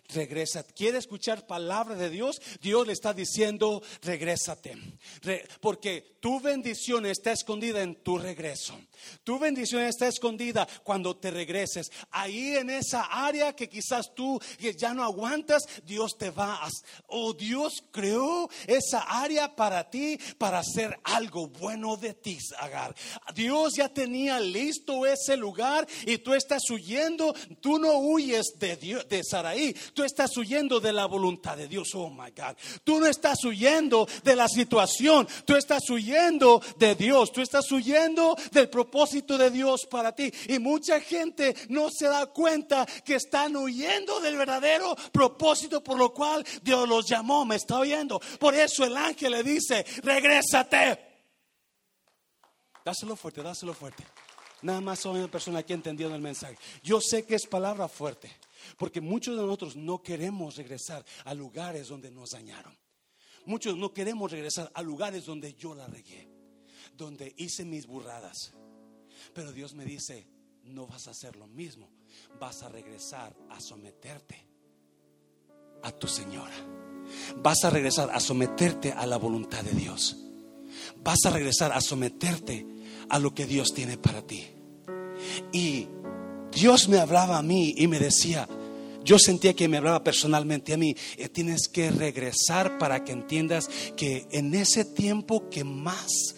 regresa. 0.08 0.62
¿Quiere 0.62 0.98
escuchar 0.98 1.46
palabra 1.46 1.94
de 1.94 2.10
Dios? 2.10 2.40
Dios 2.60 2.86
le 2.86 2.92
está 2.92 3.12
diciendo, 3.12 3.82
regrésate. 4.02 4.76
porque 5.60 6.14
tu 6.20 6.40
bendición 6.40 7.04
está 7.06 7.32
escondida 7.32 7.82
en 7.82 7.96
tu 7.96 8.18
regreso. 8.18 8.78
Tu 9.24 9.38
bendición 9.38 9.82
está 9.82 10.08
escondida 10.08 10.66
cuando 10.82 11.16
te 11.16 11.30
regreses. 11.30 11.90
Ahí 12.10 12.56
en 12.56 12.70
esa 12.70 13.02
área 13.02 13.54
que 13.54 13.68
quizás 13.68 14.14
tú 14.14 14.40
ya 14.78 14.94
no 14.94 15.04
aguantas, 15.04 15.64
Dios 15.84 16.16
te 16.18 16.30
va 16.30 16.64
a... 16.64 16.68
Oh, 17.08 17.34
Dios 17.34 17.84
creó 17.90 18.48
esa 18.66 19.00
área 19.00 19.54
para 19.54 19.90
ti, 19.90 20.18
para 20.38 20.60
hacer 20.60 20.98
algo 21.04 21.48
bueno 21.48 21.96
de 21.96 22.14
ti, 22.14 22.38
Agar. 22.58 22.94
Dios 23.34 23.74
ya 23.76 23.88
tenía 23.88 24.40
listo 24.40 25.06
ese 25.06 25.36
lugar 25.36 25.86
y 26.06 26.18
tú 26.18 26.34
estás 26.34 26.62
huyendo. 26.70 27.34
Tú 27.60 27.78
no 27.78 27.98
huyes 27.98 28.54
de, 28.58 28.76
Dios, 28.76 29.08
de 29.08 29.22
Saraí, 29.22 29.74
tú 29.94 30.04
estás 30.04 30.36
huyendo 30.36 30.80
de 30.80 30.92
la 30.92 31.06
voluntad 31.06 31.56
de 31.56 31.68
Dios. 31.68 31.94
Oh, 31.94 32.10
my 32.10 32.30
God. 32.30 32.56
Tú 32.82 33.00
no 33.00 33.06
estás 33.06 33.44
huyendo 33.44 34.06
de 34.22 34.36
la 34.36 34.48
situación, 34.48 35.26
tú 35.44 35.56
estás 35.56 35.88
huyendo 35.88 36.60
de 36.76 36.94
Dios, 36.94 37.32
tú 37.32 37.40
estás 37.40 37.70
huyendo 37.70 38.36
del 38.52 38.68
propósito 38.68 39.38
de 39.38 39.50
Dios 39.50 39.86
para 39.90 40.14
ti. 40.14 40.32
Y 40.48 40.58
mucha 40.58 41.00
gente 41.00 41.54
no 41.68 41.88
se 41.90 42.06
da 42.06 42.26
cuenta 42.26 42.86
que 43.04 43.14
están 43.14 43.56
huyendo 43.56 44.20
del 44.20 44.36
verdadero 44.36 44.94
propósito 45.12 45.82
por 45.82 45.98
lo 45.98 46.12
cual 46.12 46.44
Dios 46.62 46.88
los 46.88 47.06
llamó. 47.06 47.44
Me 47.44 47.56
está 47.56 47.78
oyendo. 47.78 48.20
Por 48.38 48.54
eso 48.54 48.84
el 48.84 48.96
ángel 48.96 49.32
le 49.32 49.42
dice, 49.42 49.84
regrésate. 50.02 50.98
Dáselo 52.84 53.16
fuerte, 53.16 53.42
dáselo 53.42 53.72
fuerte. 53.72 54.04
Nada 54.64 54.80
más 54.80 55.00
soy 55.00 55.18
una 55.18 55.30
persona 55.30 55.62
que 55.62 55.72
ha 55.72 55.76
entendido 55.76 56.14
el 56.14 56.20
mensaje. 56.20 56.56
Yo 56.82 57.00
sé 57.00 57.24
que 57.24 57.34
es 57.34 57.46
palabra 57.46 57.86
fuerte, 57.86 58.34
porque 58.78 59.00
muchos 59.00 59.36
de 59.36 59.42
nosotros 59.42 59.76
no 59.76 60.02
queremos 60.02 60.56
regresar 60.56 61.04
a 61.24 61.34
lugares 61.34 61.88
donde 61.88 62.10
nos 62.10 62.30
dañaron. 62.30 62.76
Muchos 63.46 63.76
no 63.76 63.92
queremos 63.92 64.30
regresar 64.30 64.70
a 64.74 64.82
lugares 64.82 65.26
donde 65.26 65.54
yo 65.54 65.74
la 65.74 65.86
regué, 65.86 66.28
donde 66.96 67.34
hice 67.36 67.64
mis 67.64 67.86
burradas, 67.86 68.54
pero 69.34 69.52
Dios 69.52 69.74
me 69.74 69.84
dice, 69.84 70.26
no 70.64 70.86
vas 70.86 71.08
a 71.08 71.10
hacer 71.10 71.36
lo 71.36 71.46
mismo, 71.46 71.90
vas 72.40 72.62
a 72.62 72.68
regresar 72.68 73.36
a 73.50 73.60
someterte 73.60 74.48
a 75.82 75.92
tu 75.92 76.08
señora. 76.08 76.54
Vas 77.36 77.64
a 77.64 77.70
regresar 77.70 78.10
a 78.10 78.20
someterte 78.20 78.92
a 78.92 79.06
la 79.06 79.18
voluntad 79.18 79.62
de 79.62 79.72
Dios. 79.72 80.16
Vas 81.02 81.18
a 81.26 81.30
regresar 81.30 81.72
a 81.72 81.80
someterte 81.80 82.66
a 83.10 83.18
lo 83.18 83.34
que 83.34 83.46
Dios 83.46 83.74
tiene 83.74 83.98
para 83.98 84.22
ti. 84.22 84.46
Y 85.52 85.86
Dios 86.54 86.88
me 86.88 86.98
hablaba 86.98 87.38
a 87.38 87.42
mí 87.42 87.74
y 87.76 87.86
me 87.88 87.98
decía, 87.98 88.48
yo 89.04 89.18
sentía 89.18 89.54
que 89.54 89.68
me 89.68 89.76
hablaba 89.76 90.02
personalmente 90.02 90.72
a 90.72 90.76
mí. 90.76 90.96
Eh, 91.18 91.28
tienes 91.28 91.68
que 91.68 91.90
regresar 91.90 92.78
para 92.78 93.04
que 93.04 93.12
entiendas 93.12 93.68
que 93.96 94.26
en 94.30 94.54
ese 94.54 94.84
tiempo 94.84 95.50
que 95.50 95.64
más 95.64 96.34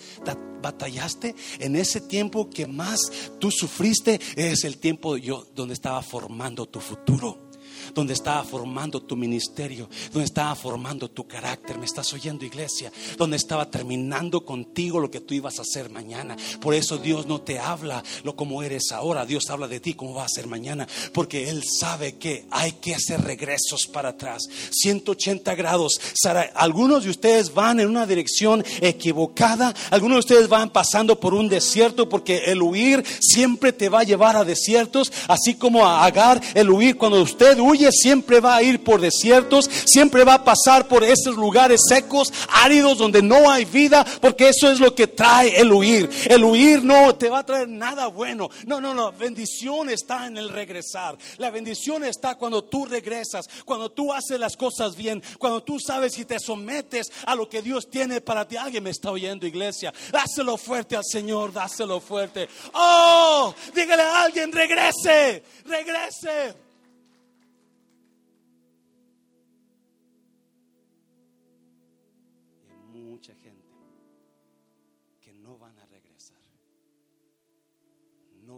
batallaste, 0.63 1.35
en 1.61 1.77
ese 1.77 2.01
tiempo 2.01 2.51
que 2.51 2.67
más 2.67 2.99
tú 3.39 3.51
sufriste, 3.51 4.21
es 4.35 4.65
el 4.65 4.79
tiempo 4.79 5.17
yo 5.17 5.47
donde 5.55 5.75
estaba 5.75 6.03
formando 6.03 6.67
tu 6.67 6.81
futuro 6.81 7.46
donde 7.95 8.15
estaba 8.15 8.45
formando 8.45 9.03
tu 9.03 9.17
ministerio, 9.17 9.89
donde 10.13 10.27
estaba 10.27 10.55
formando 10.55 11.11
tu 11.11 11.27
carácter. 11.27 11.79
¿Me 11.79 11.87
estás 11.87 12.13
oyendo, 12.13 12.45
iglesia? 12.45 12.93
Donde 13.17 13.37
estaba 13.37 13.71
terminando 13.71 14.45
contigo 14.45 15.01
lo 15.01 15.11
que 15.11 15.21
tú 15.21 15.35
ibas 15.35 15.59
a 15.59 15.63
hacer 15.63 15.91
mañana. 15.91 16.37
Por 16.61 16.75
eso 16.75 16.99
Dios 16.99 17.27
no 17.27 17.41
te 17.41 17.59
habla 17.59 18.03
lo 18.25 18.37
como 18.37 18.63
eres 18.63 18.93
ahora. 18.93 19.27
Dios 19.27 19.51
habla 19.51 19.69
de 19.69 19.81
ti 19.81 19.95
como 19.95 20.15
va 20.15 20.25
a 20.25 20.29
ser 20.29 20.47
mañana. 20.47 20.87
Porque 21.13 21.49
Él 21.49 21.63
sabe 21.65 22.17
que 22.17 22.47
hay 22.51 22.73
que 22.73 22.95
hacer 22.95 23.23
regresos 23.23 23.87
para 23.93 24.11
atrás. 24.11 24.43
180 24.73 25.55
grados. 25.55 26.01
Sara, 26.15 26.51
algunos 26.55 27.05
de 27.05 27.11
ustedes 27.11 27.53
van 27.53 27.81
en 27.81 27.89
una 27.89 28.07
dirección 28.07 28.65
equivocada. 28.81 29.75
Algunos 29.91 30.17
de 30.17 30.35
ustedes 30.35 30.49
van 30.49 30.71
pasando 30.71 31.19
por 31.19 31.35
un 31.35 31.49
desierto 31.49 32.09
porque 32.09 32.45
el 32.47 32.63
huir 32.63 33.05
siempre 33.21 33.73
te 33.73 33.89
va 33.89 34.01
a 34.01 34.05
llevar 34.05 34.37
a 34.37 34.45
desiertos. 34.45 35.13
Así 35.29 35.55
como 35.55 35.87
a 35.87 36.05
Agar, 36.05 36.41
el 36.55 36.71
huir, 36.71 36.97
cuando 36.97 37.21
usted 37.23 37.59
huye 37.59 37.76
siempre 37.93 38.41
va 38.41 38.57
a 38.57 38.63
ir 38.63 38.83
por 38.83 39.01
desiertos, 39.01 39.69
siempre 39.87 40.25
va 40.25 40.35
a 40.35 40.45
pasar 40.45 40.89
por 40.89 41.05
esos 41.05 41.37
lugares 41.37 41.81
secos, 41.89 42.33
áridos, 42.49 42.99
donde 42.99 43.23
no 43.23 43.51
hay 43.51 43.65
vida, 43.65 44.05
porque 44.21 44.49
eso 44.49 44.71
es 44.71 44.81
lo 44.81 44.95
que 44.95 45.07
trae 45.07 45.61
el 45.61 45.73
huir. 45.73 46.09
El 46.29 46.45
huir 46.45 46.85
no 46.85 47.15
te 47.15 47.29
va 47.29 47.41
a 47.41 47.47
traer 47.47 47.69
nada 47.69 48.07
bueno. 48.09 48.49
No, 48.67 48.81
no, 48.81 48.95
no. 48.95 49.13
Bendición 49.13 49.91
está 49.91 50.27
en 50.27 50.37
el 50.37 50.49
regresar. 50.49 51.17
La 51.39 51.51
bendición 51.51 52.05
está 52.05 52.37
cuando 52.37 52.65
tú 52.65 52.87
regresas, 52.87 53.49
cuando 53.65 53.91
tú 53.91 54.13
haces 54.13 54.39
las 54.39 54.57
cosas 54.57 54.97
bien, 54.97 55.23
cuando 55.39 55.63
tú 55.63 55.79
sabes 55.79 56.19
y 56.19 56.25
te 56.25 56.39
sometes 56.39 57.11
a 57.27 57.35
lo 57.35 57.49
que 57.49 57.63
Dios 57.63 57.89
tiene 57.91 58.21
para 58.21 58.47
ti. 58.47 58.57
Alguien 58.57 58.85
me 58.85 58.91
está 58.91 59.11
oyendo, 59.11 59.47
iglesia. 59.47 59.93
Dáselo 60.11 60.57
fuerte 60.57 60.97
al 60.97 61.05
Señor, 61.05 61.53
dáselo 61.53 62.01
fuerte. 62.01 62.49
Oh, 62.75 63.55
dígale 63.75 64.03
a 64.03 64.23
alguien, 64.23 64.53
regrese, 64.53 65.43
regrese. 65.65 66.66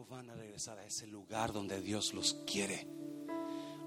Van 0.08 0.30
a 0.30 0.34
regresar 0.34 0.78
a 0.78 0.86
ese 0.86 1.06
lugar 1.06 1.52
donde 1.52 1.82
Dios 1.82 2.14
los 2.14 2.34
quiere. 2.46 2.86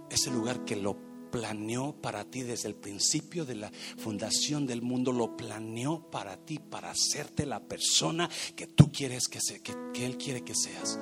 Ese 0.09 0.29
lugar 0.29 0.63
que 0.65 0.75
lo 0.75 0.95
planeó 1.31 1.99
para 1.99 2.25
ti 2.25 2.43
desde 2.43 2.67
el 2.67 2.75
principio 2.75 3.43
de 3.43 3.55
la 3.55 3.71
fundación 3.97 4.67
del 4.67 4.83
mundo, 4.83 5.11
lo 5.11 5.35
planeó 5.35 6.11
para 6.11 6.37
ti, 6.37 6.59
para 6.59 6.91
hacerte 6.91 7.47
la 7.47 7.59
persona 7.61 8.29
que 8.55 8.67
tú 8.67 8.91
quieres 8.91 9.27
que, 9.27 9.39
sea, 9.41 9.57
que, 9.59 9.73
que 9.93 10.05
Él 10.05 10.17
quiere 10.17 10.43
que 10.43 10.53
seas. 10.53 10.99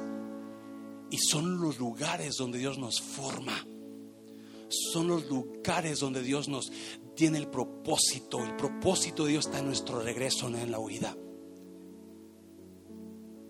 Y 1.10 1.18
son 1.18 1.60
los 1.60 1.80
lugares 1.80 2.38
donde 2.38 2.60
Dios 2.60 2.78
nos 2.78 3.02
forma. 3.02 3.66
Son 4.70 5.08
los 5.08 5.26
lugares 5.28 6.00
donde 6.00 6.22
Dios 6.22 6.48
nos 6.48 6.72
tiene 7.16 7.40
el 7.40 7.50
propósito. 7.50 8.42
El 8.46 8.56
propósito 8.56 9.26
de 9.26 9.32
Dios 9.32 9.48
está 9.48 9.60
en 9.60 9.66
nuestro 9.66 10.00
regreso, 10.00 10.50
no 10.50 10.60
en 10.60 10.72
la 10.72 10.80
huida. 10.80 11.18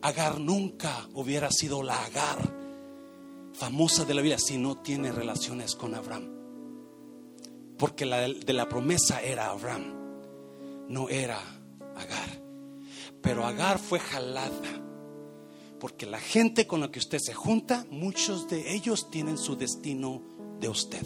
Agar 0.01 0.39
nunca 0.39 1.07
hubiera 1.13 1.51
sido 1.51 1.83
la 1.83 2.03
Agar 2.05 2.37
famosa 3.53 4.05
de 4.05 4.13
la 4.13 4.21
vida 4.21 4.37
si 4.37 4.57
no 4.57 4.77
tiene 4.77 5.11
relaciones 5.11 5.75
con 5.75 5.93
Abraham. 5.93 6.29
Porque 7.77 8.05
la 8.05 8.21
de 8.21 8.53
la 8.53 8.69
promesa 8.69 9.21
era 9.21 9.47
Abraham. 9.47 9.95
no 10.87 11.09
era 11.09 11.39
Agar. 11.95 12.41
Pero 13.21 13.45
Agar 13.45 13.79
fue 13.79 13.99
jalada. 13.99 14.81
Porque 15.79 16.05
la 16.05 16.19
gente 16.19 16.67
con 16.67 16.81
la 16.81 16.91
que 16.91 16.99
usted 16.99 17.19
se 17.19 17.33
junta, 17.33 17.85
muchos 17.89 18.47
de 18.49 18.73
ellos 18.73 19.09
tienen 19.11 19.37
su 19.37 19.55
destino 19.55 20.21
de 20.59 20.69
usted. 20.69 21.05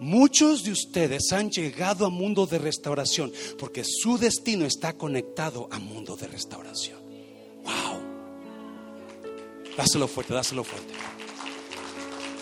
Muchos 0.00 0.64
de 0.64 0.72
ustedes 0.72 1.32
han 1.32 1.50
llegado 1.50 2.06
a 2.06 2.10
mundo 2.10 2.46
de 2.46 2.58
restauración 2.58 3.32
porque 3.58 3.84
su 3.84 4.18
destino 4.18 4.66
está 4.66 4.94
conectado 4.94 5.68
a 5.70 5.78
mundo 5.78 6.16
de 6.16 6.26
restauración. 6.26 6.98
Wow. 7.62 8.14
Dáselo 9.76 10.08
fuerte, 10.08 10.34
dáselo 10.34 10.64
fuerte. 10.64 10.92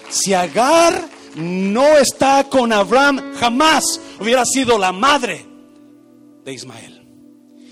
Si 0.08 0.34
Agar 0.34 1.08
no 1.36 1.96
está 1.96 2.48
con 2.48 2.72
Abraham, 2.72 3.34
jamás 3.36 4.00
hubiera 4.20 4.44
sido 4.44 4.78
la 4.78 4.92
madre 4.92 5.46
de 6.44 6.52
Ismael. 6.52 7.00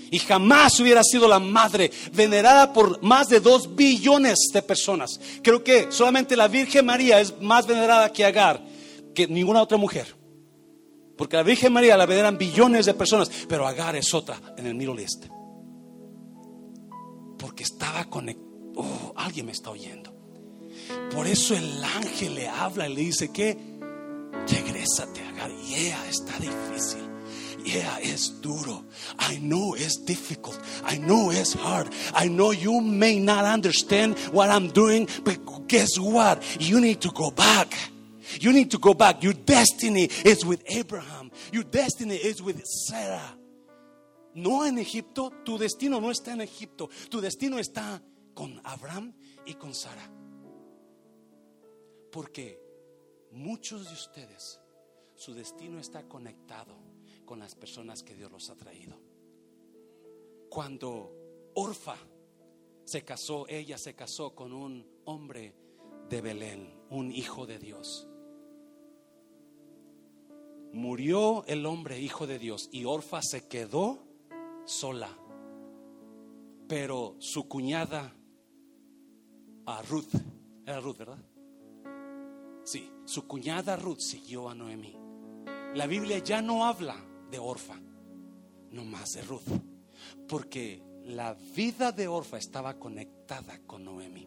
Y 0.09 0.19
jamás 0.19 0.77
hubiera 0.79 1.03
sido 1.03 1.27
la 1.27 1.39
madre 1.39 1.89
venerada 2.11 2.73
por 2.73 3.01
más 3.01 3.29
de 3.29 3.39
dos 3.39 3.75
billones 3.75 4.49
de 4.51 4.61
personas. 4.61 5.19
Creo 5.41 5.63
que 5.63 5.87
solamente 5.89 6.35
la 6.35 6.49
Virgen 6.49 6.85
María 6.85 7.21
es 7.21 7.39
más 7.39 7.65
venerada 7.65 8.11
que 8.11 8.25
Agar, 8.25 8.61
que 9.13 9.27
ninguna 9.27 9.61
otra 9.61 9.77
mujer. 9.77 10.15
Porque 11.17 11.37
la 11.37 11.43
Virgen 11.43 11.71
María 11.73 11.97
la 11.97 12.05
veneran 12.05 12.37
billones 12.37 12.85
de 12.85 12.93
personas, 12.93 13.29
pero 13.47 13.67
Agar 13.67 13.95
es 13.95 14.13
otra 14.13 14.41
en 14.57 14.65
el 14.65 14.75
Middle 14.75 15.01
East. 15.01 15.25
Porque 17.37 17.63
estaba 17.63 18.05
conectado. 18.05 18.49
Oh, 18.75 19.13
alguien 19.15 19.45
me 19.45 19.51
está 19.51 19.69
oyendo. 19.69 20.13
Por 21.13 21.27
eso 21.27 21.55
el 21.55 21.83
ángel 21.83 22.35
le 22.35 22.47
habla 22.47 22.87
y 22.87 22.95
le 22.95 23.01
dice 23.01 23.31
que 23.31 23.57
regrésate, 24.47 25.21
Agar. 25.21 25.51
Yeah, 25.67 26.09
está 26.09 26.39
difícil. 26.39 27.11
Yeah, 27.63 27.99
es 28.01 28.41
duro. 28.41 28.85
I 29.19 29.37
know 29.37 29.75
it's 29.75 30.03
difficult. 30.03 30.59
I 30.83 30.97
know 30.97 31.31
it's 31.31 31.53
hard. 31.53 31.89
I 32.15 32.27
know 32.27 32.51
you 32.51 32.81
may 32.81 33.19
not 33.19 33.45
understand 33.45 34.17
what 34.31 34.49
I'm 34.49 34.69
doing, 34.69 35.07
but 35.23 35.37
guess 35.67 35.99
what? 35.99 36.41
You 36.59 36.79
need 36.79 37.01
to 37.01 37.11
go 37.11 37.29
back. 37.29 37.90
You 38.39 38.53
need 38.53 38.71
to 38.71 38.77
go 38.77 38.93
back. 38.93 39.23
Your 39.23 39.33
destiny 39.33 40.09
is 40.25 40.45
with 40.45 40.63
Abraham. 40.67 41.31
Your 41.51 41.63
destiny 41.63 42.15
is 42.15 42.41
with 42.41 42.61
Sarah. 42.65 43.37
No 44.33 44.63
en 44.63 44.77
Egipto, 44.77 45.31
tu 45.43 45.57
destino 45.57 45.99
no 45.99 46.09
está 46.09 46.33
en 46.33 46.41
Egipto. 46.41 46.89
Tu 47.09 47.19
destino 47.19 47.59
está 47.59 48.01
con 48.33 48.61
Abraham 48.63 49.13
y 49.45 49.55
con 49.55 49.73
Sara. 49.73 50.09
Porque 52.11 52.59
muchos 53.31 53.87
de 53.87 53.93
ustedes, 53.93 54.59
su 55.15 55.33
destino 55.33 55.79
está 55.79 56.07
conectado 56.07 56.75
con 57.25 57.39
las 57.39 57.55
personas 57.55 58.03
que 58.03 58.15
Dios 58.15 58.31
los 58.31 58.49
ha 58.49 58.55
traído. 58.55 58.97
Cuando 60.49 61.13
Orfa 61.55 61.97
se 62.83 63.03
casó, 63.03 63.47
ella 63.47 63.77
se 63.77 63.95
casó 63.95 64.35
con 64.35 64.53
un 64.53 64.85
hombre 65.05 65.55
de 66.09 66.21
Belén, 66.21 66.73
un 66.89 67.11
hijo 67.11 67.45
de 67.45 67.57
Dios. 67.57 68.07
Murió 70.73 71.43
el 71.47 71.65
hombre 71.65 71.99
hijo 71.99 72.27
de 72.27 72.39
Dios 72.39 72.69
y 72.71 72.85
Orfa 72.85 73.21
se 73.21 73.47
quedó 73.47 73.99
sola. 74.65 75.09
Pero 76.67 77.15
su 77.19 77.47
cuñada, 77.47 78.15
a 79.65 79.81
Ruth, 79.83 80.13
era 80.65 80.79
Ruth, 80.79 80.97
¿verdad? 80.97 81.17
Sí, 82.63 82.89
su 83.05 83.27
cuñada 83.27 83.75
Ruth 83.75 83.99
siguió 83.99 84.49
a 84.49 84.55
Noemí. 84.55 84.95
La 85.75 85.87
Biblia 85.87 86.19
ya 86.19 86.41
no 86.41 86.65
habla 86.65 86.95
de 87.29 87.39
Orfa, 87.39 87.79
no 88.71 88.85
más 88.85 89.11
de 89.13 89.21
Ruth, 89.23 89.47
porque 90.27 90.83
la 91.05 91.33
vida 91.33 91.91
de 91.91 92.07
Orfa 92.07 92.37
estaba 92.37 92.77
conectada 92.77 93.59
con 93.65 93.83
Noemí. 93.85 94.25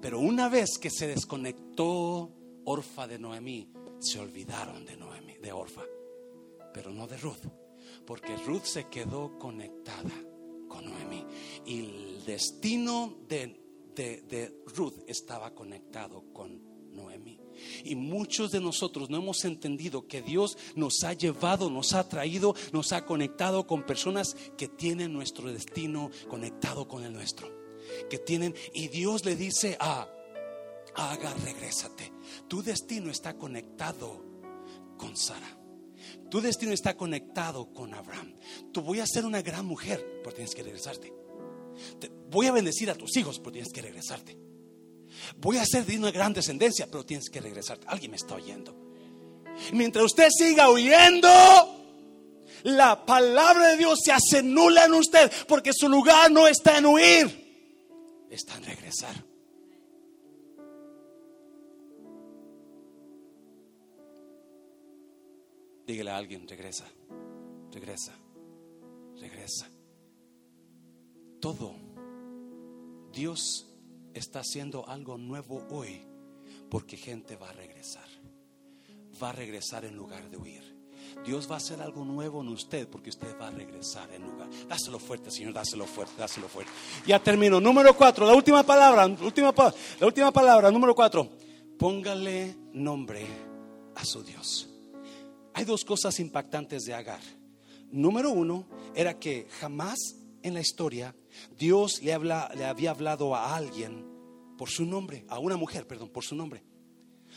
Pero 0.00 0.18
una 0.18 0.48
vez 0.48 0.78
que 0.78 0.90
se 0.90 1.06
desconectó 1.06 2.30
Orfa 2.64 3.06
de 3.06 3.18
Noemí, 3.18 3.72
se 3.98 4.18
olvidaron 4.18 4.84
de 4.84 4.96
Noemí, 4.96 5.09
de 5.40 5.52
Orfa, 5.52 5.84
pero 6.72 6.90
no 6.90 7.06
de 7.06 7.16
Ruth, 7.16 7.46
porque 8.06 8.36
Ruth 8.46 8.64
se 8.64 8.88
quedó 8.88 9.38
conectada 9.38 10.12
con 10.68 10.84
Noemí 10.84 11.24
y 11.66 11.80
el 11.80 12.24
destino 12.24 13.18
de, 13.28 13.60
de, 13.94 14.22
de 14.22 14.62
Ruth 14.74 15.04
estaba 15.06 15.54
conectado 15.54 16.32
con 16.32 16.70
Noemí. 16.92 17.40
Y 17.84 17.94
muchos 17.94 18.52
de 18.52 18.60
nosotros 18.60 19.10
no 19.10 19.18
hemos 19.18 19.44
entendido 19.44 20.06
que 20.06 20.22
Dios 20.22 20.56
nos 20.76 21.04
ha 21.04 21.12
llevado, 21.12 21.70
nos 21.70 21.92
ha 21.92 22.08
traído, 22.08 22.54
nos 22.72 22.92
ha 22.92 23.04
conectado 23.04 23.66
con 23.66 23.84
personas 23.84 24.34
que 24.56 24.68
tienen 24.68 25.12
nuestro 25.12 25.52
destino 25.52 26.10
conectado 26.28 26.88
con 26.88 27.04
el 27.04 27.12
nuestro. 27.12 27.48
Que 28.08 28.18
tienen, 28.18 28.54
y 28.72 28.88
Dios 28.88 29.24
le 29.24 29.36
dice 29.36 29.76
a, 29.80 30.08
haga, 30.94 31.34
regrésate. 31.34 32.12
Tu 32.48 32.62
destino 32.62 33.10
está 33.10 33.36
conectado 33.36 34.29
con 35.00 35.16
Sara. 35.16 35.56
Tu 36.30 36.40
destino 36.42 36.72
está 36.72 36.94
conectado 36.94 37.72
con 37.72 37.94
Abraham. 37.94 38.34
Tú 38.70 38.82
voy 38.82 39.00
a 39.00 39.06
ser 39.06 39.24
una 39.24 39.40
gran 39.40 39.64
mujer, 39.64 40.20
pero 40.22 40.34
tienes 40.34 40.54
que 40.54 40.62
regresarte. 40.62 41.12
voy 42.28 42.46
a 42.46 42.52
bendecir 42.52 42.90
a 42.90 42.94
tus 42.94 43.16
hijos, 43.16 43.38
pero 43.38 43.52
tienes 43.52 43.72
que 43.72 43.80
regresarte. 43.80 44.38
Voy 45.38 45.56
a 45.56 45.64
ser 45.64 45.86
de 45.86 45.98
una 45.98 46.10
gran 46.10 46.34
descendencia, 46.34 46.86
pero 46.86 47.04
tienes 47.04 47.30
que 47.30 47.40
regresar. 47.40 47.80
Alguien 47.86 48.10
me 48.10 48.18
está 48.18 48.34
oyendo. 48.34 48.76
Mientras 49.72 50.04
usted 50.04 50.28
siga 50.30 50.70
huyendo, 50.70 51.28
la 52.64 53.04
palabra 53.04 53.68
de 53.68 53.78
Dios 53.78 53.98
se 54.04 54.12
hace 54.12 54.42
nula 54.42 54.84
en 54.84 54.94
usted, 54.94 55.32
porque 55.48 55.72
su 55.72 55.88
lugar 55.88 56.30
no 56.30 56.46
está 56.46 56.78
en 56.78 56.86
huir, 56.86 58.26
está 58.30 58.56
en 58.58 58.64
regresar. 58.64 59.29
Dígale 65.90 66.12
a 66.12 66.18
alguien, 66.18 66.46
regresa, 66.46 66.84
regresa, 67.72 68.12
regresa. 69.18 69.68
Todo 71.40 71.74
Dios 73.12 73.66
está 74.14 74.38
haciendo 74.38 74.88
algo 74.88 75.18
nuevo 75.18 75.66
hoy 75.68 76.00
porque 76.70 76.96
gente 76.96 77.34
va 77.34 77.50
a 77.50 77.54
regresar. 77.54 78.06
Va 79.20 79.30
a 79.30 79.32
regresar 79.32 79.84
en 79.84 79.96
lugar 79.96 80.30
de 80.30 80.36
huir. 80.36 80.62
Dios 81.24 81.50
va 81.50 81.54
a 81.54 81.58
hacer 81.58 81.82
algo 81.82 82.04
nuevo 82.04 82.40
en 82.40 82.50
usted 82.50 82.86
porque 82.86 83.10
usted 83.10 83.36
va 83.36 83.48
a 83.48 83.50
regresar 83.50 84.12
en 84.12 84.22
lugar. 84.22 84.48
Dáselo 84.68 85.00
fuerte, 85.00 85.32
Señor, 85.32 85.54
dáselo 85.54 85.86
fuerte, 85.86 86.14
dáselo 86.16 86.46
fuerte. 86.46 86.70
Ya 87.04 87.18
termino. 87.18 87.60
Número 87.60 87.96
cuatro, 87.96 88.24
la 88.24 88.34
última 88.34 88.62
palabra, 88.62 89.06
última, 89.06 89.52
la 89.98 90.06
última 90.06 90.30
palabra, 90.30 90.70
número 90.70 90.94
cuatro. 90.94 91.28
Póngale 91.76 92.54
nombre 92.74 93.26
a 93.96 94.04
su 94.04 94.22
Dios. 94.22 94.69
Hay 95.54 95.64
dos 95.64 95.84
cosas 95.84 96.20
impactantes 96.20 96.84
de 96.84 96.94
Agar. 96.94 97.20
Número 97.90 98.30
uno 98.30 98.66
era 98.94 99.18
que 99.18 99.46
jamás 99.60 99.98
en 100.42 100.54
la 100.54 100.60
historia 100.60 101.14
Dios 101.58 102.02
le, 102.02 102.16
le 102.18 102.64
había 102.64 102.90
hablado 102.90 103.34
a 103.34 103.56
alguien 103.56 104.06
por 104.56 104.68
su 104.68 104.84
nombre, 104.84 105.24
a 105.28 105.38
una 105.38 105.56
mujer, 105.56 105.86
perdón, 105.86 106.10
por 106.10 106.24
su 106.24 106.34
nombre. 106.34 106.62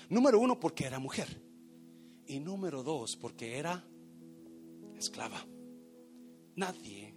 Número 0.10 0.40
uno, 0.40 0.60
porque 0.60 0.86
era 0.86 1.00
mujer. 1.00 1.42
Y 2.28 2.40
número 2.40 2.84
dos, 2.84 3.18
porque 3.18 3.58
era 3.58 3.86
esclava. 4.98 5.46
Nadie 6.56 7.16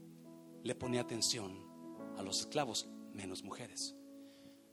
le 0.62 0.74
ponía 0.74 1.02
atención 1.02 1.64
a 2.16 2.22
los 2.22 2.40
esclavos, 2.40 2.88
menos 3.12 3.42
mujeres. 3.42 3.94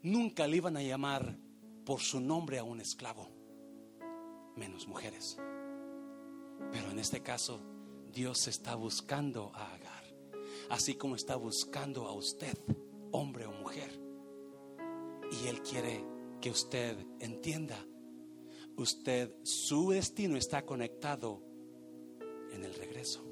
Nunca 0.01 0.47
le 0.47 0.57
iban 0.57 0.77
a 0.77 0.83
llamar 0.83 1.37
por 1.85 1.99
su 1.99 2.19
nombre 2.19 2.59
a 2.59 2.63
un 2.63 2.79
esclavo, 2.79 3.29
menos 4.55 4.87
mujeres. 4.87 5.37
Pero 6.71 6.91
en 6.91 6.99
este 6.99 7.21
caso, 7.21 7.61
Dios 8.11 8.47
está 8.47 8.75
buscando 8.75 9.51
a 9.53 9.73
Agar 9.73 9.93
así 10.69 10.95
como 10.95 11.15
está 11.15 11.35
buscando 11.35 12.07
a 12.07 12.13
usted, 12.13 12.57
hombre 13.11 13.45
o 13.45 13.51
mujer. 13.51 13.99
Y 15.31 15.47
Él 15.47 15.61
quiere 15.61 16.03
que 16.41 16.49
usted 16.49 16.97
entienda, 17.19 17.77
usted, 18.75 19.33
su 19.43 19.91
destino 19.91 20.37
está 20.37 20.65
conectado 20.65 21.41
en 22.51 22.63
el 22.63 22.73
regreso, 22.73 23.23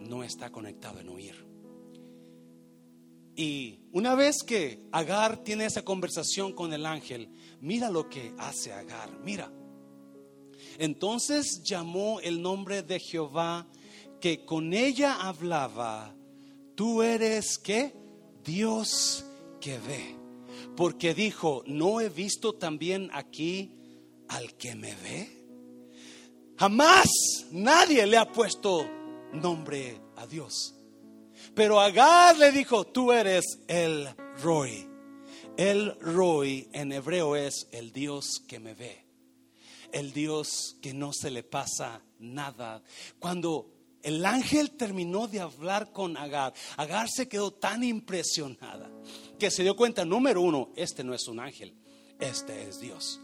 no 0.00 0.24
está 0.24 0.50
conectado 0.50 1.00
en 1.00 1.08
huir. 1.08 1.46
Y 3.34 3.80
una 3.92 4.14
vez 4.14 4.42
que 4.42 4.86
Agar 4.92 5.42
tiene 5.42 5.64
esa 5.64 5.82
conversación 5.82 6.52
con 6.52 6.72
el 6.72 6.84
ángel, 6.84 7.30
mira 7.60 7.90
lo 7.90 8.08
que 8.08 8.34
hace 8.38 8.72
Agar, 8.72 9.18
mira. 9.20 9.50
Entonces 10.82 11.62
llamó 11.62 12.18
el 12.18 12.42
nombre 12.42 12.82
de 12.82 12.98
Jehová 12.98 13.68
que 14.20 14.44
con 14.44 14.74
ella 14.74 15.14
hablaba, 15.14 16.12
tú 16.74 17.04
eres 17.04 17.56
que 17.56 17.94
Dios 18.44 19.24
que 19.60 19.78
ve. 19.78 20.16
Porque 20.76 21.14
dijo, 21.14 21.62
no 21.66 22.00
he 22.00 22.08
visto 22.08 22.54
también 22.54 23.10
aquí 23.12 23.76
al 24.26 24.54
que 24.54 24.74
me 24.74 24.92
ve. 24.96 25.30
Jamás 26.58 27.06
nadie 27.52 28.04
le 28.04 28.16
ha 28.16 28.32
puesto 28.32 28.84
nombre 29.32 30.00
a 30.16 30.26
Dios. 30.26 30.74
Pero 31.54 31.78
Agar 31.78 32.36
le 32.38 32.50
dijo, 32.50 32.88
tú 32.88 33.12
eres 33.12 33.44
el 33.68 34.08
Roy. 34.42 34.84
El 35.56 35.96
Roy 36.00 36.68
en 36.72 36.90
hebreo 36.90 37.36
es 37.36 37.68
el 37.70 37.92
Dios 37.92 38.42
que 38.48 38.58
me 38.58 38.74
ve. 38.74 39.01
El 39.92 40.12
Dios 40.12 40.76
que 40.80 40.94
no 40.94 41.12
se 41.12 41.30
le 41.30 41.42
pasa 41.42 42.02
nada. 42.18 42.82
Cuando 43.18 43.70
el 44.02 44.24
ángel 44.26 44.72
terminó 44.72 45.28
de 45.28 45.40
hablar 45.40 45.92
con 45.92 46.16
Agar, 46.16 46.54
Agar 46.76 47.08
se 47.08 47.28
quedó 47.28 47.52
tan 47.52 47.84
impresionada 47.84 48.90
que 49.38 49.50
se 49.50 49.62
dio 49.62 49.76
cuenta, 49.76 50.04
número 50.04 50.40
uno, 50.40 50.70
este 50.76 51.04
no 51.04 51.14
es 51.14 51.28
un 51.28 51.40
ángel, 51.40 51.74
este 52.18 52.68
es 52.68 52.80
Dios. 52.80 53.20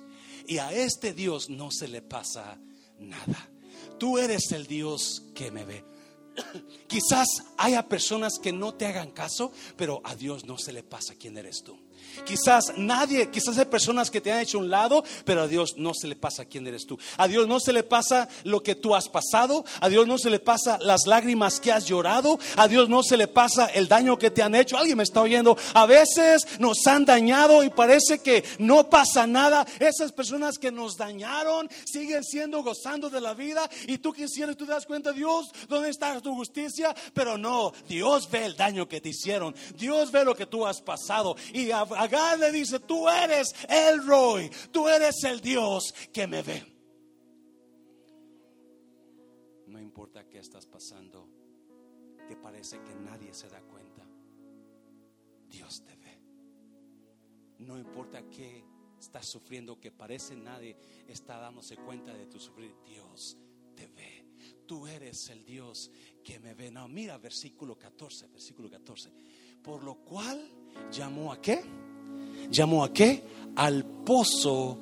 Y 0.47 0.59
a 0.59 0.73
este 0.73 1.13
Dios 1.13 1.51
no 1.51 1.71
se 1.71 1.89
le 1.89 2.03
pasa 2.03 2.59
nada. 2.99 3.49
Tú 3.99 4.19
eres 4.19 4.53
el 4.53 4.67
Dios 4.67 5.25
que 5.35 5.51
me 5.51 5.65
ve. 5.65 5.85
Quizás 6.89 7.27
haya 7.57 7.89
personas 7.89 8.39
que 8.43 8.53
no 8.53 8.75
te 8.75 8.87
hagan 8.87 9.11
caso, 9.11 9.53
pero 9.77 10.01
a 10.05 10.15
Dios 10.15 10.45
no 10.45 10.59
se 10.59 10.73
le 10.73 10.83
pasa 10.83 11.15
quién 11.15 11.37
eres 11.37 11.63
tú. 11.63 11.79
Quizás 12.25 12.73
nadie, 12.77 13.31
quizás 13.31 13.59
hay 13.59 13.67
personas 13.67 14.11
que 14.11 14.21
te 14.21 14.33
han 14.33 14.41
hecho 14.41 14.59
un 14.59 14.71
lado, 14.71 15.05
pero 15.25 15.43
a 15.43 15.49
Dios 15.49 15.75
no 15.77 15.95
se 15.95 16.07
le 16.07 16.17
pasa 16.17 16.45
quién 16.45 16.67
eres 16.67 16.87
tú. 16.87 16.99
A 17.17 17.29
Dios 17.29 17.47
no 17.49 17.61
se 17.61 17.73
le 17.73 17.83
pasa 17.83 18.29
lo 18.45 18.63
que 18.63 18.75
tú 18.75 18.95
has 18.95 19.09
pasado, 19.09 19.65
a 19.81 19.89
Dios 19.89 20.07
no 20.07 20.19
se 20.19 20.31
le 20.31 20.41
pasa 20.41 20.79
las 20.81 21.07
lágrimas 21.07 21.61
que 21.61 21.73
has 21.73 21.87
llorado, 21.87 22.39
a 22.57 22.69
Dios 22.69 22.89
no 22.89 23.03
se 23.03 23.17
le 23.17 23.29
pasa 23.29 23.67
el 23.67 23.89
daño 23.89 24.19
que 24.19 24.31
te 24.31 24.43
han 24.43 24.55
hecho. 24.55 24.77
Alguien 24.77 24.99
me 24.99 25.03
está 25.05 25.21
oyendo. 25.21 25.57
A 25.75 25.87
veces 25.87 26.47
nos 26.59 26.87
han 26.87 27.05
dañado 27.05 27.63
y 27.63 27.71
parece 27.71 28.21
que 28.21 28.45
no 28.59 28.89
pasa 28.91 29.27
nada. 29.27 29.67
Esas 29.79 30.13
personas 30.13 30.59
que 30.59 30.71
nos 30.71 30.97
dañaron 30.97 31.69
siguen 31.85 32.25
siendo 32.25 32.63
gozando 32.63 33.11
de 33.11 33.21
la 33.21 33.35
vida 33.35 33.69
y 33.87 33.99
tú 33.99 34.13
quisieras, 34.13 34.57
tú 34.57 34.67
te 34.67 34.73
das 34.73 34.87
cuenta, 34.87 35.13
Dios, 35.13 35.51
¿dónde 35.69 35.91
está 35.91 36.21
tu 36.21 36.35
justicia? 36.35 36.95
Pero 37.15 37.39
no, 37.39 37.73
Dios 37.89 38.29
ve 38.31 38.45
el 38.45 38.57
daño 38.57 38.89
que 38.89 39.01
te 39.01 39.11
hicieron. 39.11 39.55
Dios 39.77 40.11
ve 40.11 40.25
lo 40.25 40.35
que 40.35 40.47
tú 40.47 40.67
has 40.67 40.81
pasado 40.81 41.37
y 41.53 41.71
a 41.71 41.98
Agar 41.99 42.39
le 42.39 42.53
dice, 42.53 42.79
tú 42.79 43.09
eres 43.09 43.53
el 43.69 44.07
Roy, 44.07 44.49
tú 44.71 44.89
eres 44.89 45.25
el 45.25 45.41
Dios 45.41 45.93
que 46.13 46.29
me 46.29 46.43
ve. 46.43 46.65
No 49.67 49.81
importa 49.81 50.29
qué 50.29 50.39
estás 50.39 50.65
pasando, 50.67 51.29
que 52.29 52.37
parece 52.37 52.81
que 52.85 52.95
nadie 52.95 53.35
se 53.35 53.49
da 53.49 53.61
cuenta, 53.63 54.07
Dios 55.49 55.83
te 55.85 55.97
ve. 55.97 56.21
No 57.59 57.77
importa 57.77 58.23
qué 58.29 58.65
estás 59.01 59.29
sufriendo, 59.29 59.81
que 59.81 59.91
parece 59.91 60.37
nadie 60.37 60.77
está 61.09 61.39
dándose 61.39 61.77
cuenta 61.79 62.15
de 62.15 62.27
tu 62.27 62.39
sufrir, 62.39 62.77
Dios 62.87 63.37
te 63.75 63.89
ve. 63.89 64.25
Tú 64.69 64.87
eres 64.87 65.29
el 65.31 65.45
Dios 65.45 65.91
que 66.23 66.39
me 66.39 66.55
ve. 66.55 66.71
No, 66.71 66.87
mira 66.87 67.19
versículo 67.19 67.77
14, 67.77 68.29
versículo 68.29 68.71
14. 68.71 69.11
Por 69.61 69.83
lo 69.83 69.97
cual 70.05 70.58
llamó 70.91 71.33
a 71.33 71.41
qué? 71.41 71.63
llamó 72.51 72.85
a 72.85 72.93
qué? 72.93 73.23
Al 73.57 73.85
pozo, 73.85 74.81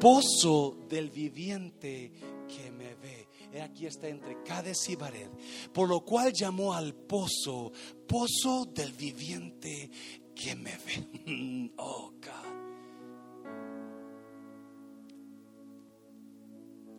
pozo 0.00 0.86
del 0.88 1.10
viviente 1.10 2.12
que 2.48 2.70
me 2.70 2.94
ve. 2.94 3.28
Aquí 3.62 3.86
está 3.86 4.08
entre 4.08 4.42
Cades 4.42 4.88
y 4.90 4.96
Bared. 4.96 5.30
Por 5.72 5.88
lo 5.88 6.00
cual 6.00 6.32
llamó 6.32 6.74
al 6.74 6.94
pozo, 6.94 7.72
pozo 8.06 8.66
del 8.66 8.92
viviente 8.92 9.90
que 10.34 10.54
me 10.54 10.72
ve. 10.72 11.70
Oh, 11.78 12.12
God. 12.12 12.56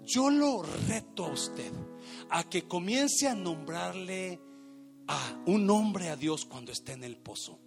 Yo 0.05 0.29
lo 0.29 0.63
reto 0.63 1.25
a 1.25 1.31
usted 1.31 1.71
a 2.29 2.43
que 2.49 2.65
comience 2.65 3.27
a 3.27 3.35
nombrarle 3.35 4.39
a 5.07 5.43
un 5.47 5.65
nombre 5.65 6.09
a 6.09 6.15
Dios 6.15 6.45
cuando 6.45 6.71
esté 6.71 6.93
en 6.93 7.03
el 7.03 7.17
pozo 7.17 7.59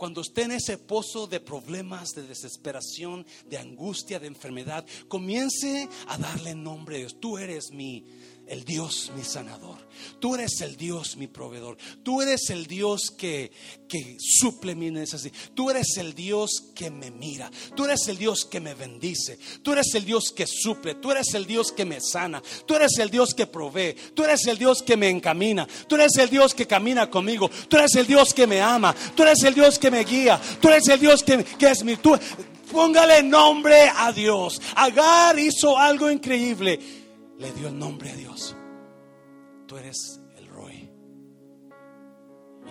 cuando 0.00 0.22
esté 0.22 0.44
en 0.44 0.52
ese 0.52 0.78
pozo 0.78 1.26
de 1.26 1.40
problemas, 1.40 2.08
de 2.16 2.22
desesperación, 2.22 3.26
de 3.50 3.58
angustia, 3.58 4.18
de 4.18 4.28
enfermedad, 4.28 4.86
comience 5.08 5.90
a 6.08 6.16
darle 6.16 6.54
nombre 6.54 6.96
a 6.96 6.98
Dios. 7.00 7.20
Tú 7.20 7.36
eres 7.36 7.70
mi 7.70 8.06
el 8.50 8.64
Dios 8.64 9.12
mi 9.16 9.22
sanador. 9.22 9.78
Tú 10.18 10.34
eres 10.34 10.60
el 10.60 10.76
Dios 10.76 11.16
mi 11.16 11.28
proveedor. 11.28 11.78
Tú 12.02 12.20
eres 12.20 12.50
el 12.50 12.66
Dios 12.66 13.12
que, 13.16 13.52
que 13.88 14.16
suple 14.18 14.74
mi 14.74 14.90
necesidad. 14.90 15.32
Tú 15.54 15.70
eres 15.70 15.96
el 15.98 16.14
Dios 16.16 16.64
que 16.74 16.90
me 16.90 17.12
mira. 17.12 17.48
Tú 17.76 17.84
eres 17.84 18.08
el 18.08 18.18
Dios 18.18 18.44
que 18.44 18.58
me 18.58 18.74
bendice. 18.74 19.38
Tú 19.62 19.72
eres 19.72 19.94
el 19.94 20.04
Dios 20.04 20.32
que 20.34 20.48
suple. 20.48 20.96
Tú 20.96 21.12
eres 21.12 21.32
el 21.34 21.46
Dios 21.46 21.70
que 21.70 21.84
me 21.84 22.00
sana. 22.00 22.42
Tú 22.66 22.74
eres 22.74 22.98
el 22.98 23.08
Dios 23.08 23.34
que 23.34 23.46
provee. 23.46 23.94
Tú 24.14 24.24
eres 24.24 24.44
el 24.46 24.58
Dios 24.58 24.82
que 24.82 24.96
me 24.96 25.08
encamina. 25.08 25.68
Tú 25.86 25.94
eres 25.94 26.16
el 26.16 26.28
Dios 26.28 26.52
que 26.52 26.66
camina 26.66 27.08
conmigo. 27.08 27.48
Tú 27.68 27.76
eres 27.76 27.94
el 27.94 28.06
Dios 28.08 28.34
que 28.34 28.48
me 28.48 28.60
ama. 28.60 28.96
Tú 29.14 29.22
eres 29.22 29.44
el 29.44 29.54
Dios 29.54 29.78
que 29.78 29.92
me 29.92 30.02
guía. 30.02 30.40
Tú 30.60 30.68
eres 30.68 30.88
el 30.88 30.98
Dios 30.98 31.22
que, 31.22 31.44
que 31.44 31.70
es 31.70 31.84
mi. 31.84 31.96
Tú, 31.98 32.18
póngale 32.72 33.22
nombre 33.22 33.88
a 33.94 34.12
Dios. 34.12 34.60
Agar 34.74 35.38
hizo 35.38 35.78
algo 35.78 36.10
increíble 36.10 36.99
le 37.40 37.52
dio 37.52 37.68
el 37.68 37.78
nombre 37.78 38.10
a 38.10 38.16
Dios. 38.16 38.54
Tú 39.66 39.78
eres 39.78 40.20
el 40.36 40.46
Roy. 40.46 40.90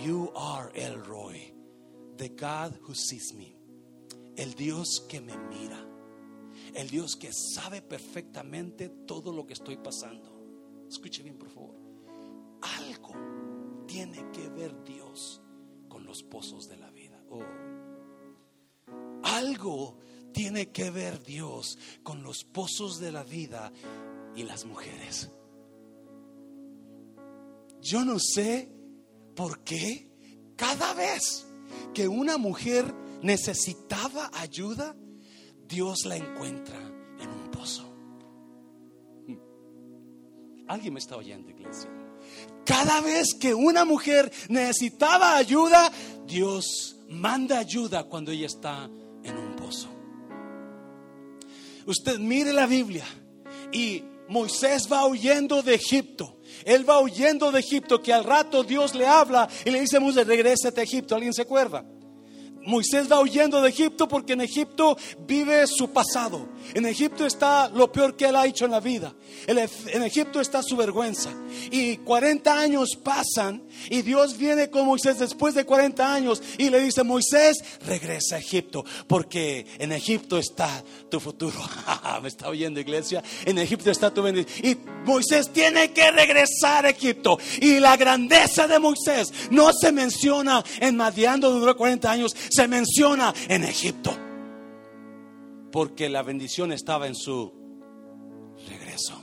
You 0.05 0.31
are 0.35 0.71
el 0.75 1.03
Roy. 1.03 1.53
The 2.17 2.29
God 2.29 2.77
who 2.87 2.93
sees 2.93 3.33
me. 3.33 3.57
El 4.35 4.53
Dios 4.53 5.05
que 5.09 5.19
me 5.21 5.35
mira. 5.37 5.83
El 6.75 6.87
Dios 6.87 7.15
que 7.15 7.31
sabe 7.33 7.81
perfectamente 7.81 8.89
todo 9.07 9.33
lo 9.33 9.47
que 9.47 9.53
estoy 9.53 9.77
pasando. 9.77 10.85
Escuche 10.87 11.23
bien, 11.23 11.39
por 11.39 11.49
favor. 11.49 11.75
Algo 12.61 13.85
tiene 13.87 14.29
que 14.31 14.49
ver 14.49 14.83
Dios 14.83 15.41
con 15.87 16.05
los 16.05 16.21
pozos 16.21 16.69
de 16.69 16.77
la 16.77 16.91
vida. 16.91 17.19
Oh. 17.31 17.41
Algo 19.23 19.97
tiene 20.31 20.69
que 20.69 20.91
ver 20.91 21.23
Dios 21.23 21.79
con 22.03 22.21
los 22.21 22.43
pozos 22.43 22.99
de 22.99 23.11
la 23.11 23.23
vida 23.23 23.71
y 24.39 24.43
las 24.43 24.63
mujeres. 24.63 25.29
Yo 27.81 28.05
no 28.05 28.17
sé 28.19 28.69
por 29.35 29.63
qué 29.65 30.09
cada 30.55 30.93
vez 30.93 31.45
que 31.93 32.07
una 32.07 32.37
mujer 32.37 32.93
necesitaba 33.21 34.31
ayuda, 34.33 34.95
Dios 35.67 36.05
la 36.05 36.15
encuentra 36.15 36.79
en 37.19 37.29
un 37.29 37.51
pozo. 37.51 37.83
¿Alguien 40.67 40.93
me 40.93 40.99
está 40.99 41.17
oyendo, 41.17 41.49
iglesia? 41.49 41.89
Cada 42.65 43.01
vez 43.01 43.33
que 43.33 43.53
una 43.53 43.83
mujer 43.83 44.31
necesitaba 44.47 45.35
ayuda, 45.35 45.91
Dios 46.25 46.97
manda 47.09 47.57
ayuda 47.57 48.05
cuando 48.05 48.31
ella 48.31 48.45
está 48.45 48.85
en 49.23 49.37
un 49.37 49.55
pozo. 49.57 49.89
Usted 51.85 52.19
mire 52.19 52.53
la 52.53 52.67
Biblia 52.67 53.05
y 53.71 54.03
Moisés 54.29 54.87
va 54.89 55.05
huyendo 55.07 55.61
de 55.61 55.75
Egipto. 55.75 56.37
Él 56.63 56.87
va 56.87 57.01
huyendo 57.01 57.51
de 57.51 57.59
Egipto, 57.59 58.01
que 58.01 58.13
al 58.13 58.23
rato 58.23 58.63
Dios 58.63 58.95
le 58.95 59.05
habla 59.05 59.49
y 59.65 59.71
le 59.71 59.81
dice, 59.81 59.99
Moisés, 59.99 60.25
regresa 60.25 60.69
a 60.75 60.81
Egipto. 60.81 61.15
¿Alguien 61.15 61.33
se 61.33 61.41
acuerda? 61.41 61.83
Moisés 62.65 63.11
va 63.11 63.19
huyendo 63.19 63.61
de 63.61 63.69
Egipto 63.69 64.07
porque 64.07 64.33
en 64.33 64.41
Egipto 64.41 64.97
vive 65.19 65.65
su 65.67 65.91
pasado. 65.91 66.47
En 66.73 66.85
Egipto 66.85 67.25
está 67.25 67.69
lo 67.69 67.91
peor 67.91 68.15
que 68.15 68.25
él 68.25 68.35
ha 68.35 68.45
hecho 68.45 68.65
en 68.65 68.71
la 68.71 68.79
vida. 68.79 69.13
En 69.47 70.03
Egipto 70.03 70.39
está 70.39 70.61
su 70.61 70.75
vergüenza. 70.75 71.31
Y 71.71 71.97
40 71.97 72.59
años 72.59 72.97
pasan 73.01 73.63
y 73.89 74.01
Dios 74.01 74.37
viene 74.37 74.69
con 74.69 74.85
Moisés 74.85 75.19
después 75.19 75.55
de 75.55 75.65
40 75.65 76.13
años 76.13 76.41
y 76.57 76.69
le 76.69 76.79
dice, 76.79 77.03
Moisés, 77.03 77.63
regresa 77.85 78.35
a 78.35 78.39
Egipto 78.39 78.85
porque 79.07 79.65
en 79.77 79.91
Egipto 79.91 80.37
está 80.37 80.83
tu 81.09 81.19
futuro. 81.19 81.57
¿Me 82.21 82.27
está 82.27 82.49
oyendo 82.49 82.79
iglesia? 82.79 83.23
En 83.45 83.57
Egipto 83.57 83.91
está 83.91 84.13
tu 84.13 84.21
bendición. 84.21 84.65
Y 84.65 84.77
Moisés 85.05 85.49
tiene 85.51 85.91
que 85.91 86.11
regresar 86.11 86.85
a 86.85 86.89
Egipto. 86.89 87.39
Y 87.61 87.79
la 87.79 87.97
grandeza 87.97 88.67
de 88.67 88.79
Moisés 88.79 89.33
no 89.49 89.71
se 89.73 89.91
menciona 89.91 90.63
en 90.79 90.95
Madiando, 90.95 91.51
duró 91.51 91.75
40 91.75 92.11
años, 92.11 92.35
se 92.49 92.67
menciona 92.67 93.33
en 93.47 93.63
Egipto. 93.63 94.11
Porque 95.71 96.09
la 96.09 96.23
bendición 96.23 96.71
estaba 96.71 97.07
en 97.07 97.15
su 97.15 97.53
regreso. 98.67 99.21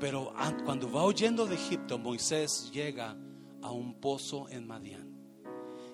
Pero 0.00 0.32
cuando 0.64 0.90
va 0.90 1.06
huyendo 1.06 1.46
de 1.46 1.54
Egipto, 1.54 1.98
Moisés 1.98 2.70
llega 2.72 3.16
a 3.62 3.70
un 3.70 4.00
pozo 4.00 4.48
en 4.50 4.66
Madián. 4.66 5.16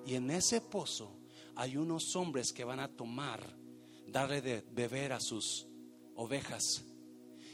Y 0.04 0.14
en 0.14 0.30
ese 0.30 0.60
pozo 0.60 1.18
hay 1.54 1.76
unos 1.76 2.16
hombres 2.16 2.52
que 2.52 2.64
van 2.64 2.80
a 2.80 2.88
tomar, 2.88 3.40
darle 4.08 4.40
de 4.40 4.64
beber 4.72 5.12
a 5.12 5.20
sus 5.20 5.68
ovejas. 6.16 6.84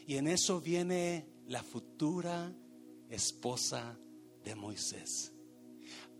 Y 0.06 0.16
en 0.16 0.26
eso 0.28 0.60
viene 0.60 1.28
la 1.46 1.62
futura 1.62 2.54
esposa 3.10 3.98
de 4.42 4.54
Moisés. 4.54 5.32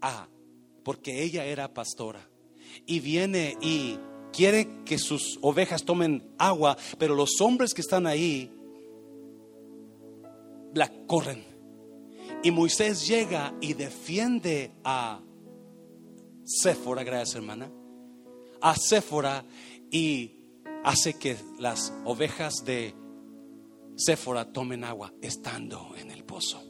Ah, 0.01 0.29
porque 0.89 1.23
ella 1.23 1.45
era 1.45 1.75
pastora. 1.75 2.27
Y 2.87 3.01
viene 3.01 3.59
y 3.61 3.99
quiere 4.33 4.83
que 4.87 4.97
sus 4.97 5.39
ovejas 5.43 5.85
tomen 5.85 6.33
agua, 6.39 6.79
pero 6.97 7.15
los 7.15 7.43
hombres 7.43 7.75
que 7.75 7.83
están 7.83 8.07
ahí 8.07 8.51
la 10.73 10.91
corren. 11.07 11.45
Y 12.43 12.51
Moisés 12.53 13.07
llega 13.07 13.55
y 13.61 13.75
defiende 13.75 14.73
a 14.83 15.21
Séfora, 16.47 17.05
gracias 17.05 17.37
hermana, 17.37 17.71
a 18.63 18.75
Séfora 18.75 19.45
y 19.91 20.41
hace 20.85 21.19
que 21.19 21.37
las 21.59 21.93
ovejas 22.07 22.65
de 22.65 22.95
Séfora 23.95 24.55
tomen 24.55 24.85
agua 24.85 25.13
estando 25.21 25.95
en 25.99 26.11
el 26.11 26.25
pozo. 26.25 26.68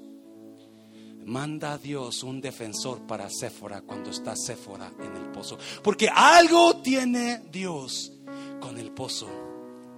Manda 1.29 1.74
a 1.74 1.79
Dios 1.79 2.22
un 2.22 2.41
defensor 2.41 3.07
para 3.07 3.29
Séfora 3.29 3.83
cuando 3.83 4.09
está 4.09 4.35
Séfora 4.35 4.91
en 4.99 5.14
el 5.14 5.31
pozo. 5.31 5.59
Porque 5.85 6.09
algo 6.09 6.79
tiene 6.79 7.43
Dios 7.53 8.14
con 8.62 8.79
el 8.79 8.91
pozo 8.93 9.29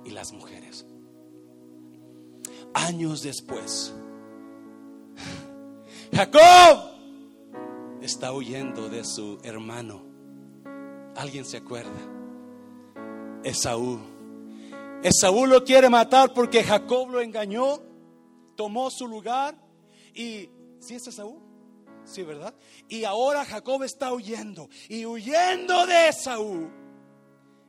y 0.05 0.11
las 0.11 0.33
mujeres. 0.33 0.85
Años 2.75 3.23
después, 3.23 3.95
Jacob 6.13 6.91
está 8.03 8.33
huyendo 8.33 8.89
de 8.89 9.05
su 9.05 9.39
hermano. 9.45 10.03
¿Alguien 11.15 11.45
se 11.45 11.59
acuerda? 11.59 11.91
Esaú. 13.45 14.01
Esaú 15.05 15.47
lo 15.47 15.63
quiere 15.63 15.89
matar 15.89 16.35
porque 16.35 16.65
Jacob 16.65 17.09
lo 17.09 17.21
engañó, 17.21 17.79
tomó 18.57 18.91
su 18.91 19.07
lugar 19.07 19.55
y 20.13 20.51
¿sí 20.81 20.95
es 20.95 21.07
Esaú? 21.07 21.41
Sí, 22.05 22.23
¿verdad? 22.23 22.55
Y 22.89 23.05
ahora 23.05 23.45
Jacob 23.45 23.83
está 23.85 24.13
huyendo 24.13 24.69
y 24.89 25.07
huyendo 25.07 25.87
de 25.87 26.09
Esaú. 26.09 26.71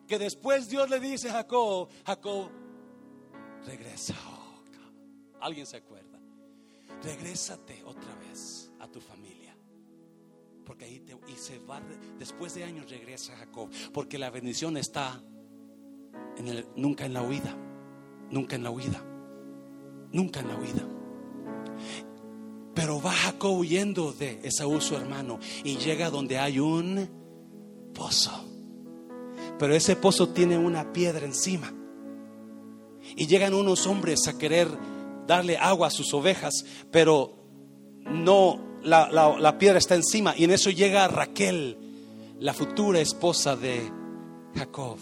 Que 0.07 0.17
después 0.17 0.67
Dios 0.67 0.89
le 0.89 0.99
dice 0.99 1.29
a 1.29 1.33
Jacob, 1.33 1.89
Jacob, 2.05 2.49
regresa. 3.65 4.15
¿Alguien 5.39 5.65
se 5.65 5.77
acuerda? 5.77 6.19
Regrésate 7.03 7.83
otra 7.83 8.13
vez 8.15 8.71
a 8.79 8.87
tu 8.87 9.01
familia. 9.01 9.55
Porque 10.65 10.85
ahí 10.85 10.99
te, 10.99 11.17
y 11.27 11.35
se 11.35 11.59
va, 11.59 11.81
después 12.17 12.53
de 12.53 12.63
años 12.63 12.89
regresa 12.89 13.35
Jacob. 13.35 13.69
Porque 13.93 14.17
la 14.17 14.29
bendición 14.29 14.77
está 14.77 15.21
nunca 16.75 17.05
en 17.05 17.13
la 17.13 17.23
huida, 17.23 17.55
nunca 18.29 18.55
en 18.55 18.63
la 18.63 18.71
huida, 18.71 19.03
nunca 20.11 20.39
en 20.39 20.47
la 20.47 20.55
huida. 20.55 20.87
Pero 22.73 23.01
va 23.01 23.11
Jacob 23.11 23.57
huyendo 23.57 24.13
de 24.13 24.39
Esaú 24.43 24.79
su 24.79 24.95
hermano 24.95 25.39
y 25.63 25.77
llega 25.77 26.09
donde 26.09 26.39
hay 26.39 26.59
un 26.59 27.09
pozo. 27.93 28.31
Pero 29.59 29.75
ese 29.75 29.95
pozo 29.95 30.29
tiene 30.29 30.57
una 30.57 30.93
piedra 30.93 31.25
encima. 31.25 31.73
Y 33.15 33.27
llegan 33.27 33.53
unos 33.53 33.85
hombres 33.87 34.27
a 34.27 34.37
querer 34.37 34.69
darle 35.27 35.57
agua 35.57 35.87
a 35.87 35.91
sus 35.91 36.13
ovejas, 36.13 36.65
pero 36.91 37.35
no, 38.05 38.79
la, 38.83 39.09
la 39.11 39.57
piedra 39.57 39.77
está 39.77 39.95
encima. 39.95 40.33
Y 40.37 40.45
en 40.45 40.51
eso 40.51 40.69
llega 40.69 41.07
Raquel, 41.07 41.77
la 42.39 42.53
futura 42.53 42.99
esposa 42.99 43.55
de 43.55 43.91
Jacob. 44.55 44.97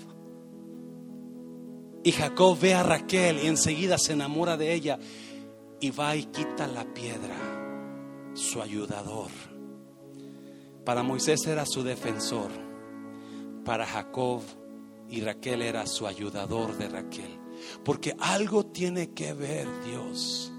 Y 2.03 2.11
Jacob 2.11 2.57
ve 2.59 2.73
a 2.73 2.83
Raquel 2.83 3.39
y 3.43 3.47
enseguida 3.47 3.97
se 3.97 4.13
enamora 4.13 4.57
de 4.57 4.73
ella 4.73 4.99
y 5.81 5.91
va 5.91 6.15
y 6.15 6.23
quita 6.25 6.67
la 6.67 6.85
piedra, 6.93 7.35
su 8.33 8.61
ayudador. 8.61 9.29
Para 10.85 11.03
Moisés 11.03 11.45
era 11.47 11.65
su 11.65 11.83
defensor, 11.83 12.51
para 13.65 13.85
Jacob 13.85 14.41
y 15.09 15.21
Raquel 15.21 15.61
era 15.61 15.85
su 15.85 16.07
ayudador 16.07 16.77
de 16.77 16.89
Raquel. 16.89 17.39
Porque 17.83 18.15
algo 18.19 18.65
tiene 18.65 19.13
que 19.13 19.33
ver 19.33 19.67
Dios 19.83 20.51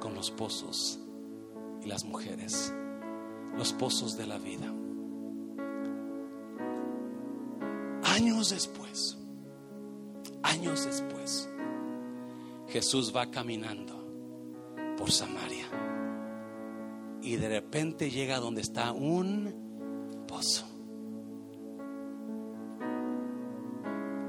con 0.00 0.14
los 0.14 0.30
pozos 0.30 0.98
y 1.82 1.86
las 1.86 2.04
mujeres, 2.04 2.74
los 3.56 3.72
pozos 3.72 4.16
de 4.16 4.26
la 4.26 4.38
vida. 4.38 4.72
Años 8.02 8.50
después, 8.50 9.20
Años 10.42 10.86
después, 10.86 11.48
Jesús 12.68 13.14
va 13.14 13.30
caminando 13.30 14.04
por 14.96 15.10
Samaria 15.10 15.66
y 17.22 17.36
de 17.36 17.48
repente 17.48 18.10
llega 18.10 18.38
donde 18.38 18.60
está 18.60 18.92
un 18.92 20.24
pozo. 20.26 20.66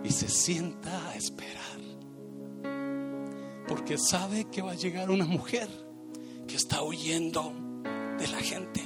Y 0.04 0.10
se 0.12 0.28
sienta 0.28 1.10
a 1.10 1.16
esperar. 1.16 1.62
Porque 3.68 3.98
sabe 3.98 4.46
que 4.46 4.62
va 4.62 4.72
a 4.72 4.76
llegar 4.76 5.10
una 5.10 5.26
mujer 5.26 5.70
que 6.48 6.56
está 6.56 6.84
huyendo 6.84 7.54
de 8.18 8.28
la 8.28 8.40
gente. 8.40 8.82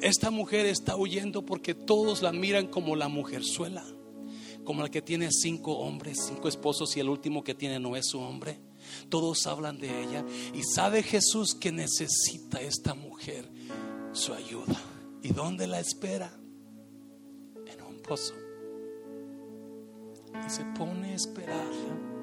Esta 0.00 0.30
mujer 0.30 0.66
está 0.66 0.96
huyendo 0.96 1.46
porque 1.46 1.74
todos 1.74 2.20
la 2.20 2.32
miran 2.32 2.66
como 2.66 2.96
la 2.96 3.08
mujerzuela 3.08 3.84
como 4.64 4.82
la 4.82 4.90
que 4.90 5.02
tiene 5.02 5.28
cinco 5.30 5.78
hombres, 5.78 6.18
cinco 6.26 6.48
esposos 6.48 6.96
y 6.96 7.00
el 7.00 7.08
último 7.08 7.44
que 7.44 7.54
tiene 7.54 7.78
no 7.78 7.96
es 7.96 8.06
su 8.06 8.18
hombre. 8.18 8.58
Todos 9.08 9.46
hablan 9.46 9.78
de 9.78 10.02
ella 10.02 10.24
y 10.52 10.62
sabe 10.62 11.02
Jesús 11.02 11.54
que 11.54 11.72
necesita 11.72 12.60
esta 12.60 12.94
mujer 12.94 13.48
su 14.12 14.32
ayuda. 14.32 14.80
¿Y 15.22 15.32
dónde 15.32 15.66
la 15.66 15.80
espera? 15.80 16.30
En 17.66 17.82
un 17.82 18.00
pozo. 18.02 18.34
Y 20.46 20.50
se 20.50 20.64
pone 20.76 21.12
a 21.12 21.14
esperarla. 21.14 22.14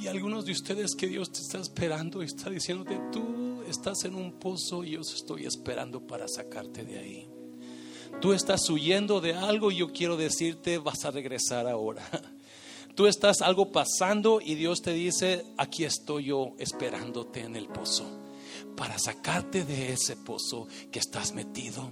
Y 0.00 0.06
algunos 0.06 0.46
de 0.46 0.52
ustedes 0.52 0.94
que 0.94 1.08
Dios 1.08 1.30
te 1.30 1.40
está 1.40 1.58
esperando 1.58 2.22
está 2.22 2.48
diciéndote, 2.48 2.98
tú 3.12 3.62
estás 3.68 4.04
en 4.04 4.14
un 4.14 4.32
pozo 4.38 4.82
y 4.82 4.92
yo 4.92 5.00
estoy 5.00 5.44
esperando 5.44 6.06
para 6.06 6.26
sacarte 6.26 6.84
de 6.84 6.98
ahí. 6.98 7.28
Tú 8.20 8.32
estás 8.32 8.68
huyendo 8.70 9.20
de 9.20 9.34
algo 9.34 9.70
y 9.70 9.76
yo 9.76 9.92
quiero 9.92 10.16
decirte, 10.16 10.78
vas 10.78 11.04
a 11.04 11.10
regresar 11.10 11.66
ahora. 11.66 12.02
Tú 12.94 13.06
estás 13.06 13.40
algo 13.40 13.72
pasando 13.72 14.40
y 14.40 14.54
Dios 14.54 14.82
te 14.82 14.92
dice, 14.92 15.44
aquí 15.56 15.84
estoy 15.84 16.26
yo 16.26 16.54
esperándote 16.58 17.40
en 17.40 17.56
el 17.56 17.66
pozo 17.66 18.04
para 18.76 18.98
sacarte 18.98 19.64
de 19.64 19.92
ese 19.92 20.16
pozo 20.16 20.66
que 20.90 20.98
estás 20.98 21.32
metido. 21.32 21.90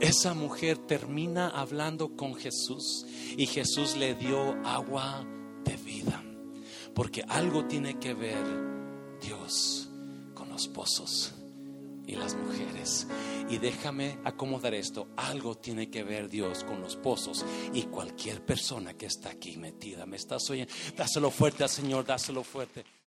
Esa 0.00 0.34
mujer 0.34 0.78
termina 0.78 1.48
hablando 1.48 2.16
con 2.16 2.34
Jesús 2.34 3.06
y 3.36 3.46
Jesús 3.46 3.96
le 3.96 4.14
dio 4.14 4.54
agua 4.64 5.24
de 5.64 5.76
vida, 5.76 6.22
porque 6.94 7.22
algo 7.28 7.66
tiene 7.66 7.98
que 7.98 8.14
ver 8.14 8.44
Dios 9.20 9.88
con 10.34 10.48
los 10.48 10.68
pozos 10.68 11.33
y 12.06 12.16
las 12.16 12.34
mujeres. 12.34 13.06
Y 13.48 13.58
déjame 13.58 14.18
acomodar 14.24 14.74
esto. 14.74 15.08
Algo 15.16 15.56
tiene 15.56 15.90
que 15.90 16.02
ver 16.02 16.28
Dios 16.28 16.64
con 16.64 16.80
los 16.80 16.96
pozos 16.96 17.44
y 17.72 17.82
cualquier 17.84 18.44
persona 18.44 18.94
que 18.94 19.06
está 19.06 19.30
aquí 19.30 19.56
metida. 19.56 20.06
¿Me 20.06 20.16
estás 20.16 20.48
oyendo? 20.50 20.72
Dáselo 20.96 21.30
fuerte 21.30 21.62
al 21.62 21.70
Señor, 21.70 22.04
dáselo 22.04 22.42
fuerte. 22.42 22.84